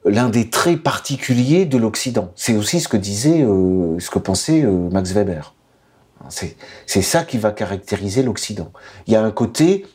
l'un 0.05 0.29
des 0.29 0.49
traits 0.49 0.81
particuliers 0.81 1.65
de 1.65 1.77
l'Occident. 1.77 2.31
C'est 2.35 2.55
aussi 2.55 2.79
ce 2.79 2.87
que 2.87 2.97
disait, 2.97 3.43
euh, 3.43 3.99
ce 3.99 4.09
que 4.09 4.19
pensait 4.19 4.63
euh, 4.63 4.89
Max 4.89 5.11
Weber. 5.11 5.53
C'est 6.29 7.01
ça 7.01 7.23
qui 7.23 7.37
va 7.37 7.51
caractériser 7.51 8.21
l'Occident. 8.21 8.71
Il 9.07 9.13
y 9.13 9.15
a 9.15 9.23
un 9.23 9.31
côté, 9.31 9.87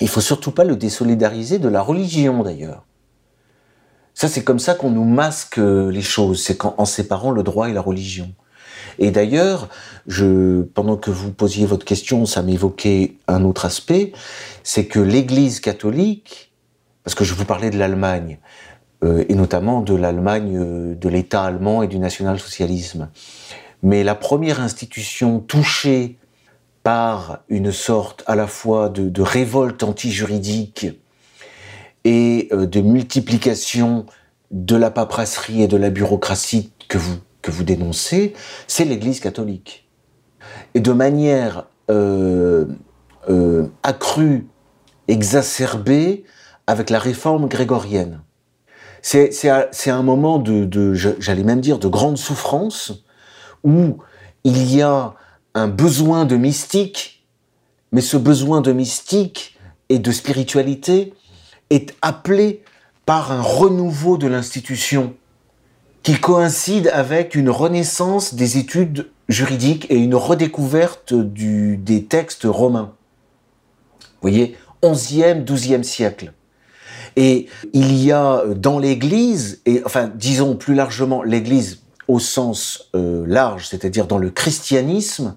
il 0.00 0.08
faut 0.08 0.20
surtout 0.20 0.50
pas 0.50 0.64
le 0.64 0.76
désolidariser 0.76 1.58
de 1.58 1.68
la 1.68 1.82
religion 1.82 2.42
d'ailleurs. 2.42 2.84
Ça, 4.14 4.28
c'est 4.28 4.42
comme 4.42 4.58
ça 4.58 4.74
qu'on 4.74 4.90
nous 4.90 5.04
masque 5.04 5.58
euh, 5.58 5.90
les 5.90 6.02
choses, 6.02 6.42
c'est 6.42 6.64
en, 6.64 6.84
séparant 6.84 7.30
le 7.30 7.42
droit 7.42 7.68
et 7.68 7.72
la 7.72 7.80
religion. 7.80 8.32
Et 8.98 9.10
d'ailleurs, 9.10 9.68
pendant 10.74 10.96
que 10.96 11.10
vous 11.10 11.32
posiez 11.32 11.64
votre 11.64 11.86
question, 11.86 12.26
ça 12.26 12.42
m'évoquait 12.42 13.14
un 13.26 13.44
autre 13.44 13.64
aspect, 13.64 14.12
c'est 14.64 14.86
que 14.86 14.98
l'Église 14.98 15.60
catholique, 15.60 16.52
parce 17.04 17.14
que 17.14 17.24
je 17.24 17.32
vous 17.32 17.46
parlais 17.46 17.70
de 17.70 17.78
l'Allemagne, 17.78 18.38
et 19.02 19.34
notamment 19.34 19.80
de 19.80 19.94
l'Allemagne, 19.94 20.56
euh, 20.56 20.94
de 20.94 21.08
l'État 21.08 21.42
allemand 21.42 21.82
et 21.82 21.88
du 21.88 21.98
national-socialisme. 21.98 23.08
Mais 23.82 24.04
la 24.04 24.14
première 24.14 24.60
institution 24.60 25.40
touchée 25.40 26.18
par 26.84 27.40
une 27.48 27.72
sorte 27.72 28.22
à 28.26 28.36
la 28.36 28.46
fois 28.46 28.88
de, 28.88 29.22
révolte 29.22 29.82
anti-juridique 29.82 30.86
et 32.04 32.48
euh, 32.52 32.66
de 32.66 32.80
multiplication 32.80 34.06
de 34.52 34.76
la 34.76 34.90
paperasserie 34.90 35.62
et 35.62 35.68
de 35.68 35.76
la 35.76 35.90
bureaucratie 35.90 36.72
que 36.88 36.98
vous, 36.98 37.16
que 37.40 37.50
vous 37.50 37.64
dénoncez, 37.64 38.34
c'est 38.68 38.84
l'Église 38.84 39.18
catholique. 39.18 39.88
Et 40.74 40.80
de 40.80 40.92
manière 40.92 41.66
accrue, 43.82 44.46
exacerbée, 45.08 46.24
avec 46.66 46.88
la 46.88 46.98
réforme 46.98 47.48
grégorienne 47.48 48.20
c'est 49.02 49.90
un 49.90 50.02
moment 50.02 50.38
de, 50.38 50.94
j'allais 50.94 51.42
même 51.42 51.60
dire, 51.60 51.78
de 51.78 51.88
grande 51.88 52.16
souffrance, 52.16 53.04
où 53.64 53.98
il 54.44 54.72
y 54.74 54.80
a 54.80 55.14
un 55.54 55.68
besoin 55.68 56.24
de 56.24 56.36
mystique, 56.36 57.26
mais 57.90 58.00
ce 58.00 58.16
besoin 58.16 58.60
de 58.60 58.72
mystique 58.72 59.58
et 59.88 59.98
de 59.98 60.10
spiritualité 60.12 61.12
est 61.70 61.94
appelé 62.00 62.62
par 63.04 63.32
un 63.32 63.42
renouveau 63.42 64.16
de 64.16 64.28
l'institution 64.28 65.14
qui 66.02 66.18
coïncide 66.18 66.88
avec 66.92 67.34
une 67.34 67.50
renaissance 67.50 68.34
des 68.34 68.58
études 68.58 69.10
juridiques 69.28 69.86
et 69.90 69.96
une 69.96 70.14
redécouverte 70.14 71.12
des 71.14 72.04
textes 72.04 72.44
romains. 72.44 72.94
Vous 74.00 74.30
voyez, 74.30 74.56
11e, 74.82 75.44
12e 75.44 75.82
siècle. 75.82 76.32
Et 77.16 77.46
il 77.72 77.94
y 77.94 78.12
a 78.12 78.44
dans 78.56 78.78
l'Église, 78.78 79.60
et 79.66 79.82
enfin 79.84 80.10
disons 80.14 80.56
plus 80.56 80.74
largement 80.74 81.22
l'Église 81.22 81.82
au 82.08 82.18
sens 82.18 82.90
euh, 82.94 83.24
large, 83.26 83.68
c'est-à-dire 83.68 84.06
dans 84.06 84.18
le 84.18 84.30
christianisme, 84.30 85.36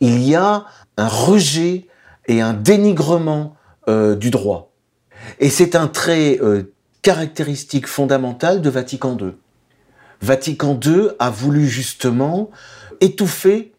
il 0.00 0.22
y 0.22 0.34
a 0.34 0.66
un 0.96 1.08
rejet 1.08 1.86
et 2.26 2.40
un 2.40 2.52
dénigrement 2.52 3.56
euh, 3.88 4.14
du 4.14 4.30
droit. 4.30 4.72
Et 5.38 5.50
c'est 5.50 5.76
un 5.76 5.88
trait 5.88 6.38
euh, 6.42 6.74
caractéristique 7.02 7.86
fondamental 7.86 8.62
de 8.62 8.70
Vatican 8.70 9.16
II. 9.18 9.32
Vatican 10.20 10.78
II 10.84 11.08
a 11.18 11.30
voulu 11.30 11.66
justement 11.68 12.50
étouffer, 13.00 13.72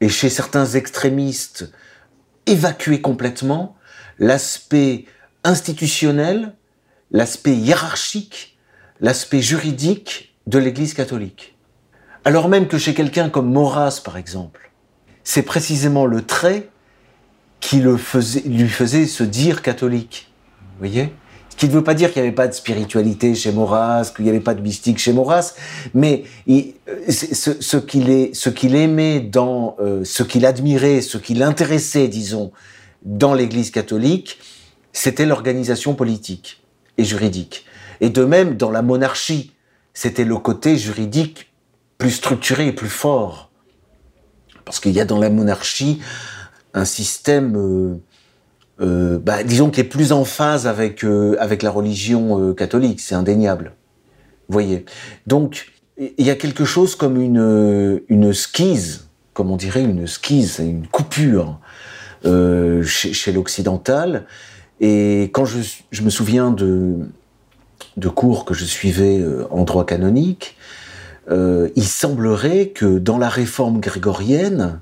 et 0.00 0.08
chez 0.08 0.30
certains 0.30 0.66
extrémistes, 0.66 1.72
évacuer 2.46 3.00
complètement 3.00 3.76
l'aspect 4.18 5.06
institutionnel, 5.44 6.54
l'aspect 7.12 7.54
hiérarchique, 7.54 8.56
l'aspect 9.00 9.42
juridique 9.42 10.34
de 10.46 10.58
l'Église 10.58 10.94
catholique. 10.94 11.54
Alors 12.24 12.48
même 12.48 12.66
que 12.66 12.78
chez 12.78 12.94
quelqu'un 12.94 13.28
comme 13.28 13.52
Maurras, 13.52 14.00
par 14.04 14.16
exemple, 14.16 14.72
c'est 15.22 15.42
précisément 15.42 16.06
le 16.06 16.22
trait 16.22 16.70
qui 17.60 17.80
le 17.80 17.96
faisait, 17.96 18.40
lui 18.40 18.68
faisait 18.68 19.06
se 19.06 19.22
dire 19.22 19.62
catholique. 19.62 20.32
Vous 20.58 20.78
voyez? 20.78 21.12
Ce 21.48 21.56
qui 21.56 21.68
ne 21.68 21.72
veut 21.72 21.84
pas 21.84 21.94
dire 21.94 22.12
qu'il 22.12 22.22
n'y 22.22 22.28
avait 22.28 22.34
pas 22.34 22.48
de 22.48 22.54
spiritualité 22.54 23.34
chez 23.34 23.52
Maurras, 23.52 24.10
qu'il 24.16 24.24
n'y 24.24 24.30
avait 24.30 24.40
pas 24.40 24.54
de 24.54 24.62
mystique 24.62 24.98
chez 24.98 25.12
Maurras, 25.12 25.54
mais 25.92 26.24
ce, 27.08 27.60
ce 27.60 28.48
qu'il 28.48 28.74
aimait 28.74 29.20
dans, 29.20 29.76
euh, 29.78 30.02
ce 30.02 30.22
qu'il 30.22 30.46
admirait, 30.46 31.02
ce 31.02 31.18
qui 31.18 31.34
l'intéressait, 31.34 32.08
disons, 32.08 32.52
dans 33.02 33.34
l'Église 33.34 33.70
catholique, 33.70 34.38
c'était 34.92 35.26
l'organisation 35.26 35.94
politique 35.94 36.61
et 36.98 37.04
juridique. 37.04 37.64
Et 38.00 38.10
de 38.10 38.24
même, 38.24 38.56
dans 38.56 38.70
la 38.70 38.82
monarchie, 38.82 39.52
c'était 39.94 40.24
le 40.24 40.36
côté 40.36 40.76
juridique 40.76 41.52
plus 41.98 42.10
structuré 42.10 42.68
et 42.68 42.72
plus 42.72 42.88
fort. 42.88 43.50
Parce 44.64 44.80
qu'il 44.80 44.92
y 44.92 45.00
a 45.00 45.04
dans 45.04 45.18
la 45.18 45.30
monarchie 45.30 46.00
un 46.74 46.84
système, 46.84 47.56
euh, 47.56 47.94
euh, 48.80 49.18
bah, 49.18 49.44
disons, 49.44 49.70
qui 49.70 49.80
est 49.80 49.84
plus 49.84 50.12
en 50.12 50.24
phase 50.24 50.66
avec, 50.66 51.04
euh, 51.04 51.36
avec 51.38 51.62
la 51.62 51.70
religion 51.70 52.54
catholique, 52.54 53.00
c'est 53.00 53.14
indéniable. 53.14 53.74
Vous 54.48 54.52
voyez 54.52 54.84
Donc, 55.26 55.72
il 55.98 56.26
y 56.26 56.30
a 56.30 56.34
quelque 56.34 56.64
chose 56.64 56.96
comme 56.96 57.20
une, 57.20 58.02
une 58.08 58.32
skise, 58.32 59.08
comme 59.34 59.50
on 59.50 59.56
dirait 59.56 59.84
une 59.84 60.06
skise, 60.06 60.58
une 60.58 60.86
coupure 60.88 61.60
chez, 62.24 63.12
chez 63.12 63.32
l'occidental, 63.32 64.26
et 64.82 65.30
quand 65.32 65.44
je, 65.44 66.02
me 66.02 66.10
souviens 66.10 66.50
de, 66.50 67.06
cours 68.08 68.44
que 68.44 68.52
je 68.52 68.64
suivais 68.64 69.20
euh, 69.20 69.46
en 69.50 69.62
droit 69.62 69.86
canonique, 69.86 70.56
euh, 71.30 71.68
il 71.76 71.86
semblerait 71.86 72.70
que 72.70 72.98
dans 72.98 73.16
la 73.16 73.28
réforme 73.28 73.78
grégorienne, 73.78 74.80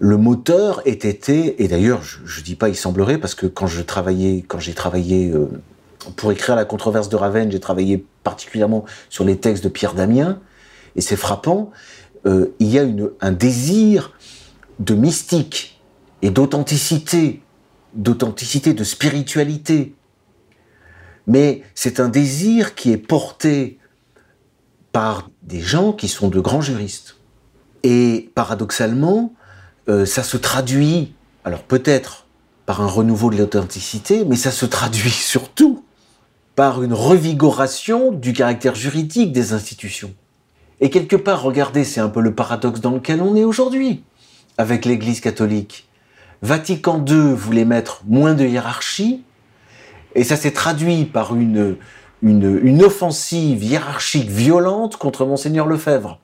le 0.00 0.16
moteur 0.16 0.82
ait 0.86 0.90
été, 0.90 1.62
et 1.62 1.68
d'ailleurs 1.68 2.02
je, 2.02 2.40
ne 2.40 2.44
dis 2.44 2.56
pas 2.56 2.68
il 2.68 2.74
semblerait 2.74 3.18
parce 3.18 3.36
que 3.36 3.46
quand 3.46 3.68
j'ai 3.68 3.84
travaillé 3.84 4.44
euh, 5.30 5.48
pour 6.16 6.32
écrire 6.32 6.56
la 6.56 6.64
controverse 6.64 7.08
de 7.08 7.14
Ravenne, 7.14 7.52
j'ai 7.52 7.60
travaillé 7.60 8.04
particulièrement 8.24 8.84
sur 9.08 9.24
les 9.24 9.36
textes 9.36 9.62
de 9.62 9.68
Pierre 9.68 9.94
Damien, 9.94 10.40
et 10.96 11.00
c'est 11.00 11.16
frappant, 11.16 11.70
il 12.24 12.68
y 12.68 12.78
a 12.78 12.84
un 13.20 13.32
désir 13.32 14.12
de 14.78 14.94
mystique 14.94 15.80
et 16.22 16.30
d'authenticité 16.30 17.40
d'authenticité, 17.94 18.74
de 18.74 18.84
spiritualité. 18.84 19.94
Mais 21.26 21.62
c'est 21.74 22.00
un 22.00 22.08
désir 22.08 22.74
qui 22.74 22.90
est 22.92 22.96
porté 22.96 23.78
par 24.92 25.30
des 25.42 25.60
gens 25.60 25.92
qui 25.92 26.08
sont 26.08 26.28
de 26.28 26.40
grands 26.40 26.60
juristes. 26.60 27.16
Et 27.82 28.30
paradoxalement, 28.34 29.32
euh, 29.88 30.06
ça 30.06 30.22
se 30.22 30.36
traduit, 30.36 31.14
alors 31.44 31.62
peut-être 31.62 32.26
par 32.66 32.80
un 32.80 32.86
renouveau 32.86 33.30
de 33.30 33.36
l'authenticité, 33.36 34.24
mais 34.24 34.36
ça 34.36 34.50
se 34.50 34.66
traduit 34.66 35.10
surtout 35.10 35.84
par 36.54 36.82
une 36.82 36.92
revigoration 36.92 38.12
du 38.12 38.32
caractère 38.32 38.74
juridique 38.74 39.32
des 39.32 39.52
institutions. 39.52 40.14
Et 40.80 40.90
quelque 40.90 41.16
part, 41.16 41.42
regardez, 41.42 41.84
c'est 41.84 42.00
un 42.00 42.08
peu 42.08 42.20
le 42.20 42.34
paradoxe 42.34 42.80
dans 42.80 42.90
lequel 42.90 43.22
on 43.22 43.36
est 43.36 43.44
aujourd'hui 43.44 44.02
avec 44.58 44.84
l'Église 44.84 45.20
catholique. 45.20 45.88
Vatican 46.42 47.04
II 47.08 47.34
voulait 47.34 47.64
mettre 47.64 48.02
moins 48.06 48.34
de 48.34 48.44
hiérarchie, 48.44 49.22
et 50.14 50.24
ça 50.24 50.36
s'est 50.36 50.50
traduit 50.50 51.04
par 51.04 51.36
une, 51.36 51.76
une, 52.22 52.82
offensive 52.82 53.62
hiérarchique 53.62 54.28
violente 54.28 54.96
contre 54.96 55.24
Monseigneur 55.24 55.66
Lefebvre. 55.66 56.20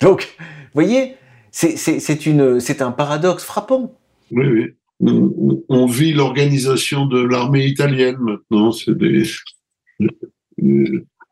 Donc, 0.00 0.34
vous 0.38 0.74
voyez, 0.74 1.16
c'est 1.50 2.82
un 2.82 2.92
paradoxe 2.92 3.44
frappant. 3.44 3.98
Oui, 4.30 4.46
oui. 4.46 4.74
On, 5.68 5.86
vit 5.86 6.12
l'organisation 6.12 7.06
de 7.06 7.20
l'armée 7.20 7.66
italienne 7.66 8.16
maintenant. 8.18 8.72
C'est 8.72 8.96
des, 8.96 9.22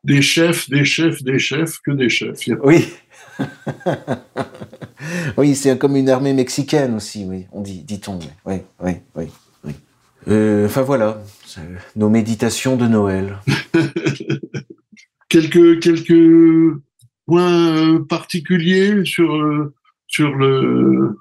des 0.03 0.21
chefs, 0.21 0.69
des 0.69 0.85
chefs, 0.85 1.21
des 1.23 1.37
chefs, 1.37 1.79
que 1.79 1.91
des 1.91 2.07
chefs. 2.09 2.39
Oui. 2.63 2.87
oui, 5.37 5.55
c'est 5.55 5.77
comme 5.77 5.95
une 5.95 6.09
armée 6.09 6.33
mexicaine 6.33 6.95
aussi, 6.95 7.25
oui, 7.25 7.45
on 7.51 7.61
dit, 7.61 7.83
dit-on. 7.83 8.19
Oui, 8.45 8.55
oui, 8.83 8.93
oui. 9.15 9.25
oui. 9.63 9.73
Euh, 10.27 10.65
enfin 10.65 10.81
voilà, 10.81 11.21
nos 11.95 12.09
méditations 12.09 12.75
de 12.75 12.87
Noël. 12.87 13.37
quelques, 15.29 15.79
quelques 15.81 16.81
points 17.25 17.75
euh, 17.77 18.05
particuliers 18.05 19.05
sur, 19.05 19.35
euh, 19.35 19.73
sur 20.07 20.33
le, 20.35 21.19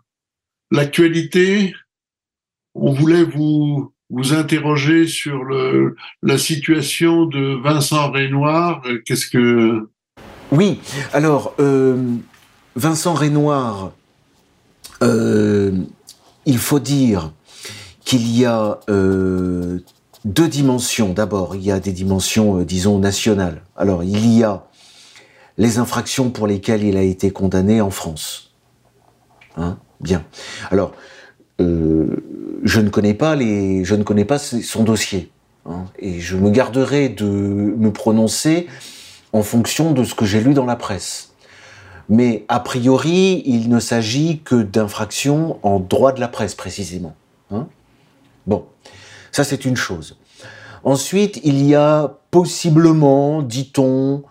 l'actualité. 0.70 1.74
On 2.74 2.92
voulait 2.92 3.24
vous, 3.24 3.92
vous 4.10 4.34
interroger 4.34 5.06
sur 5.06 5.44
le, 5.44 5.96
la 6.22 6.38
situation 6.38 7.26
de 7.26 7.60
Vincent 7.62 8.10
Renoir. 8.10 8.82
Qu'est-ce 9.04 9.26
que... 9.26 9.88
Oui, 10.52 10.78
alors, 11.12 11.54
euh, 11.58 12.16
Vincent 12.76 13.14
Renoir, 13.14 13.92
euh, 15.02 15.72
il 16.44 16.58
faut 16.58 16.78
dire 16.78 17.32
qu'il 18.04 18.30
y 18.30 18.44
a 18.44 18.80
euh, 18.90 19.78
deux 20.26 20.46
dimensions. 20.46 21.14
D'abord, 21.14 21.56
il 21.56 21.64
y 21.64 21.72
a 21.72 21.80
des 21.80 21.92
dimensions, 21.92 22.60
euh, 22.60 22.64
disons, 22.66 22.98
nationales. 22.98 23.62
Alors, 23.78 24.04
il 24.04 24.30
y 24.30 24.44
a 24.44 24.64
les 25.56 25.78
infractions 25.78 26.28
pour 26.28 26.46
lesquelles 26.46 26.84
il 26.84 26.98
a 26.98 27.02
été 27.02 27.30
condamné 27.30 27.80
en 27.80 27.90
France. 27.90 28.52
Hein 29.56 29.78
Bien. 30.00 30.22
Alors, 30.70 30.92
je 31.58 32.80
ne 32.80 32.90
connais 32.90 33.14
pas 33.14 33.34
les, 33.36 33.84
je 33.84 33.94
ne 33.94 34.02
connais 34.02 34.26
pas 34.26 34.38
son 34.38 34.84
dossier, 34.84 35.30
hein, 35.64 35.86
et 35.98 36.20
je 36.20 36.36
me 36.36 36.50
garderai 36.50 37.08
de 37.08 37.24
me 37.24 37.90
prononcer 37.90 38.66
en 39.32 39.42
fonction 39.42 39.92
de 39.92 40.04
ce 40.04 40.14
que 40.14 40.26
j'ai 40.26 40.42
lu 40.42 40.52
dans 40.52 40.66
la 40.66 40.76
presse. 40.76 41.32
Mais 42.08 42.44
a 42.48 42.60
priori, 42.60 43.42
il 43.46 43.68
ne 43.68 43.80
s'agit 43.80 44.40
que 44.44 44.62
d'infractions 44.62 45.58
en 45.62 45.80
droit 45.80 46.12
de 46.12 46.20
la 46.20 46.28
presse 46.28 46.54
précisément. 46.54 47.14
Hein 47.50 47.66
bon, 48.46 48.64
ça 49.32 49.44
c'est 49.44 49.64
une 49.64 49.76
chose. 49.76 50.16
Ensuite, 50.84 51.40
il 51.42 51.66
y 51.66 51.74
a 51.74 52.18
possiblement, 52.30 53.42
dit-on, 53.42 54.22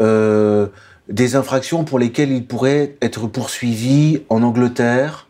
euh, 0.00 0.66
des 1.08 1.36
infractions 1.36 1.84
pour 1.84 1.98
lesquelles 1.98 2.30
il 2.32 2.46
pourrait 2.46 2.96
être 3.00 3.26
poursuivi 3.26 4.22
en 4.28 4.42
Angleterre, 4.42 5.28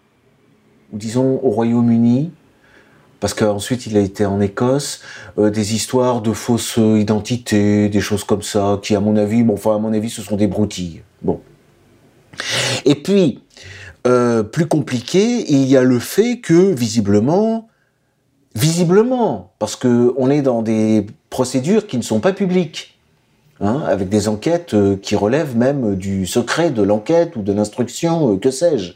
ou 0.93 0.99
disons 0.99 1.39
au 1.43 1.51
Royaume-Uni, 1.51 2.33
parce 3.21 3.35
qu'ensuite 3.35 3.87
il 3.87 3.97
a 3.97 4.01
été 4.01 4.27
en 4.27 4.41
Écosse, 4.41 5.03
euh, 5.39 5.51
des 5.51 5.75
histoires 5.77 6.21
de 6.21 6.33
fausses 6.33 6.79
identités, 6.79 7.89
des 7.89 8.01
choses 8.01 8.25
comme 8.25 8.43
ça, 8.43 8.81
qui 8.83 8.97
à 8.97 9.01
mon 9.01 9.17
avis, 9.17 9.45
bon, 9.45 9.55
enfin 9.55 9.77
à 9.77 9.79
mon 9.79 9.93
avis, 9.93 10.11
ce 10.11 10.21
sont 10.21 10.37
des 10.37 10.49
broutilles. 10.49 11.03
Bon. 11.23 11.41
Et 12.85 12.95
puis, 12.97 13.41
euh, 14.07 14.43
plus 14.43 14.67
compliqué, 14.67 15.51
il 15.51 15.65
y 15.65 15.77
a 15.77 15.83
le 15.83 15.99
fait 15.99 16.39
que 16.41 16.73
visiblement, 16.73 17.69
visiblement, 18.55 19.53
parce 19.59 19.77
que 19.77 20.13
on 20.17 20.31
est 20.31 20.43
dans 20.43 20.63
des 20.63 21.07
procédures 21.31 21.87
qui 21.87 21.97
ne 21.97 22.03
sont 22.03 22.21
pas 22.21 22.33
publiques. 22.33 22.99
hein, 23.61 23.83
avec 23.87 24.09
des 24.09 24.29
enquêtes 24.29 24.75
qui 25.03 25.15
relèvent 25.17 25.57
même 25.57 25.95
du 25.95 26.27
secret 26.27 26.71
de 26.71 26.83
l'enquête 26.83 27.37
ou 27.37 27.43
de 27.43 27.53
l'instruction, 27.53 28.37
que 28.39 28.51
sais-je. 28.51 28.95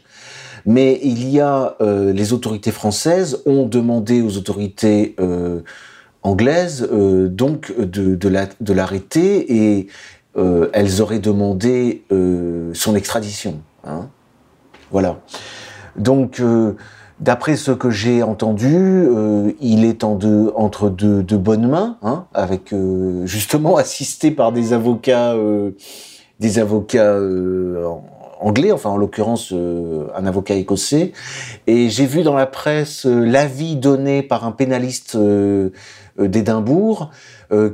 Mais 0.65 0.99
il 1.03 1.29
y 1.29 1.39
a 1.39 1.77
les 1.79 2.33
autorités 2.33 2.71
françaises 2.71 3.41
ont 3.45 3.65
demandé 3.65 4.21
aux 4.21 4.35
autorités 4.35 5.15
anglaises 6.21 6.85
donc 6.91 7.73
de, 7.79 8.15
de 8.15 8.73
l'arrêter 8.73 9.55
et 9.55 9.87
elles 10.37 11.01
auraient 11.01 11.19
demandé 11.19 12.03
son 12.73 12.95
extradition. 12.95 13.61
Hein. 13.83 14.09
Voilà. 14.91 15.19
Donc, 15.97 16.39
euh, 16.39 16.73
d'après 17.19 17.55
ce 17.55 17.71
que 17.71 17.89
j'ai 17.89 18.23
entendu, 18.23 18.75
euh, 18.75 19.51
il 19.59 19.83
est 19.85 20.03
entre 20.03 20.89
deux, 20.89 21.23
bonnes 21.37 21.67
mains, 21.67 21.97
hein, 22.03 22.25
avec 22.33 22.73
euh, 22.73 23.25
justement 23.25 23.75
assisté 23.77 24.31
par 24.31 24.51
des 24.51 24.73
avocats, 24.73 25.35
des 26.39 26.59
avocats 26.59 27.19
anglais, 28.39 28.71
enfin 28.71 28.91
en 28.91 28.97
l'occurrence 28.97 29.51
un 29.51 30.25
avocat 30.25 30.53
écossais. 30.53 31.11
Et 31.65 31.89
j'ai 31.89 32.05
vu 32.05 32.23
dans 32.23 32.35
la 32.35 32.45
presse 32.45 33.05
l'avis 33.05 33.75
donné 33.75 34.21
par 34.21 34.45
un 34.45 34.51
pénaliste 34.51 35.17
d'Édimbourg 36.19 37.09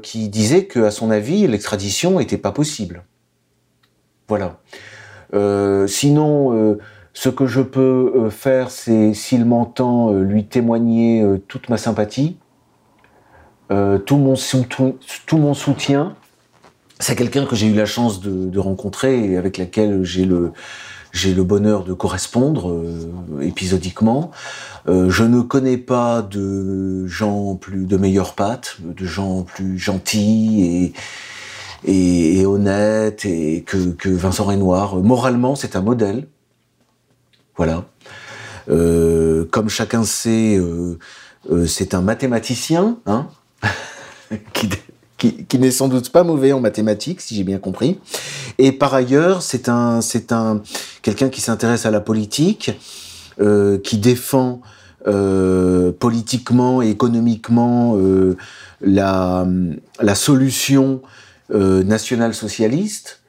qui 0.01 0.29
disait 0.29 0.65
que, 0.65 0.79
à 0.81 0.91
son 0.91 1.09
avis, 1.11 1.47
l'extradition 1.47 2.19
n'était 2.19 2.37
pas 2.37 2.51
possible. 2.51 3.03
Voilà. 4.27 4.59
sinon 5.87 6.77
ce 7.13 7.29
que 7.29 7.45
je 7.45 7.61
peux 7.61 8.11
euh, 8.15 8.29
faire, 8.29 8.71
c'est, 8.71 9.13
s'il 9.13 9.45
m'entend, 9.45 10.11
euh, 10.11 10.23
lui 10.23 10.45
témoigner 10.45 11.21
euh, 11.21 11.37
toute 11.47 11.69
ma 11.69 11.77
sympathie, 11.77 12.37
tout, 14.05 14.17
mon 14.17 14.35
tout 15.25 15.37
mon 15.37 15.55
soutien. 15.55 16.15
C'est 16.99 17.15
quelqu'un 17.15 17.47
que 17.47 17.55
j'ai 17.55 17.65
eu 17.65 17.73
la 17.73 17.87
chance 17.87 18.21
de, 18.21 18.59
rencontrer 18.59 19.31
et 19.31 19.35
avec 19.35 19.57
laquelle 19.57 20.03
j'ai 20.03 20.25
le, 20.25 20.51
j'ai 21.13 21.33
le 21.33 21.43
bonheur 21.43 21.85
de 21.85 21.93
correspondre 21.93 22.83
épisodiquement. 23.41 24.31
je 24.87 25.23
ne 25.23 25.41
connais 25.41 25.77
pas 25.77 26.21
de 26.21 27.07
gens 27.07 27.55
plus 27.55 27.85
de 27.85 27.97
meilleures 27.97 28.33
pattes, 28.33 28.77
de 28.81 29.05
gens 29.05 29.43
plus 29.43 29.77
gentils 29.77 30.93
et, 31.85 32.39
et, 32.39 32.45
honnêtes 32.45 33.25
et 33.25 33.63
que, 33.65 33.91
que 33.91 34.09
Vincent 34.09 34.43
Renoir. 34.43 34.97
Moralement, 34.97 35.55
c'est 35.55 35.75
un 35.75 35.81
modèle. 35.81 36.27
Voilà. 37.55 37.85
Euh, 38.69 39.45
comme 39.51 39.69
chacun 39.69 40.03
sait, 40.03 40.57
euh, 40.57 40.97
euh, 41.51 41.65
c'est 41.65 41.93
un 41.93 42.01
mathématicien, 42.01 42.97
hein, 43.05 43.27
qui, 44.53 44.69
qui, 45.47 45.59
n'est 45.59 45.71
sans 45.71 45.87
doute 45.87 46.09
pas 46.09 46.23
mauvais 46.23 46.51
en 46.51 46.59
mathématiques, 46.59 47.21
si 47.21 47.35
j'ai 47.35 47.43
bien 47.43 47.59
compris. 47.59 47.99
Et 48.57 48.71
par 48.71 48.93
ailleurs, 48.93 49.41
c'est 49.41 49.69
un, 49.69 50.01
c'est 50.01 50.31
un 50.31 50.61
quelqu'un 51.01 51.29
qui 51.29 51.41
s'intéresse 51.41 51.85
à 51.85 51.91
la 51.91 52.01
politique, 52.01 52.71
qui 53.83 53.97
défend 53.97 54.61
politiquement 55.99 56.81
et 56.81 56.89
économiquement 56.89 57.97
la, 58.81 59.47
la 59.99 60.15
solution 60.15 61.01
nationale 61.49 62.33
socialiste, 62.33 63.23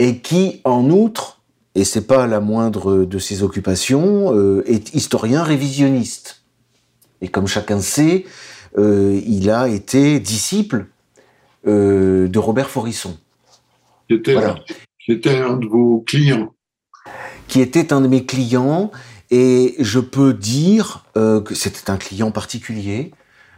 et 0.00 0.18
qui, 0.18 0.62
en 0.64 0.90
outre, 0.90 1.40
et 1.74 1.84
c'est 1.84 2.06
pas 2.06 2.26
la 2.26 2.40
moindre 2.40 3.04
de 3.04 3.18
ses 3.18 3.42
occupations, 3.42 4.34
euh, 4.34 4.64
est 4.66 4.94
historien 4.94 5.42
révisionniste. 5.42 6.42
Et 7.20 7.28
comme 7.28 7.46
chacun 7.46 7.80
sait, 7.80 8.24
euh, 8.78 9.20
il 9.26 9.50
a 9.50 9.68
été 9.68 10.18
disciple 10.18 10.86
euh, 11.66 12.28
de 12.28 12.38
Robert 12.38 12.70
Forisson. 12.70 13.16
Qui 14.08 14.14
était, 14.14 14.36
qui 15.04 15.12
était 15.12 15.38
un 15.38 15.56
de 15.56 15.66
vos 15.66 16.04
clients. 16.06 16.54
Qui 17.48 17.60
était 17.60 17.92
un 17.92 18.00
de 18.00 18.08
mes 18.08 18.24
clients, 18.24 18.90
et 19.30 19.74
je 19.78 20.00
peux 20.00 20.34
dire 20.34 21.04
que 21.14 21.54
c'était 21.54 21.90
un 21.90 21.96
client 21.96 22.30
particulier, 22.30 23.12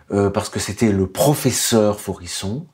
parce 0.09 0.49
que 0.49 0.59
c'était 0.59 0.93
le 0.93 1.07
professeur 1.07 2.01
Forisson, 2.01 2.67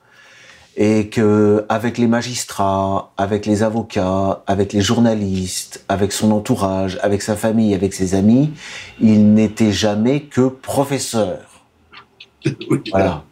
et 0.81 1.09
que 1.09 1.67
avec 1.69 1.99
les 1.99 2.07
magistrats, 2.07 3.13
avec 3.17 3.47
les 3.47 3.65
avocats, 3.65 4.45
avec 4.47 4.73
les 4.73 4.81
journalistes, 4.81 5.85
avec 5.89 6.13
son 6.13 6.31
entourage, 6.31 7.01
avec 7.03 7.21
sa 7.21 7.35
famille, 7.35 7.75
avec 7.75 7.93
ses 7.93 8.15
amis, 8.15 8.53
il 9.01 9.35
n'était 9.35 9.73
jamais 9.73 10.23
que 10.23 10.49
professeur. 10.49 11.41
Voilà. 12.93 13.25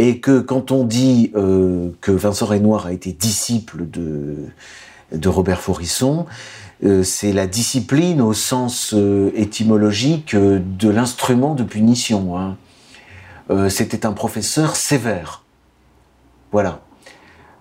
Et 0.00 0.20
que 0.20 0.38
quand 0.38 0.70
on 0.70 0.84
dit 0.84 1.32
euh, 1.34 1.90
que 2.00 2.12
Vincent 2.12 2.46
Renoir 2.46 2.86
a 2.86 2.92
été 2.92 3.12
disciple 3.12 3.84
de, 3.90 5.28
Robert 5.28 5.60
Forisson, 5.60 6.24
euh, 6.84 7.02
c'est 7.02 7.32
la 7.32 7.48
discipline 7.48 8.22
au 8.22 8.32
sens 8.32 8.94
euh, 8.94 9.32
étymologique 9.34 10.36
de 10.36 10.88
l'instrument 10.88 11.56
de 11.56 11.64
punition. 11.64 12.38
Hein. 12.38 12.56
C'était 13.70 14.06
un 14.06 14.12
professeur 14.12 14.76
sévère 14.76 15.42
voilà. 16.52 16.80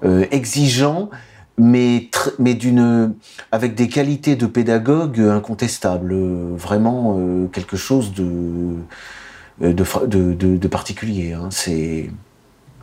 Exigeant, 0.04 1.10
mais, 1.58 2.10
mais 2.40 2.58
avec 3.52 3.74
des 3.74 3.88
qualités 3.88 4.36
de 4.36 4.46
pédagogue 4.46 5.20
incontestables. 5.20 6.14
vraiment 6.56 7.18
quelque 7.52 7.78
chose 7.78 8.14
de, 8.14 8.76
de, 9.60 10.34
de, 10.34 10.68
particulier. 10.68 11.34
Hein. 11.34 11.48
C'est. 11.52 12.12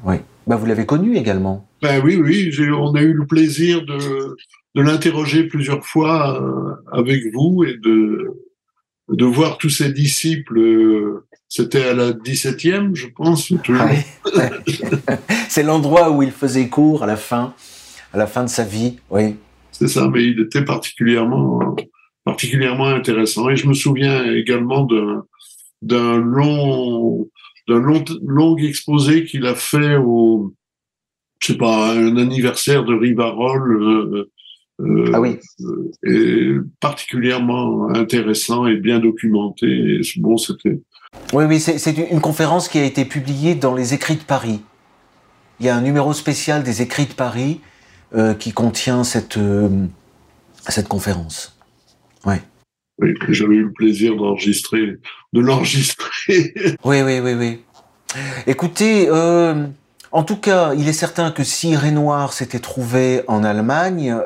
Ouais. 0.04 0.22
Bah, 0.46 0.56
vous 0.56 0.66
l'avez 0.66 0.86
connu 0.86 1.16
également. 1.16 1.66
Ben 1.82 2.02
oui, 2.04 2.16
oui. 2.16 2.50
On 2.72 2.94
a 2.94 3.02
eu 3.02 3.12
le 3.12 3.26
plaisir 3.26 3.84
de, 3.84 4.36
de 4.74 4.82
l'interroger 4.82 5.44
plusieurs 5.44 5.84
fois 5.84 6.40
euh, 6.40 6.74
avec 6.92 7.22
vous 7.32 7.64
et 7.64 7.76
de, 7.76 8.42
de 9.08 9.24
voir 9.24 9.58
tous 9.58 9.70
ses 9.70 9.92
disciples 9.92 11.22
c'était 11.56 11.84
à 11.84 11.94
la 11.94 12.10
17e, 12.10 12.96
je 12.96 13.06
pense. 13.06 13.52
C'est 15.48 15.62
l'endroit 15.62 16.10
où 16.10 16.20
il 16.20 16.32
faisait 16.32 16.68
cours 16.68 17.04
à 17.04 17.06
la 17.06 17.16
fin, 17.16 17.54
à 18.12 18.18
la 18.18 18.26
fin 18.26 18.42
de 18.42 18.48
sa 18.48 18.64
vie, 18.64 18.96
oui. 19.08 19.36
C'est 19.70 19.86
ça, 19.86 20.08
mais 20.08 20.24
il 20.24 20.40
était 20.40 20.64
particulièrement, 20.64 21.76
particulièrement 22.24 22.86
intéressant. 22.86 23.50
Et 23.50 23.56
je 23.56 23.68
me 23.68 23.72
souviens 23.72 24.24
également 24.32 24.88
d'un 25.80 26.16
long, 26.16 27.28
d'un 27.68 27.80
long, 27.80 28.04
long 28.24 28.56
exposé 28.56 29.24
qu'il 29.24 29.46
a 29.46 29.54
fait 29.54 29.96
au, 29.96 30.54
je 31.40 31.52
sais 31.52 31.58
pas, 31.58 31.92
un 31.92 32.16
anniversaire 32.16 32.84
de 32.84 32.94
Rivarol. 32.94 33.82
Euh, 33.82 34.30
euh, 34.80 35.12
ah 35.14 35.20
oui. 35.20 35.38
et 36.04 36.56
particulièrement 36.80 37.90
intéressant 37.90 38.66
et 38.66 38.74
bien 38.74 38.98
documenté. 38.98 39.66
Et 39.66 40.00
bon, 40.16 40.36
c'était 40.36 40.80
oui, 41.32 41.44
oui, 41.44 41.60
c'est 41.60 41.96
une 42.10 42.20
conférence 42.20 42.68
qui 42.68 42.78
a 42.78 42.84
été 42.84 43.04
publiée 43.04 43.54
dans 43.54 43.74
les 43.74 43.94
Écrits 43.94 44.16
de 44.16 44.22
Paris. 44.22 44.60
Il 45.60 45.66
y 45.66 45.68
a 45.68 45.76
un 45.76 45.80
numéro 45.80 46.12
spécial 46.12 46.62
des 46.62 46.82
Écrits 46.82 47.06
de 47.06 47.12
Paris 47.12 47.60
euh, 48.14 48.34
qui 48.34 48.52
contient 48.52 49.04
cette, 49.04 49.36
euh, 49.36 49.86
cette 50.68 50.88
conférence. 50.88 51.58
Ouais. 52.24 52.42
Oui, 52.98 53.14
j'avais 53.28 53.56
eu 53.56 53.64
le 53.64 53.72
plaisir 53.72 54.16
d'enregistrer, 54.16 54.98
de 55.32 55.40
l'enregistrer. 55.40 56.54
oui, 56.84 57.02
oui, 57.02 57.20
oui, 57.20 57.34
oui. 57.34 57.60
Écoutez, 58.46 59.08
euh, 59.08 59.66
en 60.12 60.22
tout 60.22 60.36
cas, 60.36 60.74
il 60.74 60.88
est 60.88 60.92
certain 60.92 61.32
que 61.32 61.42
si 61.42 61.74
Renoir 61.76 62.32
s'était 62.32 62.60
trouvé 62.60 63.22
en 63.26 63.42
Allemagne, 63.42 64.16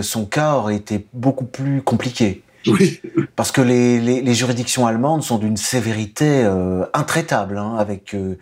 son 0.00 0.24
cas 0.24 0.54
aurait 0.54 0.76
été 0.76 1.06
beaucoup 1.12 1.44
plus 1.44 1.82
compliqué. 1.82 2.44
Oui. 2.66 3.00
Parce 3.36 3.52
que 3.52 3.60
les, 3.60 4.00
les, 4.00 4.20
les, 4.22 4.34
juridictions 4.34 4.86
allemandes 4.86 5.22
sont 5.22 5.38
d'une 5.38 5.56
sévérité 5.56 6.44
euh, 6.44 6.84
intraitable 6.94 7.58
hein, 7.58 7.76
avec 7.78 8.14
euh, 8.14 8.38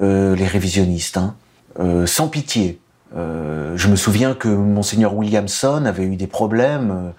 euh, 0.00 0.34
les 0.34 0.46
révisionnistes, 0.46 1.16
hein, 1.16 1.36
euh, 1.78 2.06
sans 2.06 2.28
pitié. 2.28 2.78
je 3.14 3.88
me 3.88 3.96
souviens 3.96 4.34
que 4.34 4.48
monseigneur 4.48 5.14
Williamson 5.14 5.84
avait 5.84 6.04
eu 6.04 6.16
des 6.16 6.26
problèmes 6.26 7.12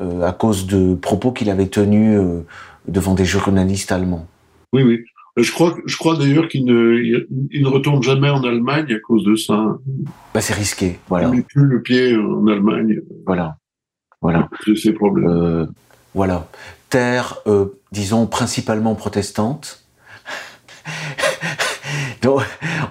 à 0.00 0.32
cause 0.32 0.66
de 0.66 0.94
propos 0.94 1.32
qu'il 1.32 1.50
avait 1.50 1.68
tenus 1.68 2.20
devant 2.88 3.14
des 3.14 3.24
journalistes 3.24 3.92
allemands. 3.92 4.26
Oui, 4.72 4.82
oui. 4.82 5.04
Je 5.36 5.50
crois, 5.50 5.76
je 5.84 5.96
crois 5.96 6.16
d'ailleurs 6.16 6.46
qu'il 6.46 6.64
ne, 6.64 7.26
il 7.50 7.62
ne 7.62 7.68
retourne 7.68 8.02
jamais 8.02 8.30
en 8.30 8.44
Allemagne 8.44 8.92
à 8.92 9.00
cause 9.00 9.24
de 9.24 9.34
ça. 9.34 9.78
Bah, 10.32 10.40
c'est 10.40 10.54
risqué, 10.54 10.98
voilà. 11.08 11.28
Il 11.28 11.36
met 11.36 11.42
plus 11.42 11.66
le 11.66 11.82
pied 11.82 12.16
en 12.16 12.46
Allemagne. 12.46 13.00
Voilà. 13.26 13.56
Voilà. 14.20 14.48
De 14.66 14.74
ces 14.74 14.92
problèmes. 14.92 15.68
Voilà. 16.14 16.46
Terre, 16.88 17.38
euh, 17.48 17.66
disons, 17.90 18.26
principalement 18.26 18.94
protestante. 18.94 19.84
Donc, 22.22 22.42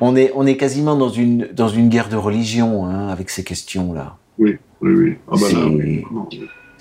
on 0.01 0.15
est, 0.15 0.31
on 0.35 0.45
est 0.45 0.57
quasiment 0.57 0.97
dans 0.97 1.09
une, 1.09 1.47
dans 1.53 1.69
une 1.69 1.87
guerre 1.87 2.09
de 2.09 2.17
religion 2.17 2.85
hein, 2.85 3.07
avec 3.07 3.29
ces 3.29 3.45
questions-là. 3.45 4.17
Oui, 4.37 4.57
oui, 4.81 4.93
oui. 4.93 5.15
Ah 5.31 5.35
bah 5.39 5.47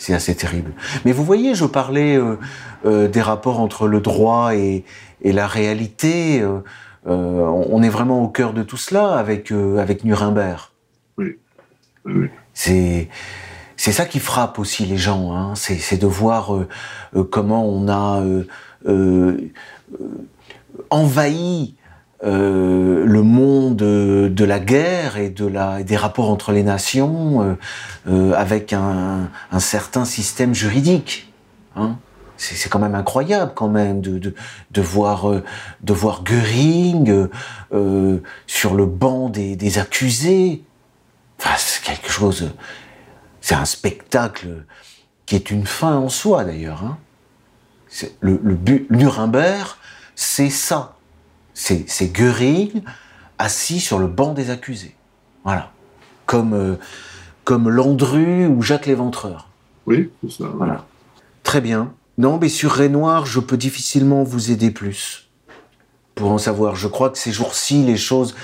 c'est 0.03 0.15
assez 0.15 0.35
terrible. 0.35 0.73
Mais 1.05 1.13
vous 1.13 1.25
voyez, 1.25 1.55
je 1.55 1.65
parlais 1.65 2.17
euh, 2.17 2.37
euh, 2.85 3.09
des 3.09 3.21
rapports 3.21 3.61
entre 3.61 3.87
le 3.87 4.01
droit 4.01 4.55
et, 4.55 4.85
et 5.23 5.33
la 5.33 5.47
réalité. 5.47 6.45
on 7.07 7.83
est 7.83 7.89
vraiment 7.89 8.23
au 8.23 8.29
cœur 8.29 8.53
de 8.53 8.63
tout 8.63 8.77
cela 8.77 9.15
avec, 9.19 9.53
avec 9.53 10.05
Nuremberg. 10.05 10.61
Oui. 11.19 11.37
oui. 12.05 12.29
C'est 12.55 13.09
c'est 13.85 13.91
ça 13.91 14.07
qui 14.07 14.21
frappe 14.21 14.61
aussi 14.61 14.87
les 14.87 14.97
gens. 14.97 15.35
Hein. 15.35 15.55
C'est 15.57 16.01
de 16.01 16.07
voir 16.07 16.55
euh, 16.55 16.69
euh, 17.17 17.25
comment 17.25 17.67
on 17.67 17.89
a 17.89 18.23
euh, 22.25 23.05
le 23.05 23.23
monde 23.23 23.77
de 23.77 24.45
la 24.45 24.61
guerre 24.61 25.17
et 25.17 25.31
de 25.31 25.47
la, 25.47 25.83
des 25.83 25.97
rapports 25.97 26.31
entre 26.31 26.53
les 26.53 26.63
nations 26.63 27.57
avec 28.07 28.73
un, 28.73 29.29
un, 29.51 29.61
certain 29.61 30.05
système 30.05 30.55
juridique. 30.55 31.33
Hein 31.77 31.97
c'est 32.43 32.69
quand 32.69 32.79
même 32.79 32.95
incroyable 32.95 33.53
quand 33.55 33.69
même 33.69 34.01
de, 34.01 34.19
de, 34.19 34.35
de 34.71 34.83
voir 34.83 35.31
euh, 35.31 35.45
de 35.83 35.93
voir 35.93 36.23
euh, 36.31 37.31
euh, 37.73 38.19
sur 38.47 38.75
le 38.75 38.87
banc 38.87 39.29
des, 39.29 39.57
des 39.57 39.79
accusés. 39.79 40.65
Enfin, 41.39 41.55
c'est 41.57 41.83
quelque 41.83 42.11
chose. 42.11 42.51
C'est 43.41 43.55
un 43.55 43.65
spectacle 43.65 44.65
qui 45.27 45.37
est 45.37 45.51
une 45.51 45.67
fin 45.67 45.97
en 45.97 46.09
soi 46.09 46.45
d'ailleurs. 46.45 46.83
Hein. 46.85 46.99
Le, 48.21 48.41
le 48.43 48.55
but, 48.55 48.91
Nuremberg, 48.91 49.69
c'est 50.15 50.51
ça. 50.51 50.92
C'est 51.63 52.13
Göring 52.13 52.83
assis 53.39 53.81
sur 53.81 53.99
le 53.99 54.07
banc 54.07 54.35
des 54.35 54.51
accusés. 54.51 54.95
Voilà. 55.45 55.71
Comme, 56.27 56.55
euh, 56.55 56.77
comme 57.45 57.69
Landru 57.69 58.47
ou 58.47 58.63
Jacques 58.63 58.87
Léventreur. 58.87 59.49
Oui, 59.87 60.11
c'est 60.23 60.43
ça. 60.43 60.51
Voilà. 60.57 60.85
Très 61.43 61.61
bien. 61.61 61.93
Non, 62.19 62.39
mais 62.41 62.49
sur 62.49 62.75
Renoir, 62.75 63.27
je 63.27 63.41
peux 63.41 63.57
difficilement 63.57 64.23
vous 64.23 64.51
aider 64.51 64.71
plus. 64.71 65.29
Pour 66.15 66.31
en 66.31 66.39
savoir, 66.39 66.77
je 66.77 66.89
crois 66.89 67.11
que 67.11 67.19
ces 67.19 67.33
jours-ci, 67.33 67.85
les 67.85 67.97
choses. 67.97 68.35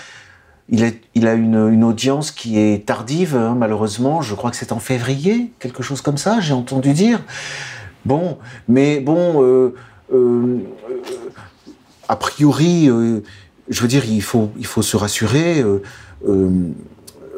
Il, 0.71 0.83
est, 0.83 1.01
il 1.15 1.27
a 1.27 1.35
une, 1.35 1.69
une, 1.73 1.85
audience 1.85 2.31
qui 2.31 2.59
est 2.59 2.87
tardive, 2.87 3.37
hein, 3.37 3.55
malheureusement. 3.57 4.21
Je 4.21 4.35
crois 4.35 4.51
que 4.51 4.57
c'est 4.57 4.73
en 4.73 4.81
février, 4.81 5.51
quelque 5.59 5.83
chose 5.83 6.03
comme 6.03 6.19
ça, 6.19 6.41
j'ai 6.41 6.53
entendu 6.53 6.93
dire. 6.93 7.21
Bon, 8.05 8.39
mais 8.69 9.01
bon, 9.01 9.43
euh, 9.43 9.75
euh, 10.13 10.59
a 12.09 12.17
priori, 12.17 12.89
euh, 12.89 13.21
je 13.69 13.81
veux 13.81 13.89
dire, 13.89 14.05
il 14.05 14.23
faut, 14.23 14.51
il 14.59 14.67
faut 14.67 14.83
se 14.83 14.97
rassurer, 14.97 15.61
euh, 15.61 15.83
euh, 16.27 16.51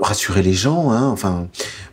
rassurer 0.00 0.42
les 0.42 0.52
gens. 0.52 0.90
Hein, 0.90 1.08
enfin, 1.08 1.48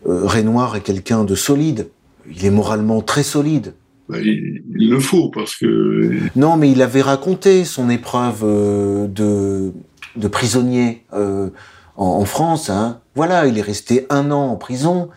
Renoir 0.06 0.76
est 0.76 0.82
quelqu'un 0.82 1.24
de 1.24 1.36
solide. 1.36 1.90
Il 2.30 2.46
est 2.46 2.52
moralement 2.52 3.02
très 3.02 3.24
solide. 3.24 3.74
Ben, 4.10 4.22
il, 4.24 4.64
il, 4.76 4.90
le 4.90 5.00
faut 5.00 5.30
parce 5.30 5.56
que. 5.56 6.18
Non, 6.36 6.56
mais 6.56 6.72
il 6.72 6.82
avait 6.82 7.02
raconté 7.02 7.66
son 7.66 7.90
épreuve 7.90 8.42
euh, 8.44 9.08
de, 9.08 9.74
de 10.16 10.28
prisonnier 10.28 11.04
euh, 11.14 11.50
en, 11.98 12.06
en, 12.06 12.26
France. 12.26 12.70
Hein. 12.70 13.02
Voilà, 13.16 13.48
il 13.48 13.58
est 13.58 13.62
resté 13.62 14.06
un 14.10 14.32
an 14.32 14.48
en 14.48 14.56
prison. 14.56 15.10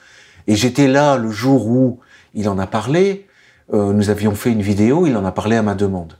Et 0.49 0.57
j'étais 0.57 0.89
là 0.89 1.17
le 1.17 1.31
jour 1.31 1.69
où 1.69 2.01
il 2.35 2.49
en 2.49 2.59
a 2.59 2.67
parlé. 2.67 3.27
Euh, 3.73 3.93
nous 3.93 4.11
avions 4.11 4.35
fait 4.35 4.51
une 4.51 4.63
vidéo, 4.63 5.07
il 5.07 5.17
en 5.17 5.25
a 5.25 5.31
parlé 5.31 5.55
à 5.55 5.63
ma 5.63 5.75
demande. 5.75 6.15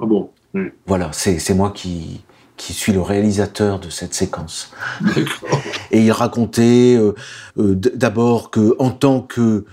Ah 0.00 0.06
bon? 0.06 0.30
Oui. 0.54 0.70
Voilà, 0.86 1.10
c'est 1.12 1.54
moi 1.54 1.70
qui, 1.70 2.24
qui 2.56 2.72
suis 2.72 2.92
le 2.92 3.00
réalisateur 3.00 3.80
de 3.80 3.88
cette 3.88 4.14
séquence. 4.14 4.72
Et 5.90 6.00
il 6.02 6.12
racontait 6.12 6.96
euh, 6.96 7.14
d'abord 7.56 8.50
que 8.50 8.76
en 8.78 8.90
tant 8.90 9.20
que 9.20 9.64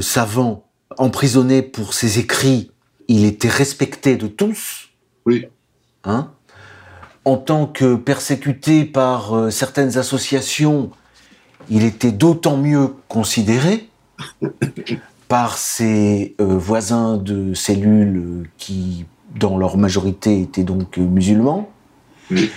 savant, 0.00 0.68
emprisonné 0.98 1.62
pour 1.62 1.94
ses 1.94 2.18
écrits, 2.18 2.70
il 3.06 3.24
était 3.24 3.48
respecté 3.48 4.16
de 4.16 4.26
tous. 4.26 4.90
Oui. 5.26 5.46
Hein? 6.04 6.32
En 7.24 7.36
tant 7.36 7.66
que 7.66 7.96
persécuté 7.96 8.84
par 8.84 9.34
euh, 9.34 9.50
certaines 9.50 9.98
associations, 9.98 10.90
il 11.70 11.84
était 11.84 12.12
d'autant 12.12 12.56
mieux 12.56 12.94
considéré 13.08 13.88
par 15.28 15.58
ses 15.58 16.34
euh, 16.40 16.44
voisins 16.44 17.16
de 17.16 17.54
cellules 17.54 18.48
qui, 18.56 19.04
dans 19.36 19.58
leur 19.58 19.76
majorité, 19.76 20.40
étaient 20.40 20.64
donc 20.64 20.98
euh, 20.98 21.02
musulmans. 21.02 21.70
Oui. 22.30 22.50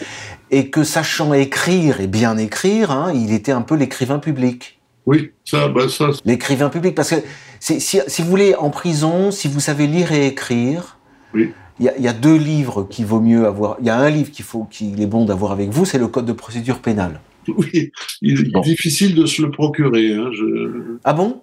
Et 0.50 0.70
que 0.70 0.84
sachant 0.84 1.34
écrire 1.34 2.02
et 2.02 2.08
bien 2.08 2.38
écrire, 2.38 2.92
hein, 2.92 3.14
il 3.14 3.34
était 3.34 3.52
un 3.52 3.62
peu 3.62 3.76
l'écrivain 3.76 4.20
public. 4.20 4.80
Oui, 5.06 5.32
ça, 5.46 5.68
bah 5.68 5.90
ça. 5.90 6.10
L'écrivain 6.26 6.70
public, 6.70 6.94
parce 6.94 7.10
que 7.10 7.16
si, 7.60 7.80
si, 7.80 8.22
vous 8.22 8.30
voulez 8.30 8.56
en 8.56 8.70
prison, 8.70 9.32
si 9.32 9.48
vous 9.48 9.60
savez 9.60 9.88
lire 9.88 10.12
et 10.12 10.28
écrire, 10.28 10.98
oui. 11.34 11.52
il 11.80 11.86
y, 11.86 11.90
a, 11.90 11.98
y, 11.98 12.08
a, 12.08 12.14
deux 12.14 12.36
livres 12.36 12.88
qu'il 12.90 13.06
vaut 13.06 13.22
mieux 13.22 13.46
avoir. 13.46 13.78
Il 13.80 13.88
y 13.88 13.90
a 13.90 13.98
un 13.98 14.10
livre 14.10 14.30
qu'il 14.30 14.46
faut, 14.46 14.66
qu'il 14.66 15.02
est 15.02 15.08
bon 15.08 15.26
d'avoir 15.26 15.54
avec 15.54 15.70
vous, 15.70 15.86
c'est 15.86 15.98
le 15.98 16.08
code 16.08 16.26
de 16.26 16.34
procédure 16.34 16.80
pénale. 16.80 17.20
Oui, 17.48 17.92
il 18.22 18.40
est 18.40 18.52
bon. 18.52 18.62
difficile 18.62 19.16
de 19.16 19.26
se 19.26 19.42
le 19.42 19.50
procurer. 19.50 20.14
Hein, 20.14 20.30
je... 20.34 20.98
Ah 21.04 21.14
bon? 21.14 21.42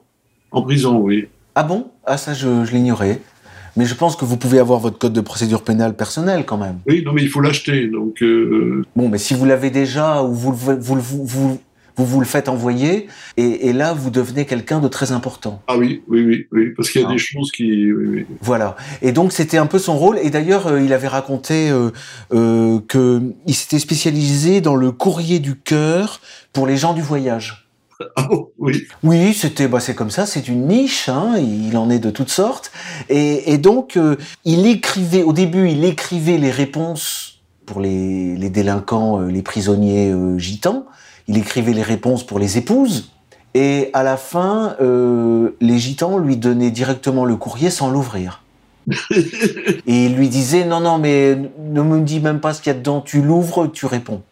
En 0.50 0.62
prison, 0.62 0.98
oui. 0.98 1.28
Ah 1.54 1.64
bon? 1.64 1.90
Ah 2.06 2.16
ça, 2.16 2.34
je, 2.34 2.64
je 2.64 2.72
l'ignorais. 2.72 3.20
Mais 3.76 3.84
je 3.84 3.94
pense 3.94 4.16
que 4.16 4.24
vous 4.24 4.36
pouvez 4.36 4.58
avoir 4.58 4.80
votre 4.80 4.98
code 4.98 5.12
de 5.12 5.20
procédure 5.20 5.62
pénale 5.62 5.94
personnel 5.94 6.44
quand 6.46 6.58
même. 6.58 6.78
Oui, 6.86 7.02
non, 7.04 7.12
mais 7.12 7.22
il 7.22 7.28
faut 7.28 7.40
l'acheter. 7.40 7.88
Donc. 7.88 8.22
Euh... 8.22 8.84
Bon, 8.96 9.08
mais 9.08 9.18
si 9.18 9.34
vous 9.34 9.44
l'avez 9.44 9.70
déjà 9.70 10.22
ou 10.22 10.32
vous, 10.32 10.52
vous, 10.52 11.00
vous, 11.00 11.24
vous 11.24 11.58
vous 11.98 12.06
vous 12.06 12.20
le 12.20 12.26
faites 12.26 12.48
envoyer, 12.48 13.08
et, 13.36 13.68
et 13.68 13.72
là, 13.72 13.92
vous 13.92 14.10
devenez 14.10 14.46
quelqu'un 14.46 14.78
de 14.78 14.86
très 14.86 15.10
important. 15.10 15.60
Ah 15.66 15.76
oui, 15.76 16.02
oui, 16.06 16.24
oui, 16.24 16.46
oui 16.52 16.70
parce 16.76 16.90
qu'il 16.90 17.00
y 17.00 17.04
a 17.04 17.08
ah. 17.08 17.12
des 17.12 17.18
choses 17.18 17.50
qui... 17.50 17.92
Oui, 17.92 18.06
oui. 18.08 18.26
Voilà. 18.40 18.76
Et 19.02 19.10
donc, 19.10 19.32
c'était 19.32 19.58
un 19.58 19.66
peu 19.66 19.80
son 19.80 19.98
rôle. 19.98 20.18
Et 20.22 20.30
d'ailleurs, 20.30 20.68
euh, 20.68 20.80
il 20.80 20.92
avait 20.92 21.08
raconté 21.08 21.70
euh, 21.70 21.90
euh, 22.32 22.78
qu'il 22.88 23.54
s'était 23.54 23.80
spécialisé 23.80 24.60
dans 24.60 24.76
le 24.76 24.92
courrier 24.92 25.40
du 25.40 25.56
cœur 25.56 26.20
pour 26.52 26.68
les 26.68 26.76
gens 26.76 26.94
du 26.94 27.02
voyage. 27.02 27.67
Ah 28.16 28.28
bon, 28.28 28.50
oui. 28.58 28.84
Oui, 29.02 29.34
c'était, 29.34 29.66
bah, 29.66 29.80
c'est 29.80 29.96
comme 29.96 30.10
ça, 30.10 30.24
c'est 30.24 30.46
une 30.46 30.68
niche, 30.68 31.08
hein, 31.08 31.34
il 31.36 31.76
en 31.76 31.90
est 31.90 31.98
de 31.98 32.10
toutes 32.10 32.30
sortes. 32.30 32.70
Et, 33.08 33.52
et 33.52 33.58
donc, 33.58 33.96
euh, 33.96 34.16
il 34.44 34.66
écrivait, 34.66 35.24
au 35.24 35.32
début, 35.32 35.68
il 35.68 35.84
écrivait 35.84 36.38
les 36.38 36.52
réponses 36.52 37.40
pour 37.66 37.80
les, 37.80 38.36
les 38.36 38.50
délinquants, 38.50 39.18
les 39.20 39.42
prisonniers 39.42 40.14
gitans 40.38 40.86
il 41.28 41.36
écrivait 41.36 41.74
les 41.74 41.82
réponses 41.82 42.26
pour 42.26 42.38
les 42.38 42.58
épouses. 42.58 43.12
Et 43.54 43.90
à 43.92 44.02
la 44.02 44.16
fin, 44.16 44.76
euh, 44.80 45.56
les 45.60 45.78
gitans 45.78 46.18
lui 46.18 46.36
donnaient 46.36 46.70
directement 46.70 47.24
le 47.24 47.36
courrier 47.36 47.70
sans 47.70 47.90
l'ouvrir. 47.90 48.42
et 49.10 50.06
il 50.06 50.16
lui 50.16 50.30
disait 50.30 50.64
non 50.64 50.80
non 50.80 50.96
mais 50.96 51.36
ne 51.58 51.82
me 51.82 52.00
dis 52.00 52.20
même 52.20 52.40
pas 52.40 52.54
ce 52.54 52.62
qu'il 52.62 52.72
y 52.72 52.74
a 52.74 52.78
dedans, 52.78 53.02
tu 53.02 53.20
l'ouvres, 53.20 53.66
tu 53.66 53.84
réponds. 53.84 54.22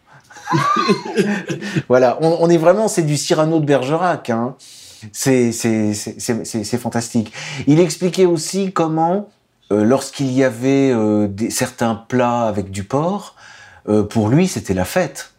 voilà, 1.87 2.17
on, 2.21 2.49
est 2.49 2.57
vraiment 2.57 2.87
c'est 2.87 3.03
du 3.03 3.17
Cyrano 3.17 3.59
de 3.59 3.65
Bergerac. 3.65 4.29
Hein. 4.29 4.55
C'est 5.11 5.51
fantastique. 6.79 7.33
Il 7.67 7.79
expliquait 7.79 8.25
aussi 8.25 8.71
comment 8.71 9.29
euh, 9.71 9.83
lorsqu'il 9.83 10.31
y 10.31 10.43
avait 10.45 10.91
euh, 10.91 11.27
certains 11.49 11.95
plats 11.95 12.43
avec 12.43 12.71
du 12.71 12.85
porc, 12.85 13.35
euh, 13.89 14.03
pour 14.03 14.29
lui 14.29 14.47
c'était 14.47 14.73
la 14.73 14.85
fête 14.85 15.33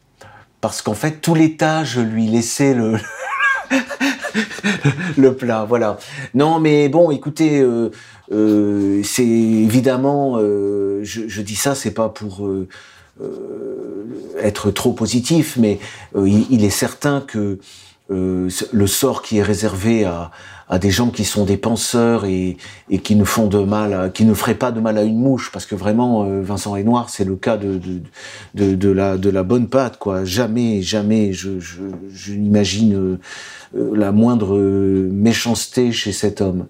parce 0.60 0.82
qu'en 0.82 0.94
fait 0.94 1.22
tout 1.22 1.34
l'étage 1.34 1.98
lui 1.98 2.26
laissait 2.26 2.74
le 2.74 2.96
le 5.16 5.34
plat 5.34 5.64
voilà 5.68 5.98
non 6.34 6.58
mais 6.58 6.88
bon 6.88 7.10
écoutez 7.10 7.64
c'est 8.30 9.26
évidemment 9.26 10.38
je, 10.38 11.02
je, 11.02 11.42
dis 11.42 11.54
ça 11.54 11.74
c'est 11.74 11.92
pas 11.92 12.08
pour 12.08 12.48
être 14.40 14.70
trop 14.70 14.92
positif 14.92 15.56
mais 15.56 15.78
il, 16.14 16.46
il, 16.50 16.64
est 16.64 16.70
certain 16.70 17.20
que 17.20 17.58
le 18.08 18.86
sort 18.86 19.22
qui 19.22 19.38
est 19.38 19.42
réservé 19.42 20.04
à, 20.04 20.30
des 20.78 20.90
gens 20.90 21.08
qui 21.10 21.24
sont 21.24 21.44
des 21.44 21.56
penseurs 21.56 22.24
et, 22.24 22.56
qui 23.02 23.16
ne 23.16 23.24
font 23.24 23.46
de 23.46 23.58
mal, 23.58 24.12
qui 24.12 24.24
ne 24.24 24.34
feraient 24.34 24.54
pas 24.54 24.70
de 24.70 24.80
mal 24.80 24.98
à 24.98 25.02
une 25.02 25.18
mouche, 25.18 25.50
parce 25.52 25.66
que 25.66 25.74
vraiment 25.74 26.24
euh, 26.24 26.42
Vincent 26.42 26.72
Renoir, 26.72 27.08
c'est 27.08 27.24
le 27.24 27.36
cas 27.36 27.56
de 27.56 29.30
la 29.30 29.42
bonne 29.42 29.68
pâte, 29.68 29.98
quoi. 29.98 30.24
Jamais, 30.24 30.82
jamais, 30.82 31.32
je 31.32 32.32
n'imagine 32.32 32.94
euh, 32.94 33.18
la 33.94 34.12
moindre 34.12 34.58
méchanceté 34.58 35.92
chez 35.92 36.12
cet 36.12 36.40
homme. 36.40 36.66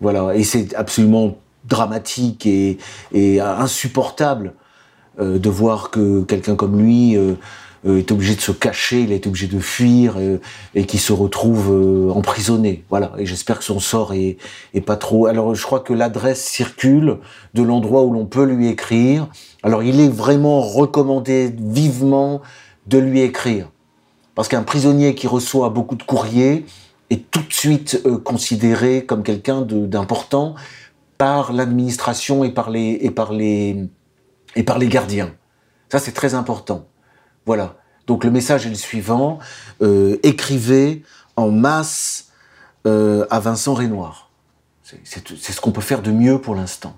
Voilà, 0.00 0.34
et 0.34 0.44
c'est 0.44 0.74
absolument 0.74 1.38
dramatique 1.64 2.46
et 2.46 2.78
insupportable 3.40 4.54
euh, 5.20 5.38
de 5.38 5.50
voir 5.50 5.90
que 5.90 6.22
quelqu'un 6.22 6.54
comme 6.54 6.80
lui 6.80 7.16
euh, 7.16 7.34
euh, 7.86 7.98
est 7.98 8.12
obligé 8.12 8.36
de 8.36 8.40
se 8.40 8.52
cacher, 8.52 9.00
il 9.00 9.10
est 9.10 9.26
obligé 9.26 9.48
de 9.48 9.58
fuir 9.58 10.16
et 10.74 10.84
qui 10.84 10.98
se 10.98 11.12
retrouve 11.12 12.12
emprisonné. 12.14 12.84
Voilà. 12.88 13.12
Et 13.18 13.26
j'espère 13.26 13.58
que 13.58 13.64
son 13.64 13.80
sort 13.80 14.14
est, 14.14 14.36
est 14.74 14.80
pas 14.80 14.96
trop. 14.96 15.26
Alors 15.26 15.54
je 15.54 15.62
crois 15.64 15.80
que 15.80 15.92
l'adresse 15.92 16.44
circule 16.44 17.18
de 17.54 17.62
l'endroit 17.62 18.04
où 18.04 18.12
l'on 18.12 18.26
peut 18.26 18.44
lui 18.44 18.68
écrire. 18.68 19.26
Alors 19.64 19.82
il 19.82 20.00
est 20.00 20.08
vraiment 20.08 20.60
recommandé 20.60 21.52
vivement 21.58 22.40
de 22.86 22.98
lui 22.98 23.20
écrire 23.20 23.70
parce 24.34 24.46
qu'un 24.46 24.62
prisonnier 24.62 25.16
qui 25.16 25.26
reçoit 25.26 25.68
beaucoup 25.68 25.96
de 25.96 26.04
courriers 26.04 26.64
est 27.10 27.28
tout 27.30 27.42
de 27.42 27.52
suite 27.52 28.02
considéré 28.22 29.04
comme 29.04 29.24
quelqu'un 29.24 29.62
d'important 29.62 30.54
par 31.16 31.52
l'administration 31.52 32.44
et 32.44 32.50
par 32.50 32.70
les 32.70 32.98
et 33.02 33.10
par 33.10 33.32
les 33.32 33.88
et 34.58 34.62
par 34.62 34.78
les 34.78 34.88
gardiens. 34.88 35.34
Ça 35.88 35.98
c'est 35.98 36.12
très 36.12 36.34
important. 36.34 36.86
Voilà. 37.46 37.76
Donc 38.06 38.24
le 38.24 38.30
message 38.30 38.66
est 38.66 38.70
le 38.70 38.74
suivant 38.74 39.38
écrivez 40.22 41.02
en 41.36 41.50
masse 41.50 42.32
à 42.84 43.40
Vincent 43.40 43.74
Renoir. 43.74 44.30
C'est 44.82 45.52
ce 45.52 45.60
qu'on 45.60 45.72
peut 45.72 45.80
faire 45.80 46.02
de 46.02 46.10
mieux 46.10 46.40
pour 46.40 46.54
l'instant. 46.54 46.96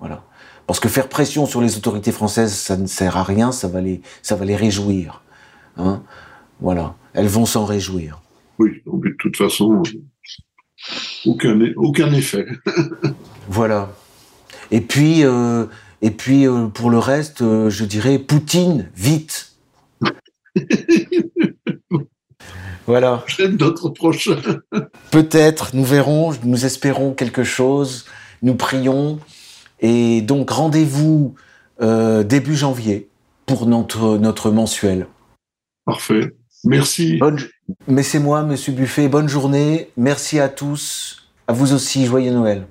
Voilà. 0.00 0.24
Parce 0.66 0.80
que 0.80 0.88
faire 0.88 1.08
pression 1.08 1.46
sur 1.46 1.60
les 1.60 1.76
autorités 1.76 2.12
françaises, 2.12 2.54
ça 2.54 2.76
ne 2.76 2.86
sert 2.86 3.16
à 3.16 3.22
rien, 3.22 3.52
ça 3.52 3.68
va 3.68 3.80
les, 3.80 4.00
ça 4.22 4.34
va 4.36 4.44
les 4.44 4.56
réjouir. 4.56 5.22
Hein 5.76 6.02
voilà. 6.60 6.94
Elles 7.12 7.28
vont 7.28 7.46
s'en 7.46 7.64
réjouir. 7.64 8.22
Oui, 8.58 8.82
de 8.86 9.14
toute 9.18 9.36
façon, 9.36 9.82
aucun, 11.26 11.60
aucun 11.76 12.12
effet. 12.12 12.46
voilà. 13.48 13.90
Et 14.70 14.80
puis, 14.80 15.24
euh, 15.24 15.66
et 16.04 16.10
puis 16.10 16.46
euh, 16.46 16.66
pour 16.66 16.90
le 16.90 16.98
reste, 16.98 17.40
euh, 17.40 17.70
je 17.70 17.86
dirais 17.86 18.18
Poutine, 18.18 18.90
vite. 18.94 19.54
voilà. 22.86 23.24
Peut-être, 25.10 25.74
nous 25.74 25.84
verrons, 25.84 26.34
nous 26.44 26.66
espérons 26.66 27.14
quelque 27.14 27.42
chose, 27.42 28.04
nous 28.42 28.54
prions. 28.54 29.18
Et 29.80 30.20
donc 30.20 30.50
rendez-vous 30.50 31.34
début 31.80 32.54
janvier 32.54 33.08
pour 33.46 33.66
notre, 33.66 34.18
notre 34.18 34.50
mensuel. 34.50 35.06
Parfait. 35.86 36.34
Merci. 36.64 37.18
Mais 37.88 38.02
c'est 38.02 38.18
moi, 38.18 38.42
Monsieur 38.42 38.74
Buffet. 38.74 39.08
Bonne 39.08 39.28
journée. 39.28 39.88
Merci 39.96 40.38
à 40.38 40.50
tous. 40.50 41.30
À 41.48 41.54
vous 41.54 41.72
aussi. 41.72 42.04
Joyeux 42.04 42.32
Noël. 42.32 42.66